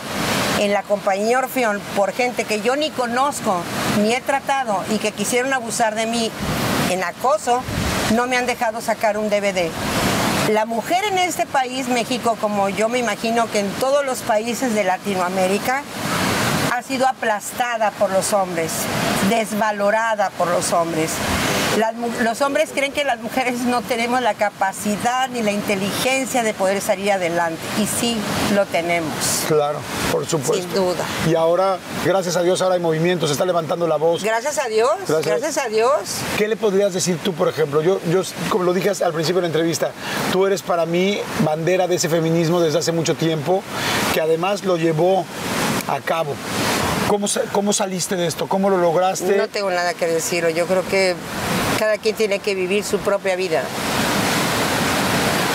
[0.59, 3.63] en la compañía Orfeón por gente que yo ni conozco,
[4.03, 6.31] ni he tratado y que quisieron abusar de mí
[6.91, 7.63] en acoso,
[8.15, 9.71] no me han dejado sacar un DVD.
[10.49, 14.75] La mujer en este país, México, como yo me imagino que en todos los países
[14.75, 15.83] de Latinoamérica,
[16.73, 18.71] ha sido aplastada por los hombres,
[19.29, 21.13] desvalorada por los hombres.
[21.79, 26.55] Las los hombres creen que las mujeres no tenemos la capacidad ni la inteligencia de
[26.55, 27.61] poder salir adelante.
[27.79, 28.17] Y sí
[28.55, 29.13] lo tenemos.
[29.47, 29.79] Claro,
[30.11, 30.63] por supuesto.
[30.63, 31.05] Sin duda.
[31.29, 34.25] Y ahora, gracias a Dios, ahora hay movimiento, se está levantando la voz.
[34.25, 35.27] Gracias a Dios, Gracias.
[35.27, 36.01] gracias, a Dios.
[36.39, 37.83] ¿Qué le podrías decir tú, por ejemplo?
[37.83, 39.91] Yo, yo, como lo dije al principio de la entrevista,
[40.33, 43.63] tú eres para mí bandera de ese feminismo desde hace mucho tiempo,
[44.15, 45.27] que además lo llevó
[45.89, 46.35] a cabo.
[47.09, 48.49] ¿Cómo, cómo saliste de esto?
[48.49, 49.37] ¿Cómo lo lograste?
[49.37, 50.51] No tengo nada que decirlo.
[50.51, 51.15] Yo creo que
[51.79, 53.63] cada quien tiene que vivir su propia vida.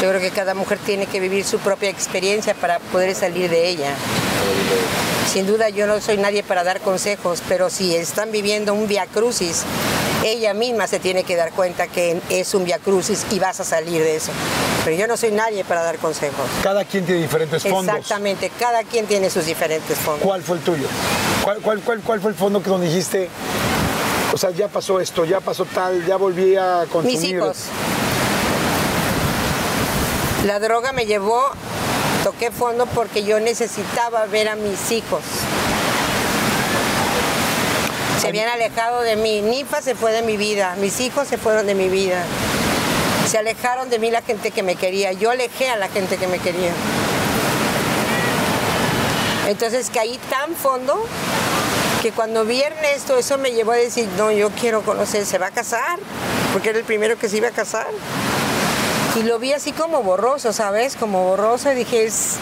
[0.02, 3.70] Yo creo que cada mujer tiene que vivir su propia experiencia para poder salir de
[3.70, 3.94] ella.
[5.32, 9.06] Sin duda yo no soy nadie para dar consejos, pero si están viviendo un via
[9.06, 9.62] crucis,
[10.26, 13.64] ella misma se tiene que dar cuenta que es un via crucis y vas a
[13.64, 14.32] salir de eso.
[14.84, 16.48] Pero yo no soy nadie para dar consejos.
[16.64, 17.96] Cada quien tiene diferentes fondos.
[17.96, 20.24] Exactamente, cada quien tiene sus diferentes fondos.
[20.24, 20.88] ¿Cuál fue el tuyo?
[21.44, 23.30] ¿Cuál, cuál, cuál, cuál fue el fondo que donde dijiste,
[24.34, 27.20] o sea, ya pasó esto, ya pasó tal, ya volví a consumir?
[27.20, 27.58] Mis hijos.
[30.46, 31.52] La droga me llevó,
[32.24, 35.22] toqué fondo porque yo necesitaba ver a mis hijos.
[38.20, 39.42] Se habían alejado de mí.
[39.42, 42.24] Nifa se fue de mi vida, mis hijos se fueron de mi vida.
[43.28, 45.12] Se alejaron de mí la gente que me quería.
[45.12, 46.72] Yo alejé a la gente que me quería.
[49.48, 51.06] Entonces caí tan fondo
[52.02, 55.38] que cuando vi a Ernesto eso me llevó a decir, no, yo quiero conocer, se
[55.38, 56.00] va a casar,
[56.52, 57.88] porque era el primero que se iba a casar.
[59.20, 60.96] Y lo vi así como borroso, ¿sabes?
[60.96, 62.38] Como borroso y dije, es,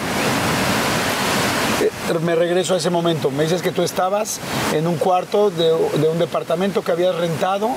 [1.82, 1.90] Eh,
[2.22, 3.32] Me regreso a ese momento.
[3.32, 4.40] Me dices que tú estabas
[4.74, 7.70] en un cuarto de, de un departamento que habías rentado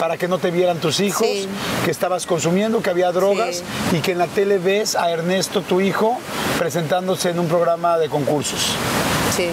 [0.00, 1.46] para que no te vieran tus hijos, Sí.
[1.84, 3.56] que estabas consumiendo, que había drogas
[3.90, 3.96] Sí.
[3.96, 6.18] y que en la tele ves a Ernesto, tu hijo,
[6.58, 8.74] presentándose en un programa de concursos.
[9.36, 9.48] sí,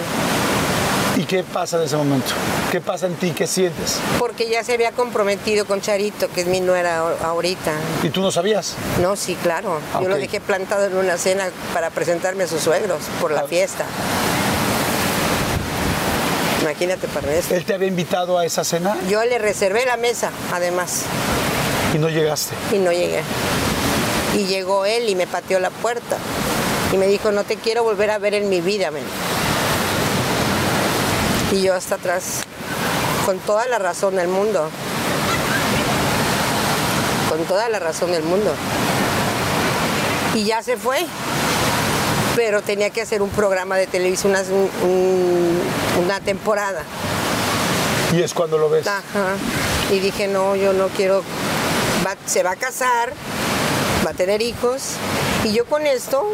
[1.20, 2.28] ¿Y qué pasa en ese momento?
[2.72, 3.32] ¿Qué pasa en ti?
[3.32, 3.98] ¿Qué sientes?
[4.18, 7.72] porque ya se había comprometido con Charito, que es mi nuera ahor- ahorita.
[8.02, 8.74] ¿Y tú no sabías?
[9.02, 9.80] No, sí, claro.
[9.92, 13.40] Ah, Yo lo dejé plantado en una cena para presentarme a sus suegros por la
[13.40, 13.46] Ah.
[13.48, 13.84] fiesta.
[16.62, 17.54] Imagínate para eso.
[17.54, 21.02] ¿Él te había invitado a esa cena Yo le reservé la mesa, además,
[21.94, 22.54] y no llegaste?
[22.72, 23.22] y no llegué.
[24.36, 26.16] Y llegó él y me pateó la puerta.
[26.92, 29.02] Y me dijo, no te quiero volver a ver en mi vida, men.
[31.52, 32.42] Y yo hasta atrás,
[33.26, 34.68] con toda la razón del mundo.
[37.28, 38.52] Con toda la razón del mundo.
[40.34, 41.04] Y ya se fue.
[42.36, 44.42] Pero tenía que hacer un programa de televisión, una,
[44.82, 45.60] un-
[46.04, 46.82] una temporada.
[48.12, 48.86] Y es cuando lo ves.
[48.86, 49.34] Ajá.
[49.90, 51.22] Y dije, no, yo no quiero.
[52.06, 53.12] Va- se va a casar,
[54.06, 54.92] va a tener hijos.
[55.44, 56.24] Y yo con esto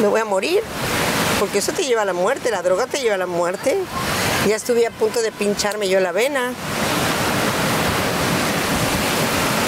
[0.00, 0.62] me voy a morir.
[1.42, 3.76] Porque eso te lleva a la muerte, la droga te lleva a la muerte.
[4.46, 6.52] Ya estuve a punto de pincharme yo la vena.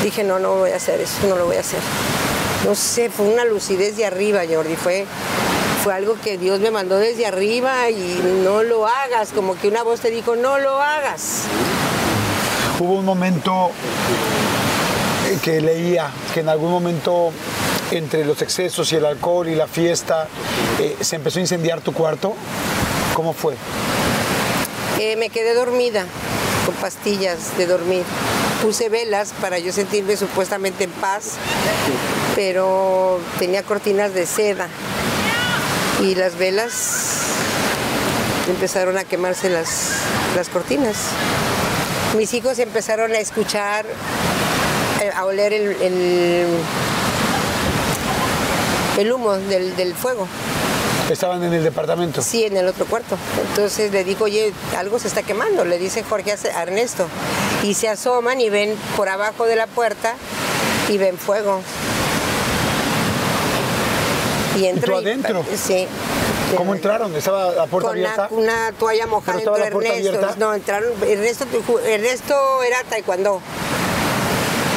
[0.05, 1.80] Dije, no, no voy a hacer eso, no lo voy a hacer.
[2.64, 4.76] No sé, fue una lucidez de arriba, Jordi.
[4.76, 5.05] Fue,
[5.82, 9.30] fue algo que Dios me mandó desde arriba y no lo hagas.
[9.30, 11.46] Como que una voz te dijo, no lo hagas.
[12.78, 13.72] Hubo un momento
[15.42, 17.32] que leía que en algún momento
[17.98, 20.28] entre los excesos y el alcohol y la fiesta
[20.80, 22.34] eh, se empezó a incendiar tu cuarto.
[23.14, 23.54] ¿Cómo fue?
[24.98, 26.06] Eh, me quedé dormida
[26.66, 28.04] con pastillas de dormir.
[28.62, 31.32] Puse velas para yo sentirme supuestamente en paz,
[32.34, 34.68] pero tenía cortinas de seda
[36.00, 37.18] y las velas
[38.48, 39.90] empezaron a quemarse las,
[40.36, 40.96] las cortinas.
[42.16, 43.86] mis hijos empezaron a escuchar,
[45.02, 46.46] eh, a oler el, el,
[48.98, 50.26] el humo del, del fuego.
[51.10, 52.22] Estaban en el departamento.
[52.22, 53.16] Sí, en el otro cuarto.
[53.50, 57.06] Entonces le digo, oye, algo se está quemando, le dice Jorge a Ernesto.
[57.62, 60.14] Y se asoman y ven por abajo de la puerta
[60.88, 61.60] y ven fuego.
[64.56, 65.44] Y, entró adentro?
[65.56, 65.86] sí.
[66.56, 67.14] ¿Cómo entraron?
[67.16, 68.28] ¿Estaba la puerta con abierta?
[68.30, 70.16] Una, una toalla mojada ¿Pero estaba la puerta Ernesto.
[70.18, 70.36] abierta?
[70.38, 70.92] No, entraron.
[71.06, 71.46] Ernesto,
[71.84, 73.40] Ernesto era taekwondo.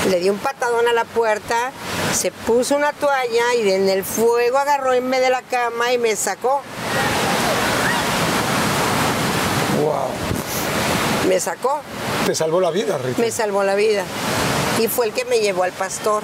[0.09, 1.71] Le dio un patadón a la puerta,
[2.13, 5.97] se puso una toalla y en el fuego agarró en medio de la cama y
[5.97, 6.61] me sacó.
[9.81, 11.27] Wow.
[11.27, 11.81] Me sacó.
[12.25, 13.21] Te salvó la vida, Rita.
[13.21, 14.03] Me salvó la vida.
[14.79, 16.23] Y fue el que me llevó al pastor.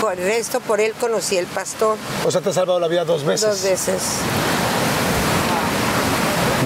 [0.00, 1.98] Por resto, por él conocí al pastor.
[2.24, 3.48] O sea, te ha salvado la vida dos veces.
[3.48, 4.02] Dos veces.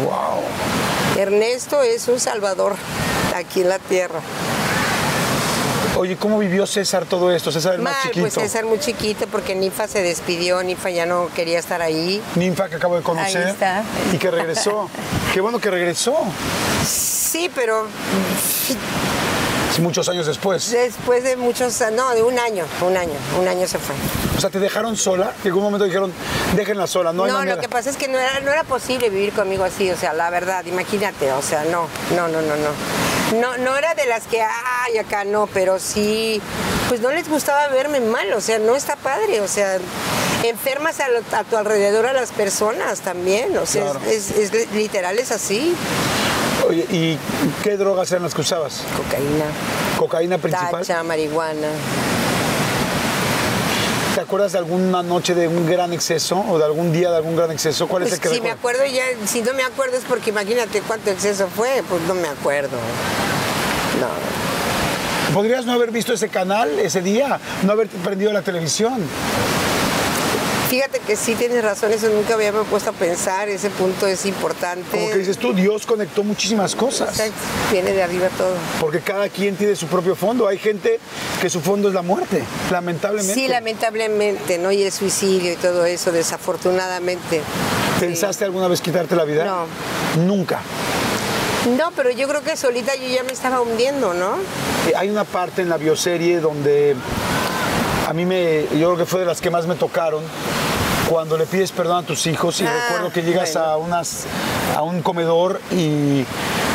[0.04, 0.42] Wow.
[1.20, 2.76] Ernesto es un salvador
[3.34, 4.20] aquí en la tierra.
[5.96, 7.50] Oye, ¿cómo vivió César todo esto?
[7.50, 8.20] César el Mal, más chiquito.
[8.20, 12.22] pues César muy chiquito porque Ninfa se despidió, Ninfa ya no quería estar ahí.
[12.34, 13.44] Ninfa que acabo de conocer.
[13.46, 13.82] Ahí está.
[14.12, 14.90] Y que regresó.
[15.32, 16.14] Qué bueno que regresó.
[16.86, 17.86] Sí, pero
[19.78, 20.70] muchos años después.
[20.70, 23.94] después de muchos, no, de un año, un año, un año se fue.
[24.36, 25.32] O sea, te dejaron sola.
[25.42, 26.12] En algún momento dijeron,
[26.54, 27.56] déjenla sola, no hay No, manera.
[27.56, 30.12] lo que pasa es que no era, no era posible vivir conmigo así, o sea,
[30.14, 32.68] la verdad, imagínate, o sea, no, no, no, no, no.
[33.34, 36.40] No, no era de las que, ay, acá no, pero sí,
[36.88, 39.78] pues no les gustaba verme mal, o sea, no está padre, o sea,
[40.44, 44.00] enfermas a, lo- a tu alrededor a las personas también, o sea, Claro.
[44.06, 45.74] es, es- es literal, es así.
[46.68, 47.18] Oye, ¿y
[47.64, 48.82] qué drogas eran las que usabas?
[48.96, 49.44] Cocaína,
[49.98, 50.70] ¿Cocaína principal?
[50.86, 51.68] tacha, marihuana.
[54.16, 57.36] ¿Te acuerdas de alguna noche de un gran exceso o de algún día de algún
[57.36, 57.86] gran exceso?
[57.86, 58.80] ¿Cuál es Pues el que si me recuerdas?
[58.80, 62.26] acuerdo ya, si no me acuerdo es porque imagínate cuánto exceso fue, pues no me
[62.26, 62.78] acuerdo.
[64.00, 65.34] No.
[65.34, 67.38] ¿Podrías no haber visto ese canal ese día?
[67.62, 69.02] ¿No haber prendido la televisión?
[70.68, 74.26] Fíjate que sí tienes razón, eso nunca había me puesto a pensar, ese punto es
[74.26, 74.90] importante.
[74.90, 77.10] Como que dices tú, Dios conectó muchísimas cosas.
[77.10, 77.34] Exacto,
[77.70, 78.54] Viene de arriba todo.
[78.80, 80.48] Porque cada quien tiene su propio fondo.
[80.48, 80.98] Hay gente
[81.40, 83.34] que su fondo es la muerte, lamentablemente.
[83.34, 84.72] Sí, lamentablemente, ¿no?
[84.72, 87.42] Y el suicidio y todo eso, desafortunadamente.
[88.00, 89.44] ¿Pensaste alguna vez quitarte la vida?
[89.44, 89.66] No.
[90.24, 90.60] Nunca.
[91.78, 94.36] No, pero yo creo que solita yo ya me estaba hundiendo, ¿no?
[94.88, 96.94] Eh, Hay una parte en la bioserie donde
[98.06, 100.22] a mí me, yo creo que fue de las que más me tocaron,
[101.08, 103.68] cuando le pides perdón a tus hijos y Ah, recuerdo que llegas bueno.
[103.68, 104.24] a, unas,
[104.76, 106.24] a un comedor y,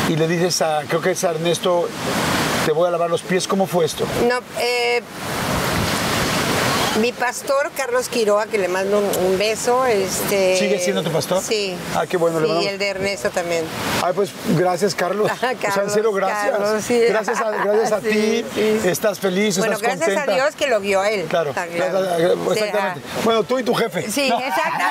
[0.08, 1.88] y le dices a, creo que es a Ernesto,
[2.66, 4.04] te voy a lavar los pies, ¿cómo fue esto?
[4.28, 5.02] No, eh,
[7.00, 9.86] mi pastor, Carlos Quiroa, que le mando un, un beso.
[9.86, 11.40] Este, ¿Sigue siendo tu pastor?
[11.42, 11.74] Sí.
[11.94, 13.64] Ah, qué bueno, Sí, mandamos- el de Ernesto también.
[14.02, 15.30] Ay, pues gracias, Carlos.
[15.32, 16.50] Ajá, o sea, en Carlos, serio, gracias.
[16.58, 17.00] Carlos, sí.
[17.00, 18.80] Gracias a, gracias a Sí, ti.
[18.88, 20.32] Estás feliz, Bueno, estás gracias contenta.
[20.32, 21.26] a Dios que lo vio a él.
[21.28, 22.78] Claro, Está gracias a- Sí, exactamente.
[22.78, 23.20] ah.
[23.24, 24.10] Bueno, tú y tu jefe.
[24.10, 24.38] Sí, No.
[24.40, 24.84] exacto.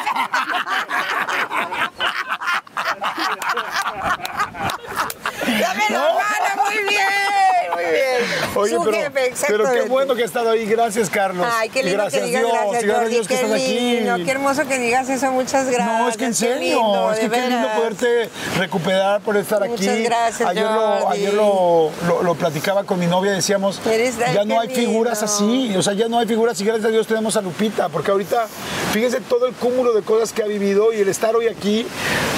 [5.59, 6.63] Dame la No.
[6.63, 7.40] muy bien.
[8.55, 10.65] Oye, Su pero, jefe, pero qué bueno que has estado ahí.
[10.65, 11.45] Gracias, Carlos.
[11.49, 12.53] Ay, qué lindo gracias que digas Dios.
[12.53, 14.23] gracias, y gracias Jordi, Dios que qué estás lindo, aquí.
[14.25, 15.99] qué hermoso que digas eso, muchas gracias.
[15.99, 19.87] No, es que en serio, lindo, es que qué lindo poderte recuperar por estar Muchas
[19.87, 20.03] aquí.
[20.03, 24.59] gracias, ayer lo, ayer lo, lo- lo platicaba con mi novia, decíamos, Eres- ya no
[24.59, 27.41] hay figuras así, o sea, ya no hay figuras y gracias a Dios tenemos a
[27.41, 28.47] Lupita, porque ahorita,
[28.93, 31.85] fíjese todo el cúmulo de cosas que ha vivido y el estar hoy aquí,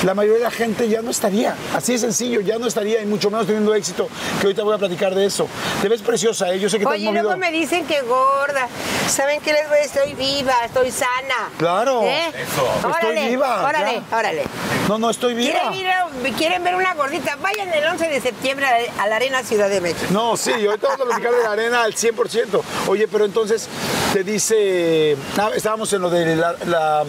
[0.04, 3.06] la mayoría de la gente ya no estaría, así de sencillo, ya no estaría y
[3.06, 4.08] mucho menos teniendo éxito,
[4.40, 5.33] que ahorita voy a platicar de eso.
[5.82, 6.60] Te ves preciosa, ¿eh?
[6.60, 7.24] yo sé que te Oye, has movido.
[7.24, 8.68] luego me dicen que gorda.
[9.08, 9.94] ¿Saben qué les voy a decir?
[10.04, 11.50] Estoy viva, estoy sana.
[11.58, 12.02] Claro.
[12.04, 12.28] ¿Eh?
[12.30, 14.18] Estoy Órale, viva, Órale, ya.
[14.18, 14.44] órale.
[14.90, 15.54] No, no, estoy viva.
[15.54, 16.08] ¿Quieren, ir a-
[16.38, 17.36] ¿Quieren ver una gordita?
[17.42, 18.66] Vayan el 11 de septiembre
[19.00, 20.06] a la Arena Ciudad de México.
[20.10, 22.62] No, sí, ahorita vamos a platicar de la arena al 100%.
[22.88, 23.68] Oye, pero entonces
[24.14, 27.04] te dice, ah, estábamos en lo de la, la-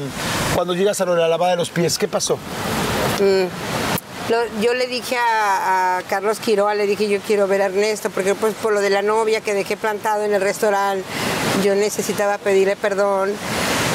[0.55, 2.39] cuando llegas a lo de la lavada de los pies, ¿qué pasó?
[4.63, 8.35] Yo le dije a, a Carlos Quiroa, le dije yo quiero ver a Ernesto, porque
[8.35, 11.05] pues por lo de la novia que dejé plantado en el restaurante,
[11.63, 13.33] yo necesitaba pedirle perdón,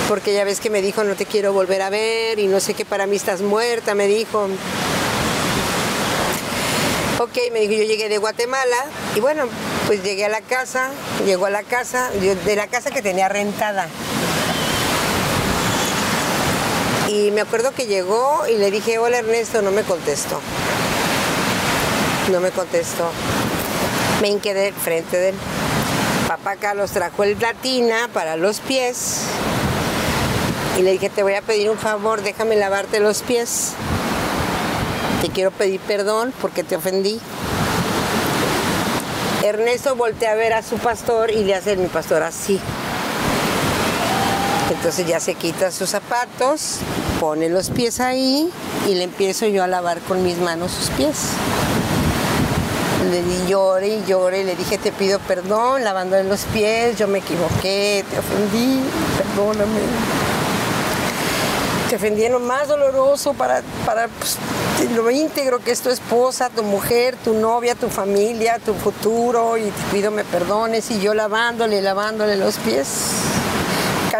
[0.08, 2.76] porque ya ves que me dijo no te quiero volver a ver y no sé
[2.76, 4.48] qué, para mí estás muerta, me dijo.
[7.18, 8.78] Ok, me dijo, yo llegué de Guatemala
[9.16, 9.46] y bueno,
[9.88, 10.92] pues llegué a la casa,
[11.26, 13.88] llegó a la casa, yo- de la casa que tenía rentada.
[17.10, 20.40] Y me acuerdo que llegó y le dije, hola Ernesto, no me contestó.
[22.32, 23.10] No me contestó.
[24.22, 25.36] Me quedé frente de él.
[26.28, 29.22] Papá Carlos trajo el platina para los pies.
[30.78, 33.72] Y le dije, te voy a pedir un favor, déjame lavarte los pies.
[35.24, 37.20] te quiero pedir perdón porque te ofendí.
[39.44, 42.60] Ernesto voltea a ver a su pastor y le hace mi pastor así.
[44.70, 46.78] Entonces ya se quita sus zapatos,
[47.20, 48.50] pone los pies ahí
[48.88, 51.32] y le empiezo yo a lavar con mis manos sus pies.
[53.10, 57.18] Le di llore y llore, le dije te pido perdón, lavándole los pies, yo me
[57.18, 58.80] equivoqué, te ofendí,
[59.18, 59.80] perdóname.
[61.90, 64.38] Te ofendí en lo más doloroso para, para pues,
[64.94, 69.64] lo íntegro que es tu esposa, tu mujer, tu novia, tu familia, tu futuro y
[69.64, 72.86] te pido me perdones y yo lavándole, lavándole los pies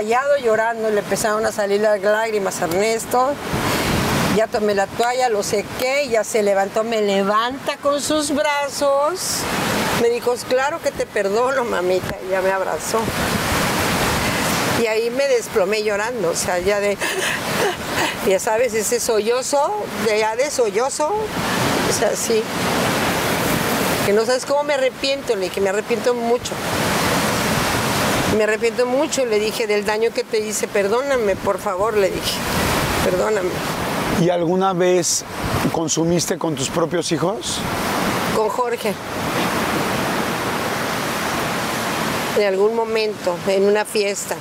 [0.02, 3.34] llorando, le empezaron a salir las lágrimas a Ernesto.
[4.36, 9.40] Ya tomé la toalla, lo sequé, ya se levantó, me levanta con sus brazos.
[10.02, 12.16] Me dijo, claro que te perdono, mamita.
[12.26, 13.00] Y ya me abrazó.
[14.82, 16.98] Y ahí me desplomé llorando, o sea, ya de,
[18.28, 22.42] ya sabes, ese sollozo, de ya de sollozo, o sea, sí.
[24.06, 26.54] Que no sabes cómo me arrepiento, que me arrepiento mucho.
[28.38, 32.38] Me arrepiento mucho, le dije, del daño que te hice, perdóname, por favor, le dije,
[33.04, 33.50] perdóname.
[34.22, 35.26] ¿Y alguna vez
[35.72, 37.58] consumiste con tus propios hijos?
[38.36, 38.94] Con Jorge.
[42.38, 44.36] En algún momento, en una fiesta.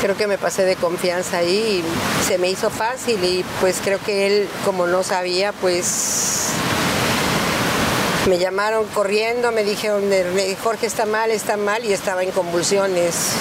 [0.00, 3.98] Creo que me pasé de confianza ahí y se me hizo fácil y pues creo
[3.98, 6.52] que él, como no sabía, pues
[8.26, 10.04] me llamaron corriendo, me dijeron,
[10.62, 13.32] Jorge está mal, está mal y estaba en convulsiones.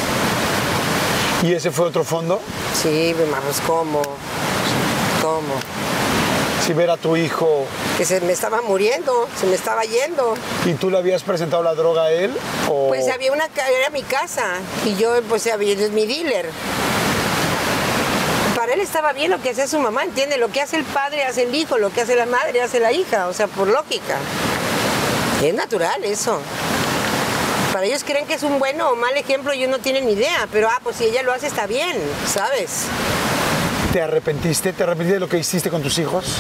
[1.44, 2.40] ¿Y ese fue otro fondo?
[2.82, 4.02] Sí, pues ¿cómo?
[5.22, 5.54] ¿Cómo?
[6.66, 7.66] Si ver a tu hijo...
[7.98, 10.36] Que se me estaba muriendo, se me estaba yendo.
[10.66, 12.36] ¿Y tú le habías presentado la droga a él?
[12.70, 12.88] O...
[12.88, 13.46] Pues había una...
[13.46, 14.46] era mi casa
[14.86, 16.50] y yo pues había, es mi dealer.
[18.56, 20.38] Para él estaba bien lo que hacía su mamá, ¿entiende?
[20.38, 22.92] Lo que hace el padre hace el hijo, lo que hace la madre hace la
[22.92, 24.18] hija, o sea, por lógica.
[25.46, 26.40] Es natural eso.
[27.72, 30.14] Para ellos creen que es un bueno o mal ejemplo y ellos no tienen ni
[30.14, 31.96] idea, pero ah, pues si ella lo hace está bien,
[32.26, 32.86] ¿sabes?
[33.94, 34.74] ¿Te arrepentiste?
[34.74, 36.38] ¿Te arrepentiste de lo que hiciste con tus hijos?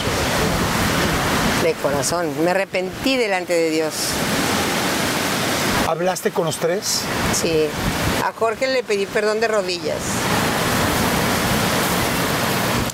[1.61, 3.93] De corazón, me arrepentí delante de Dios.
[5.87, 7.01] ¿Hablaste con los tres?
[7.39, 7.67] Sí.
[8.23, 9.99] A Jorge le pedí perdón de rodillas.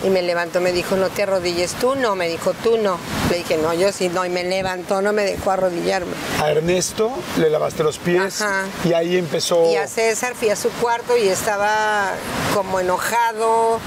[0.03, 2.97] Y me levantó, me dijo, no te arrodilles, tú no, me dijo, tú no.
[3.29, 6.13] Le dije, no, yo sí, no, y me levantó, no me dejó arrodillarme.
[6.41, 8.43] A Ernesto le lavaste los pies
[8.83, 9.71] y ahí empezó...
[9.71, 12.13] Y a César fui a su cuarto y estaba
[12.55, 13.79] como enojado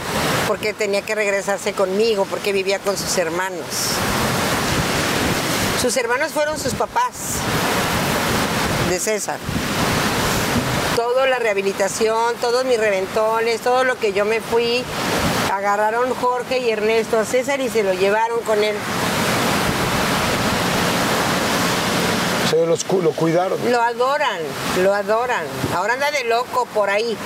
[0.46, 3.64] porque tenía que regresarse conmigo, porque vivía con sus hermanos.
[5.82, 7.38] Sus hermanos fueron sus papás
[8.88, 9.38] de César
[10.96, 14.84] toda la rehabilitación, todos mis reventones, todo lo que yo me fui,
[15.56, 18.74] agarraron Jorge y Ernesto a César y se lo llevaron con él.
[22.50, 23.58] Se los, lo cuidaron.
[23.70, 24.40] Lo adoran,
[24.82, 25.44] lo adoran.
[25.74, 27.16] Ahora anda de loco por ahí.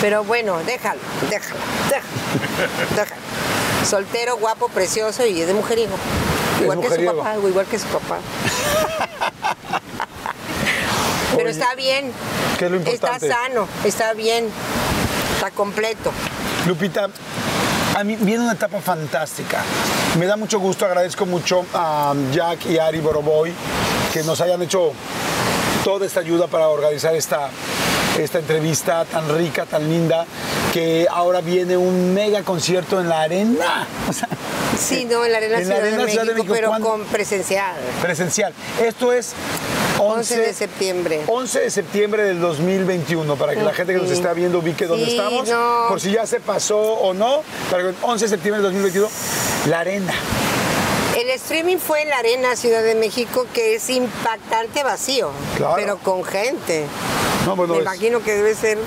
[0.00, 1.00] Pero bueno, déjalo,
[1.30, 3.22] déjalo, déjalo, déjalo.
[3.88, 5.96] Soltero, guapo, precioso y es de mujeriego.
[6.60, 8.18] Igual que su papá, igual que su papá.
[11.36, 12.12] Pero está bien.
[12.58, 13.26] ¿Qué es lo importante?
[13.26, 14.48] Está sano, está bien,
[15.34, 16.12] está completo.
[16.66, 17.08] Lupita,
[17.96, 19.64] a mí viene una etapa fantástica.
[20.18, 23.50] Me da mucho gusto, agradezco mucho a Jack y Ari Boroboy
[24.12, 24.92] que nos hayan hecho
[25.82, 27.48] toda esta ayuda para organizar esta,
[28.18, 30.26] esta entrevista tan rica, tan linda,
[30.74, 33.86] que ahora viene un mega concierto en la arena.
[34.78, 37.76] sí, no, en la arena, Ciudad, de México, pero con presencial.
[38.02, 38.52] Presencial.
[38.78, 39.32] Esto es
[39.98, 41.20] 11, de septiembre.
[41.26, 45.06] 11 de septiembre del 2021, para que la gente que nos está viendo ubique dónde
[45.08, 45.48] estamos,
[45.88, 49.08] por si ya se pasó o no, para que 11 de septiembre del 2021,
[49.70, 50.14] la arena.
[51.16, 55.30] El streaming fue en la Arena Ciudad de México, que es impactante vacío,
[55.74, 56.84] pero con gente.
[57.56, 58.78] Me imagino que debe ser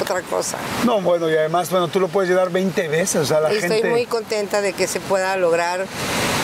[0.00, 0.56] otra cosa.
[0.84, 3.82] No, bueno, y además, bueno, tú lo puedes llevar 20 veces, o sea, la Estoy
[3.84, 5.86] muy contenta de que se pueda lograr.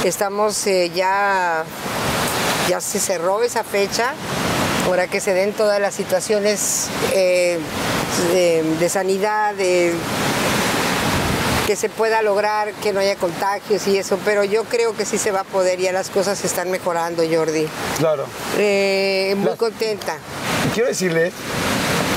[0.04, 1.64] Estamos eh, ya
[2.68, 4.14] ya se cerró esa fecha,
[4.86, 7.58] ahora que se den todas las situaciones eh,
[8.32, 9.92] de, sanidad, de
[11.66, 15.18] que se pueda lograr que no haya contagios y eso, pero yo creo que sí
[15.18, 17.66] se va a poder, ya las cosas están mejorando, Jordi.
[17.98, 18.26] Claro.
[18.58, 20.18] Eh, muy contenta.
[20.74, 21.32] Quiero decirle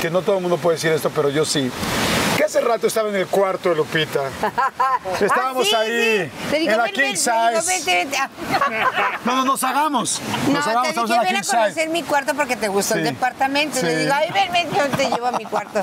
[0.00, 1.70] que no todo el mundo puede decir esto, pero yo sí
[2.50, 4.22] hace rato estaba en el cuarto de Lupita.
[5.20, 7.30] Estábamos ah, ahí, en la king size.
[9.24, 10.20] No, no, nos hagamos.
[10.48, 13.80] Nos no, hagamos, te dije, ven a conocer mi cuarto porque te gustó el departamento.
[13.82, 15.80] Le digo, ay, ven, ven, yo te llevo a mi cuarto.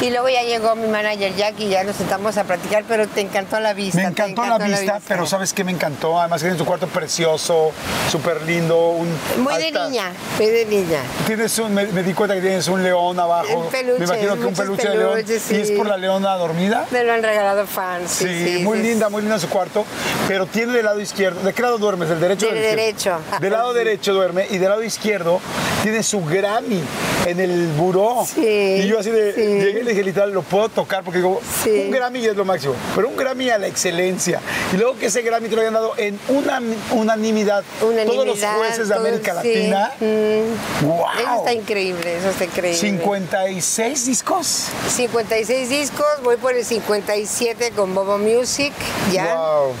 [0.00, 3.20] Y luego ya llegó mi manager Jack y ya nos sentamos a platicar, pero te
[3.20, 4.00] encantó la vista.
[4.00, 6.20] Me encantó, la, vista, pero ¿sabes qué me encantó?
[6.20, 7.72] Además tienes tu cuarto precioso,
[8.08, 8.90] súper lindo.
[8.90, 9.08] Un,
[9.38, 11.00] muy de niña, muy de niña.
[11.26, 13.58] Tienes un, me, di cuenta que tienes un león abajo.
[13.58, 15.24] Un peluche, me imagino que un peluche de león.
[15.26, 16.86] ¿Y es por la leona dormida?
[16.92, 18.10] Me lo han regalado fans.
[18.12, 19.84] Sí, muy linda, muy linda su cuarto.
[20.28, 21.40] Pero tiene del lado izquierdo.
[21.40, 22.08] ¿De qué lado duermes?
[22.08, 23.18] ¿Del derecho del del derecho?
[23.40, 25.40] Del lado derecho duerme y del lado izquierdo
[25.82, 26.82] tiene su Grammy
[27.26, 28.24] en el buró.
[28.26, 28.40] Sí,
[28.82, 31.70] y yo así de, llegué le dije literal, lo puedo tocar porque digo, Sí.
[31.86, 34.40] un Grammy ya es lo máximo, pero un Grammy a la excelencia.
[34.72, 36.60] Y luego que ese Grammy te lo hayan dado en una
[36.92, 39.48] unanimidad, todos los jueces de todos- América sí.
[39.54, 39.92] Latina.
[40.00, 40.84] Mm.
[40.86, 41.06] ¡Wow!
[41.18, 42.78] Eso está increíble, eso está increíble.
[42.78, 44.66] 56 discos.
[44.94, 48.72] 56 discos, voy por el 57 con Bobo Music,
[49.10, 49.34] ya.
[49.34, 49.72] Wow.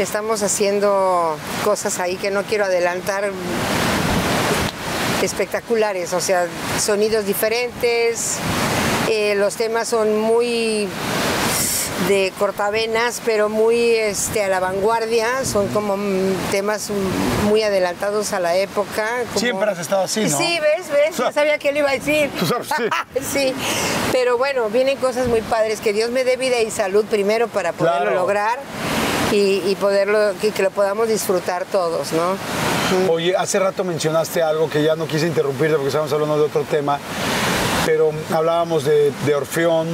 [0.00, 3.30] Estamos haciendo cosas ahí que no quiero adelantar
[5.22, 6.46] espectaculares, o sea,
[6.84, 8.38] sonidos diferentes,
[9.12, 10.88] eh, los temas son muy
[12.08, 15.96] de cortavenas, pero muy este, a la vanguardia, son como
[16.50, 16.90] temas
[17.48, 19.06] muy adelantados a la época.
[19.28, 20.36] como- Siempre has estado así, ¿no?
[20.36, 22.30] Sí, ves, ves, ya sabía que le iba a decir.
[22.40, 22.84] Tú sabes, sí.
[23.32, 23.54] sí,
[24.10, 27.72] pero bueno, vienen cosas muy padres, que Dios me dé vida y salud primero para
[27.72, 28.14] poderlo Claro.
[28.16, 28.58] lograr
[29.30, 32.36] y, y poderlo, que, que lo podamos disfrutar todos, ¿no?
[33.10, 36.62] Oye, hace rato mencionaste algo que ya no quise interrumpirte porque estábamos hablando de otro
[36.64, 36.98] tema,
[37.86, 39.88] pero hablábamos de, de Orfeón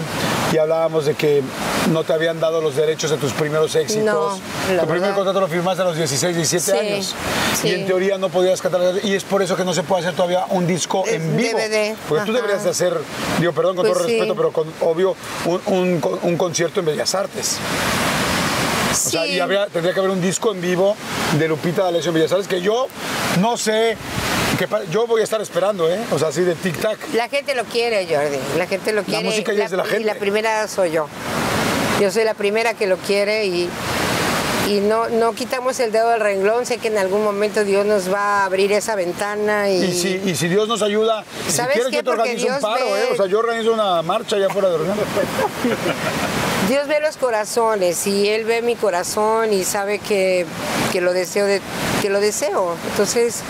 [0.53, 1.43] y hablábamos de que
[1.91, 4.05] no te habían dado los derechos de tus primeros éxitos.
[4.05, 7.15] No, tu primer contrato lo firmaste a los 16, 17 Sí, años.
[7.61, 7.69] sí.
[7.69, 8.81] Y en teoría no podías cantar.
[9.03, 11.59] Y es por eso que no se puede hacer todavía un disco en vivo.
[11.59, 12.95] DVD, Porque tú deberías de hacer,
[13.41, 14.13] digo, perdón con Pues todo sí.
[14.15, 15.15] respeto, pero con obvio,
[15.47, 17.57] un, un- un concierto en Bellas Artes.
[18.91, 20.97] O sea, y habría- tendría que haber un disco en vivo
[21.39, 22.89] de Lupita D'Alessio en Bellas Artes que yo
[23.41, 23.97] no sé,
[24.59, 25.99] que yo voy a estar esperando, ¿eh?
[26.13, 26.97] O sea, así de tic-tac.
[27.15, 28.39] La gente lo quiere, Jordi.
[28.57, 29.25] La gente lo quiere.
[29.25, 30.01] música ya es de la gente.
[30.03, 31.07] Y la primera soy yo.
[32.01, 33.69] Yo soy la primera que lo quiere y,
[34.69, 36.65] y no, no quitamos el dedo del renglón.
[36.67, 40.21] Sé que en algún momento Dios nos va a abrir esa ventana y, Y si,
[40.25, 41.97] y si Dios nos ayuda, si ¿Sabes quieres qué?
[41.97, 43.09] yo te Porque organizo un Dios paro, ve- ¿eh?
[43.13, 45.03] O sea, yo organizo una marcha allá fuera de Orlando.
[46.69, 50.45] Dios ve los corazones y Él ve mi corazón y sabe que,
[50.93, 51.61] que lo deseo de,
[52.03, 52.75] que lo deseo.
[52.91, 53.41] Entonces,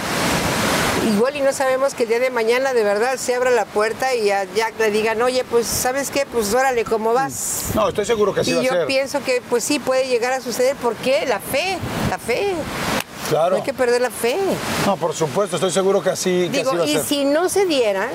[1.15, 4.15] igual y no sabemos que el día de mañana de verdad se abra la puerta
[4.15, 6.27] y a Jack le digan, oye, pues ¿sabes qué?
[6.33, 7.71] Pues órale, ¿cómo vas?
[7.75, 8.87] No, estoy seguro que va Y a yo ser.
[8.87, 10.77] pienso que pues sí puede llegar a suceder.
[10.77, 11.27] ¿Por qué?
[11.27, 11.79] La fe,
[12.11, 12.53] la fe.
[12.55, 13.57] No Claro.
[13.57, 14.39] hay que perder la fe.
[14.87, 17.05] No, por supuesto, estoy seguro que así, que Digo, así va a y ser.
[17.05, 18.09] si no se diera,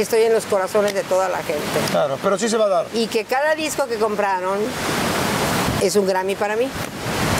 [0.00, 1.60] estoy en los corazones de toda la gente.
[1.90, 2.86] Claro, pero sí se va a dar.
[2.94, 4.58] Y que cada disco que compraron
[5.82, 6.68] es un Grammy para mí.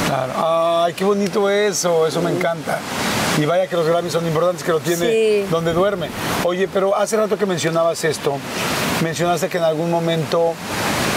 [0.06, 0.32] Claro.
[0.84, 2.78] Ay, qué bonito eso, eso me encanta.
[3.38, 5.46] Y vaya que los Grammys son importantes que lo tiene Sí.
[5.50, 6.08] donde duerme.
[6.44, 8.36] Oye, pero hace rato que mencionabas esto,
[9.02, 10.54] mencionaste que en algún momento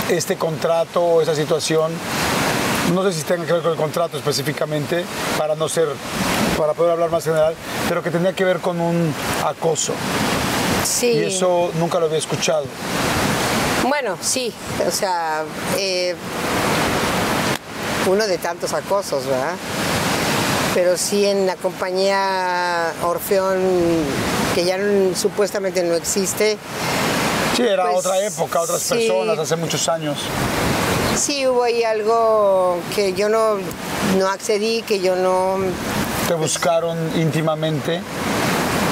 [0.10, 1.91] este contrato o esa situación,
[2.94, 5.03] no sé si tenga que ver con el contrato específicamente,
[5.38, 5.88] para no ser,
[6.57, 7.56] para poder hablar más general,
[7.90, 9.14] pero que tenía que ver con un
[9.44, 9.94] acoso.
[10.84, 11.08] Sí.
[11.12, 12.66] Y eso nunca lo había escuchado.
[13.88, 14.54] Bueno, sí.
[14.88, 15.44] O sea,
[15.78, 16.16] eh,
[18.06, 19.56] uno de tantos acosos, ¿verdad?
[20.74, 23.60] Pero sí en la compañía Orfeón,
[24.56, 24.78] que ya
[25.16, 26.58] supuestamente no existe,
[27.56, 28.96] Sí, era Pues, otra época, otras sí.
[28.96, 30.18] personas, hace muchos años.
[31.16, 33.58] sí hubo ahí algo que yo no,
[34.18, 35.58] no accedí, que yo no...
[36.28, 38.02] Te buscaron íntimamente.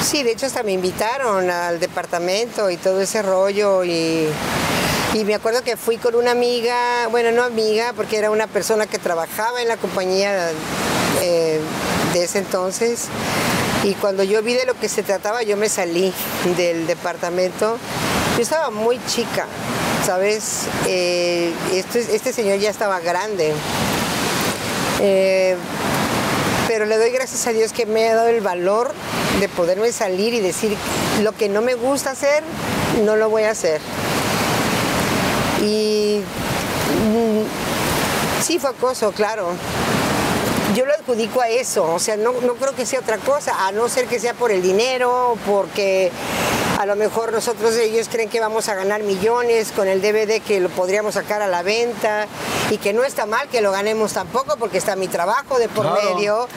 [0.04, 4.28] Sí, de hecho hasta me invitaron al departamento y todo ese rollo y,
[5.14, 8.88] y me acuerdo que fui con una amiga, bueno, no amiga, porque era una persona
[8.88, 10.50] que trabajaba en la compañía
[11.22, 11.60] eh,
[12.14, 13.08] de ese entonces
[13.84, 16.14] y cuando yo vi de lo que se trataba yo me salí
[16.58, 17.78] del departamento.
[18.36, 19.46] Yo estaba muy chica,
[20.06, 20.68] ¿sabes?
[20.88, 23.54] Eh, este, este señor ya estaba grande.
[25.00, 25.56] Eh,
[26.68, 28.94] pero le doy gracias a Dios que me ha dado el valor
[29.40, 30.76] de poderme salir y decir
[31.22, 32.44] lo que no me gusta hacer,
[33.04, 33.82] no lo voy a hacer.
[35.62, 36.22] Y
[37.06, 39.50] mm, sí fue acoso, claro.
[40.76, 43.72] Yo lo adjudico a eso, o sea, no, no creo que sea otra cosa, a
[43.72, 46.12] no ser que sea por el dinero, porque
[46.80, 50.60] a lo mejor nosotros ellos creen que vamos a ganar millones con el DVD que
[50.60, 52.28] lo podríamos sacar a la venta
[52.72, 55.86] y que no está mal que lo ganemos tampoco porque está mi trabajo de por
[55.86, 56.16] Claro.
[56.16, 56.48] medio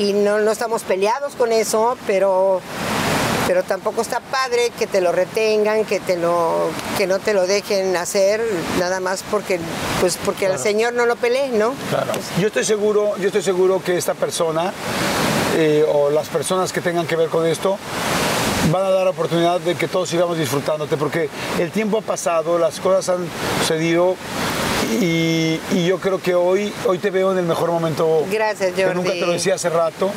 [0.00, 2.60] y no, no estamos peleados con eso, pero
[3.46, 7.46] pero tampoco está padre que te lo retengan, que te lo que no te lo
[7.46, 8.40] dejen hacer
[8.78, 9.58] nada más porque
[10.00, 11.74] pues porque al señor no lo peleé, ¿no?
[11.90, 12.12] Claro.
[12.38, 14.72] Yo estoy seguro, yo estoy seguro que esta persona
[15.56, 17.78] eh, o las personas que tengan que ver con esto
[18.70, 21.28] van a dar oportunidad de que todos sigamos disfrutándote, porque
[21.58, 23.26] el tiempo ha pasado, las cosas han
[23.60, 24.16] sucedido
[25.00, 28.26] y, y yo creo que hoy, hoy te veo en el mejor momento.
[28.30, 29.20] Gracias, Que nunca Jordi.
[29.20, 30.10] te lo decía hace rato.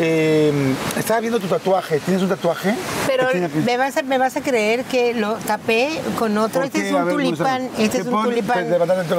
[0.00, 0.52] Eh,
[0.98, 2.00] estaba viendo tu tatuaje.
[2.00, 2.74] ¿Tienes un tatuaje?
[3.06, 3.28] Pero
[3.64, 6.60] me vas, a, me vas a creer que lo tapé con otro.
[6.62, 7.70] ¿Por Este es un ver, tulipán.
[7.78, 8.66] Este ¿Qué es un tulipán.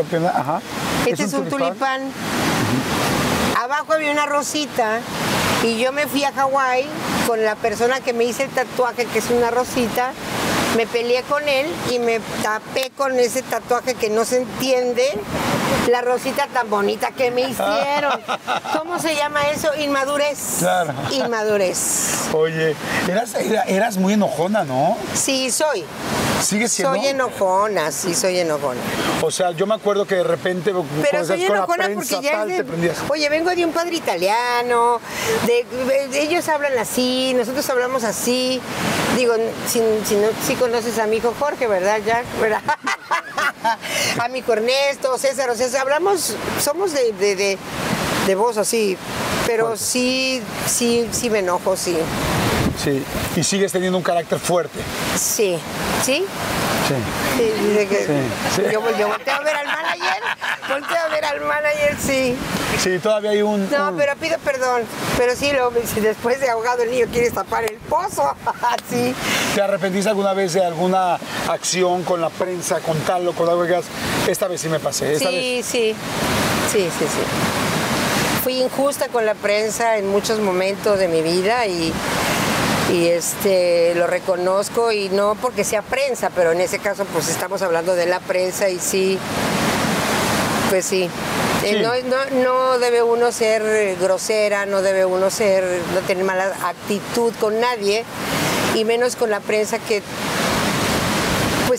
[0.09, 0.61] Pues, ajá.
[1.05, 2.01] Este es un tulipán.
[3.55, 4.99] Abajo había una rosita
[5.63, 6.85] y yo me fui a Hawái
[7.25, 10.11] con la persona que me hizo el tatuaje, que es una rosita.
[10.75, 15.07] Me peleé con él y me tapé con ese tatuaje que no se entiende.
[15.89, 18.19] La rosita tan bonita que me hicieron.
[18.77, 19.69] ¿Cómo se llama eso?
[19.79, 20.57] Inmadurez.
[20.59, 20.93] Claro.
[21.11, 22.29] Inmadurez.
[22.33, 22.75] Oye,
[23.07, 24.97] eras, era- eras muy enojona, ¿no?
[25.13, 25.83] Sí, soy.
[26.41, 26.95] ¿Sigues siendo?
[26.95, 28.79] Soy enojona, sí, soy enojona.
[29.21, 32.15] O sea, yo me acuerdo que de repente Pero soy estás con la enojona prensa
[32.15, 32.91] porque ya tal, de-.
[33.09, 34.99] Oye, vengo de un padre italiano,
[35.47, 35.65] de,
[36.09, 38.59] de- ellos hablan así, nosotros hablamos así.
[39.15, 39.33] Digo,
[39.65, 42.25] si, si no, si conoces a mi hijo Jorge, ¿verdad, Jack?
[42.41, 42.61] ¿Verdad?
[44.19, 47.57] a mi hijo Ernesto, César, o sea, hablamos, somos de, de, de,
[48.25, 48.97] de voz así,
[49.45, 51.95] pero sí, sí, sí me enojo, sí.
[52.83, 53.03] Sí.
[53.35, 54.79] Y sigues teniendo un carácter fuerte.
[55.15, 55.55] Sí,
[56.03, 56.25] ¿sí?
[56.87, 56.95] Sí.
[57.37, 58.13] Sí, de que- Sí,
[58.55, 58.61] sí.
[58.71, 59.94] Yo, yo volteo a ver al manager,
[60.69, 62.35] volteo a ver al manager, sí.
[62.81, 63.69] Sí, todavía hay un.
[63.71, 64.83] No, un- pero pido perdón.
[65.17, 68.35] Pero sí, lo, si después de ahogado el niño quieres tapar el pozo,
[68.89, 69.13] sí.
[69.53, 71.17] ¿Te arrepentiste alguna vez de alguna
[71.49, 73.79] acción con la prensa, con tal o con algo que
[74.31, 75.39] esta vez sí me pasé, esta vez?
[75.39, 75.95] Sí, sí.
[76.71, 78.41] Sí, sí, sí.
[78.43, 81.91] Fui injusta con la prensa en muchos momentos de mi vida y,
[82.91, 87.61] y este lo reconozco y no porque sea prensa, pero en ese caso pues estamos
[87.63, 89.17] hablando de la prensa y sí,
[90.69, 91.09] pues sí.
[91.63, 91.81] Eh.
[91.81, 95.63] No, no, no debe uno ser eh, grosera, no debe uno ser,
[95.93, 98.03] no tener mala actitud con nadie
[98.75, 100.03] y menos con la prensa que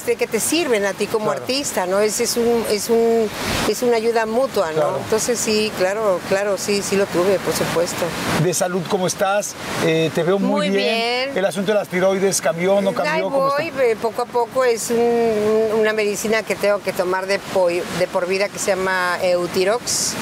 [0.06, 1.40] de que te sirven a ti como Claro.
[1.40, 2.00] artista, ¿no?
[2.00, 3.28] Es, es un, es un,
[3.68, 4.74] es una ayuda mutua, ¿no?
[4.74, 4.98] Claro.
[5.02, 8.04] Entonces sí, claro, claro, sí, sí lo tuve, por supuesto.
[8.42, 9.54] De salud, ¿cómo estás?
[9.84, 11.30] Eh, te veo muy, Muy bien.
[11.36, 13.12] El asunto de las tiroides cambió, no cambió.
[13.12, 13.84] Ahí ¿Cómo voy, está?
[13.84, 18.06] eh, poco a poco es un- una medicina que tengo que tomar de, po- de
[18.12, 20.14] por vida que se llama Eutirox.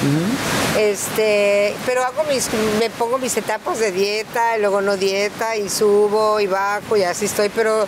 [0.77, 2.49] Este, pero hago mis,
[2.79, 7.03] me pongo mis etapas de dieta, y luego no dieta, y subo y bajo y
[7.03, 7.87] así estoy, pero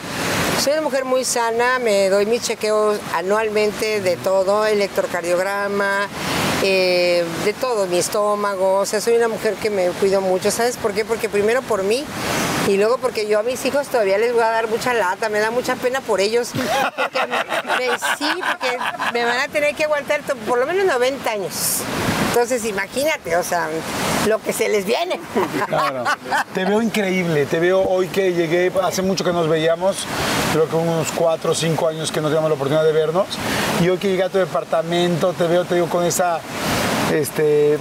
[0.60, 6.08] soy una mujer muy sana, me doy mis chequeos anualmente de todo, electrocardiograma,
[6.64, 10.78] eh, de todo, mi estómago, o sea, soy una mujer que me cuido mucho, ¿sabes
[10.78, 11.06] por qué?
[11.06, 12.04] Porque primero por mí
[12.68, 15.40] y luego porque yo a mis hijos todavía les voy a dar mucha lata, me
[15.40, 16.52] da mucha pena por ellos,
[16.96, 18.78] porque me- sí, porque
[19.14, 21.80] me van a tener que aguantar por lo menos 90 años.
[22.30, 23.68] Entonces, imagínate, o sea,
[24.28, 25.20] lo que se les viene.
[25.66, 26.04] Claro.
[26.54, 30.06] Te veo increíble, te veo hoy que llegué, hace mucho que nos veíamos,
[30.52, 33.26] creo que unos cuatro o cinco años que nos teníamos la oportunidad de vernos,
[33.82, 36.40] y hoy que llegué a tu departamento, te veo, te digo, con esa
[37.14, 37.78] este,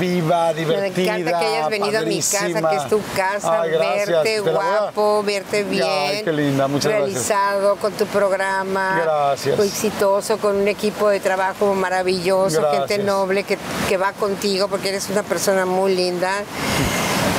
[0.00, 3.70] viva, Me divertida, encanta que hayas venido a mi casa, que es tu casa, Ay,
[3.70, 4.08] gracias.
[4.08, 7.08] verte guapo, verte bien, Ay, qué linda, muchas gracias.
[7.12, 9.58] realizado con tu programa, Gracias.
[9.60, 13.04] exitoso, con un equipo de trabajo maravilloso, gente Gracias.
[13.04, 16.30] noble que, que va contigo porque eres una persona muy linda.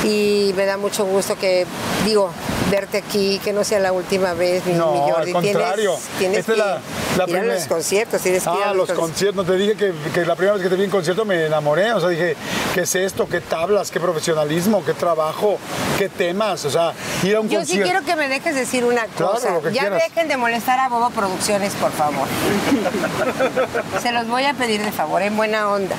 [0.04, 1.66] Y me da mucho gusto que,
[2.06, 2.30] digo,
[2.72, 5.31] verte aquí, que no sea la última vez, mi, No, mi al Jordi.
[5.31, 5.91] contrario.
[5.94, 8.69] Tienes, tienes Esta es que la- la ir a los conciertos, tienes que ir a
[8.69, 9.45] Ah, los conciertos.
[9.45, 11.91] Te dije que, que la primera vez que te vi en concierto me enamoré.
[11.94, 12.35] O sea, dije,
[12.73, 13.27] ¿qué es esto?
[13.27, 13.89] ¿Qué tablas?
[13.91, 14.84] ¿Qué profesionalismo?
[14.85, 15.57] ¿Qué trabajo?
[15.98, 16.65] ¿Qué temas?
[16.65, 17.89] O sea, ir a un Yo sí concierto.
[17.91, 19.60] quiero que me dejes decir una cosa.
[19.72, 20.03] ya quieras.
[20.03, 22.27] dejen de molestar a Bobo Producciones, por favor.
[24.02, 25.95] Se los voy a pedir de favor, en buena onda.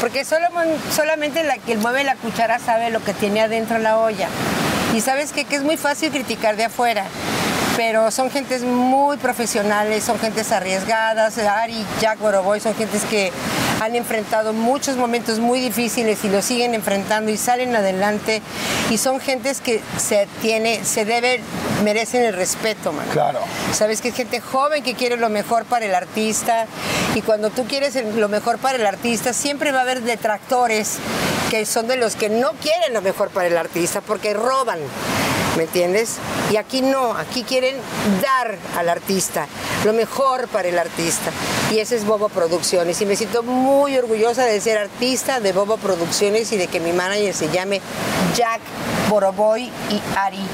[0.00, 0.46] Porque solo,
[0.94, 4.28] solamente la que mueve la cuchara sabe lo que tiene adentro la olla.
[4.94, 5.44] Y sabes qué?
[5.44, 7.04] que es muy fácil criticar de afuera.
[7.76, 11.38] Pero son gentes muy profesionales, son gentes arriesgadas.
[11.38, 13.32] Ari, Jack Boroboy son gentes que
[13.80, 18.42] han enfrentado muchos momentos muy difíciles y lo siguen enfrentando y salen adelante.
[18.90, 21.40] Y son gentes que se tiene, se debe,
[21.82, 23.06] merecen el respeto, man.
[23.12, 23.40] Claro.
[23.72, 26.66] Sabes que es gente joven que quiere lo mejor para el artista
[27.14, 30.98] y cuando tú quieres lo mejor para el artista siempre va a haber detractores
[31.50, 34.78] que son de los que no quieren lo mejor para el artista porque roban,
[35.56, 36.18] ¿me entiendes?
[36.52, 37.76] Y aquí no, aquí quieren
[38.22, 39.48] dar al artista
[39.84, 41.30] lo mejor para el artista
[41.72, 45.76] y ese es Bobo Producciones y me siento muy orgullosa de ser artista de Bobo
[45.76, 47.80] Producciones y de que mi manager se llame
[48.36, 48.60] Jack
[49.08, 50.46] Boroboy y Ari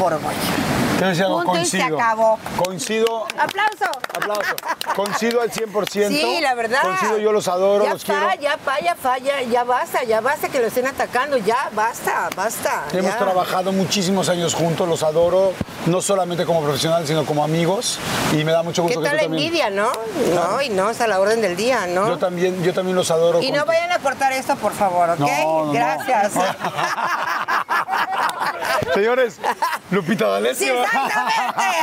[0.00, 0.87] Borgoña.
[0.98, 1.96] Y se coincido.
[1.96, 2.38] acabó.
[2.64, 3.84] Coincido, ¡Aplauso!
[4.14, 4.54] aplauso.
[4.96, 6.08] Coincido al 100%.
[6.08, 6.82] Sí, la verdad.
[6.82, 8.42] Coincido, yo los adoro, ya los fa, quiero.
[8.42, 12.84] Ya falla, falla, ya basta, ya basta que lo estén atacando, ya basta, basta.
[12.92, 13.18] Hemos ya.
[13.18, 15.52] trabajado muchísimos años juntos, los adoro,
[15.86, 17.98] no solamente como profesionales, sino como amigos.
[18.32, 19.46] Y me da mucho ¿Qué gusto que tal tú la también.
[19.46, 19.92] envidia, no?
[20.34, 22.08] No, y no, es a la orden del día, ¿no?
[22.08, 23.40] Yo también, yo también los adoro.
[23.40, 25.18] Y no vayan a cortar esto, por favor, ¿ok?
[25.20, 25.72] No, no, no.
[25.72, 26.32] Gracias.
[28.94, 29.38] Señores,
[29.90, 30.74] Lupita sí, D'Alessio.
[30.92, 31.78] Exactamente.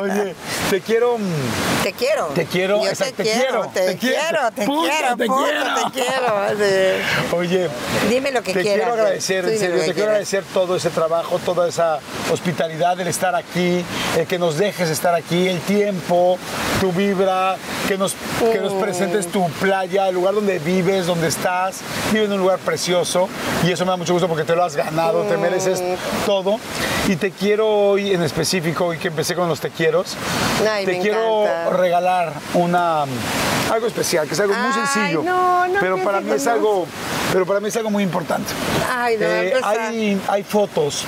[0.00, 0.34] Oye,
[0.70, 1.18] te quiero.
[1.18, 2.26] mm, Te quiero.
[2.28, 4.50] Te quiero, Yo te, te quiero, quiero, te, quiero.
[4.52, 5.74] te quiero, te quiero.
[5.74, 6.48] te quiero.
[6.58, 7.34] Sí.
[7.36, 7.68] Oye,
[8.08, 8.78] Dime lo que te quieras.
[8.86, 10.08] quiero agradecer, en serio, te quiero quieras.
[10.10, 11.98] agradecer todo ese trabajo, toda esa
[12.32, 13.84] hospitalidad, el estar aquí,
[14.16, 16.38] el que nos dejes estar aquí, el tiempo,
[16.80, 18.14] tu vibra, que nos,
[18.52, 21.80] que nos presentes tu playa, el lugar donde vives, donde estás.
[22.12, 23.28] Vives en un lugar precioso
[23.64, 25.82] y eso me da mucho gusto porque te lo has ganado, te mereces
[26.26, 26.57] todo.
[27.08, 30.04] Y te quiero hoy en específico, y que empecé con los te quiero,
[30.70, 31.70] Ay, te me quiero encanta.
[31.76, 33.04] regalar una
[33.72, 35.22] algo especial, que es algo muy sencillo.
[35.22, 36.86] no, no pero para mí es algo,
[37.32, 38.52] pero para mí es algo muy importante.
[38.90, 41.04] Ay, no, Eh, hay, hay fotos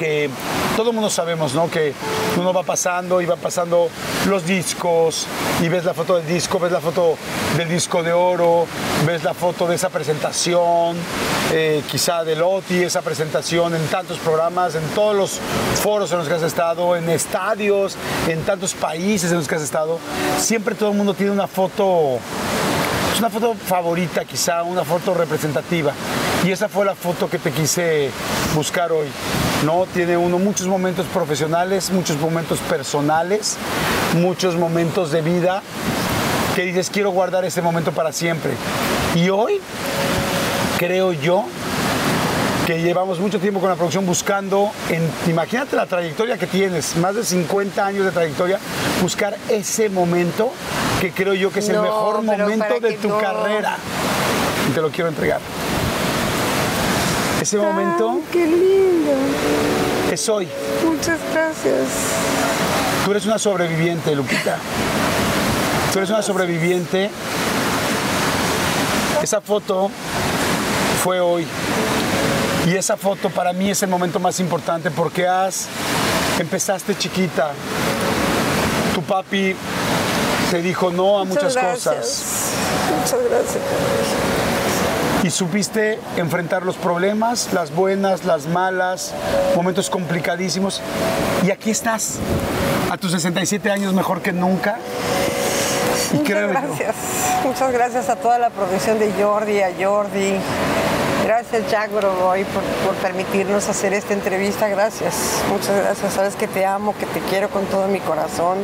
[0.00, 0.30] que
[0.76, 1.70] todo el mundo sabemos, ¿no?
[1.70, 1.92] Que
[2.38, 3.90] uno va pasando y va pasando
[4.26, 5.26] los discos
[5.60, 7.18] y ves la foto del disco, ves la foto
[7.58, 8.66] del disco de oro,
[9.04, 10.96] ves la foto de esa presentación,
[11.52, 15.38] eh, quizá de Loti, esa presentación en tantos programas, en todos los
[15.82, 17.94] foros en los que has estado, en estadios,
[18.26, 19.98] en tantos países en los que has estado.
[20.38, 22.18] Siempre todo el mundo tiene una foto
[23.18, 25.92] una foto favorita, quizá, una foto representativa.
[26.42, 28.08] Y esa fue la foto que te quise
[28.54, 29.08] buscar hoy.
[29.64, 29.86] ¿No?
[29.92, 33.56] Tiene uno muchos momentos profesionales, muchos momentos personales,
[34.14, 35.62] muchos momentos de vida
[36.54, 38.52] que dices, quiero guardar ese momento para siempre.
[39.14, 39.60] Y hoy,
[40.78, 41.44] creo yo,
[42.66, 47.14] que llevamos mucho tiempo con la producción buscando, en, imagínate la trayectoria que tienes, más
[47.14, 48.58] de 50 años de trayectoria,
[49.02, 50.52] buscar ese momento
[51.00, 53.18] que creo yo que es el mejor momento de tu no.
[53.18, 53.76] carrera.
[54.68, 55.40] Y te lo quiero entregar.
[57.50, 59.10] Ese momento Ay, qué lindo.
[60.12, 60.48] es hoy.
[60.84, 61.88] Muchas gracias.
[63.04, 64.56] Tú eres una sobreviviente, Lupita.
[65.92, 67.10] Tú eres una sobreviviente.
[69.20, 69.90] Esa foto
[71.02, 71.44] fue hoy.
[72.68, 75.66] Y esa foto para mí es el momento más importante porque has
[76.38, 77.50] empezaste chiquita.
[78.94, 79.56] Tu papi
[80.52, 81.96] te dijo no a muchas, gracias.
[81.96, 82.52] cosas
[82.96, 84.29] Muchas gracias.
[85.22, 89.12] Y supiste enfrentar los problemas, las buenas, las malas,
[89.54, 90.80] momentos complicadísimos.
[91.46, 92.18] Y aquí estás,
[92.90, 94.78] a tus 67 años mejor que nunca.
[96.12, 96.96] Y Muchas gracias.
[97.44, 100.36] Muchas gracias a toda la producción de Jordi, a Jordi.
[101.24, 104.68] Gracias Jack por, por permitirnos hacer esta entrevista.
[104.68, 105.42] Gracias.
[105.50, 106.14] Muchas gracias.
[106.14, 108.58] Sabes que te amo, que te quiero con todo mi corazón.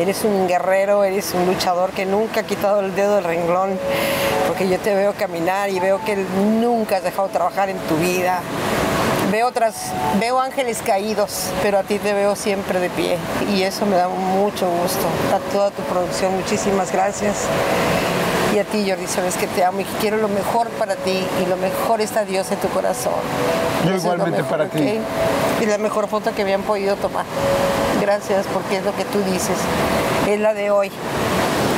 [0.00, 3.78] Eres un guerrero, eres un luchador que nunca ha quitado el dedo del renglón.
[4.48, 7.96] Porque yo te veo caminar y veo que nunca has dejado de trabajar en tu
[7.96, 8.40] vida.
[9.30, 13.18] Veo otras, veo ángeles caídos, pero a ti te veo siempre de pie
[13.54, 15.06] y eso me da mucho gusto.
[15.34, 17.46] A toda tu producción, muchísimas gracias.
[18.54, 21.24] Y a ti, Jordi, sabes que te amo y que quiero lo mejor para ti
[21.42, 23.12] y lo mejor está Dios en tu corazón.
[23.84, 24.98] Yo Eso igualmente mejor, para ti.
[25.60, 27.24] Y la mejor foto que me han podido tomar.
[28.00, 29.56] Gracias, porque es lo que tú dices.
[30.28, 30.90] Es la de hoy.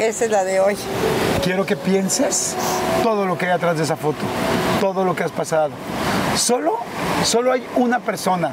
[0.00, 0.76] Esa es la de hoy.
[1.44, 2.56] quiero que pienses
[3.02, 4.18] todo lo que hay atrás de esa foto,
[4.80, 5.70] todo lo que has pasado.
[6.36, 6.78] Solo,
[7.24, 8.52] solo hay una persona.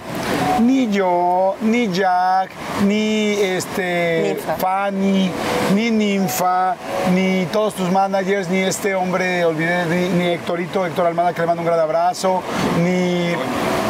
[0.59, 2.49] Ni yo, ni Jack,
[2.85, 4.55] ni este Ninfa.
[4.57, 5.31] Fanny,
[5.73, 6.75] ni Ninfa,
[7.13, 11.47] ni todos tus managers, ni este hombre, olvidé, ni, ni Héctorito, Héctor Almada, que le
[11.47, 12.41] mando un gran abrazo,
[12.83, 13.33] ni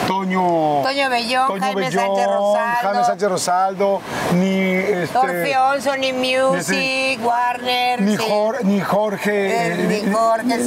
[0.08, 0.82] Toño.
[0.84, 2.80] Toño Bellón, Jaime Sánchez Rosaldo.
[2.82, 4.02] Jaime Sánchez Rosaldo,
[4.36, 5.18] ni este.
[5.18, 8.02] Orfeón, Sony Music, Warner.
[8.02, 8.24] Ni, sí.
[8.30, 9.74] Jor- ni Jorge.
[9.74, 10.58] Eh, ni Jorge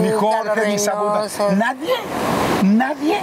[0.00, 1.56] Ni Jorge, Carlos ni.
[1.56, 1.94] Nadie,
[2.62, 3.20] nadie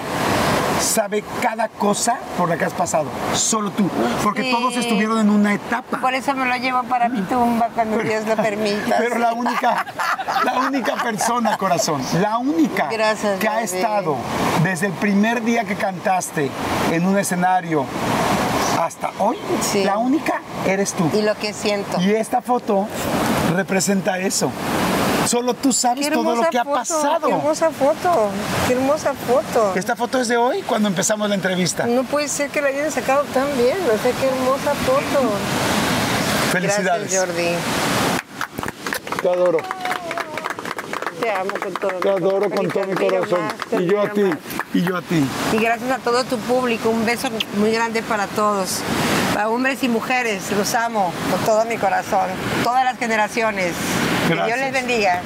[0.80, 3.06] sabe cada cosa por la que has pasado.
[3.34, 3.90] Solo tú.
[4.24, 4.52] Porque Sí.
[4.52, 6.00] todos estuvieron en una etapa.
[6.00, 8.96] Por eso me lo llevo para mi tumba cuando Dios lo permita.
[8.98, 9.86] Pero la única,
[10.44, 14.16] la única persona, corazón, la única Gracias, que ha estado
[14.64, 16.50] desde el primer día que cantaste
[16.92, 17.86] en un escenario
[18.80, 19.84] hasta hoy, Sí.
[19.84, 21.10] la única eres tú.
[21.14, 22.00] Y lo que siento.
[22.00, 22.88] Y esta foto
[23.56, 24.52] representa eso.
[25.28, 27.28] Solo tú sabes todo lo que ha pasado.
[27.28, 28.30] Qué hermosa foto.
[28.68, 29.74] Qué hermosa foto.
[29.76, 31.86] Esta foto es de hoy, cuando empezamos la entrevista.
[31.86, 33.78] No puede ser que la hayan sacado tan bien.
[33.78, 35.30] O sea, qué hermosa foto.
[36.52, 37.12] Felicidades.
[37.12, 37.56] Gracias, Jordi.
[39.22, 39.58] Te adoro.
[41.22, 41.92] te amo con todo.
[41.92, 43.40] Te adoro con todo mi corazón.
[43.78, 44.24] Y yo a ti.
[44.74, 45.24] Y yo a ti.
[45.54, 46.90] Y gracias a todo tu público.
[46.90, 48.80] Un beso muy grande para todos.
[49.34, 50.52] Para hombres y mujeres.
[50.58, 52.30] Los amo con todo mi corazón.
[52.64, 53.74] Todas las generaciones.
[54.30, 55.22] Que Dios les bendiga.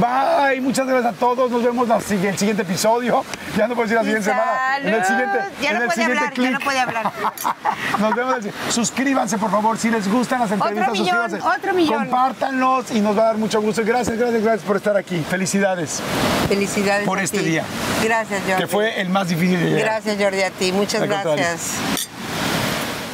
[0.00, 1.48] Bye, muchas gracias a todos.
[1.48, 3.24] Nos vemos en el siguiente episodio.
[3.56, 4.78] Ya no puedo decir la siguiente semana.
[4.78, 7.12] En el siguiente, ya no puede hablar, ya no puede hablar.
[8.00, 8.36] nos vemos.
[8.70, 10.88] Suscríbanse, por favor, si les gustan las entrevistas.
[10.88, 11.58] Otro millón, suscríbanse.
[11.58, 11.98] otro millón.
[12.00, 13.82] Compártanlos y nos va a dar mucho gusto.
[13.84, 15.24] Gracias, gracias, gracias por estar aquí.
[15.28, 16.00] Felicidades.
[16.48, 17.06] Felicidades.
[17.06, 17.64] Por este día.
[18.02, 18.60] Gracias, Jordi.
[18.60, 19.82] Que fue el más difícil de llegar.
[19.82, 20.72] Gracias, Jordi, a ti.
[20.72, 22.08] Muchas gracias.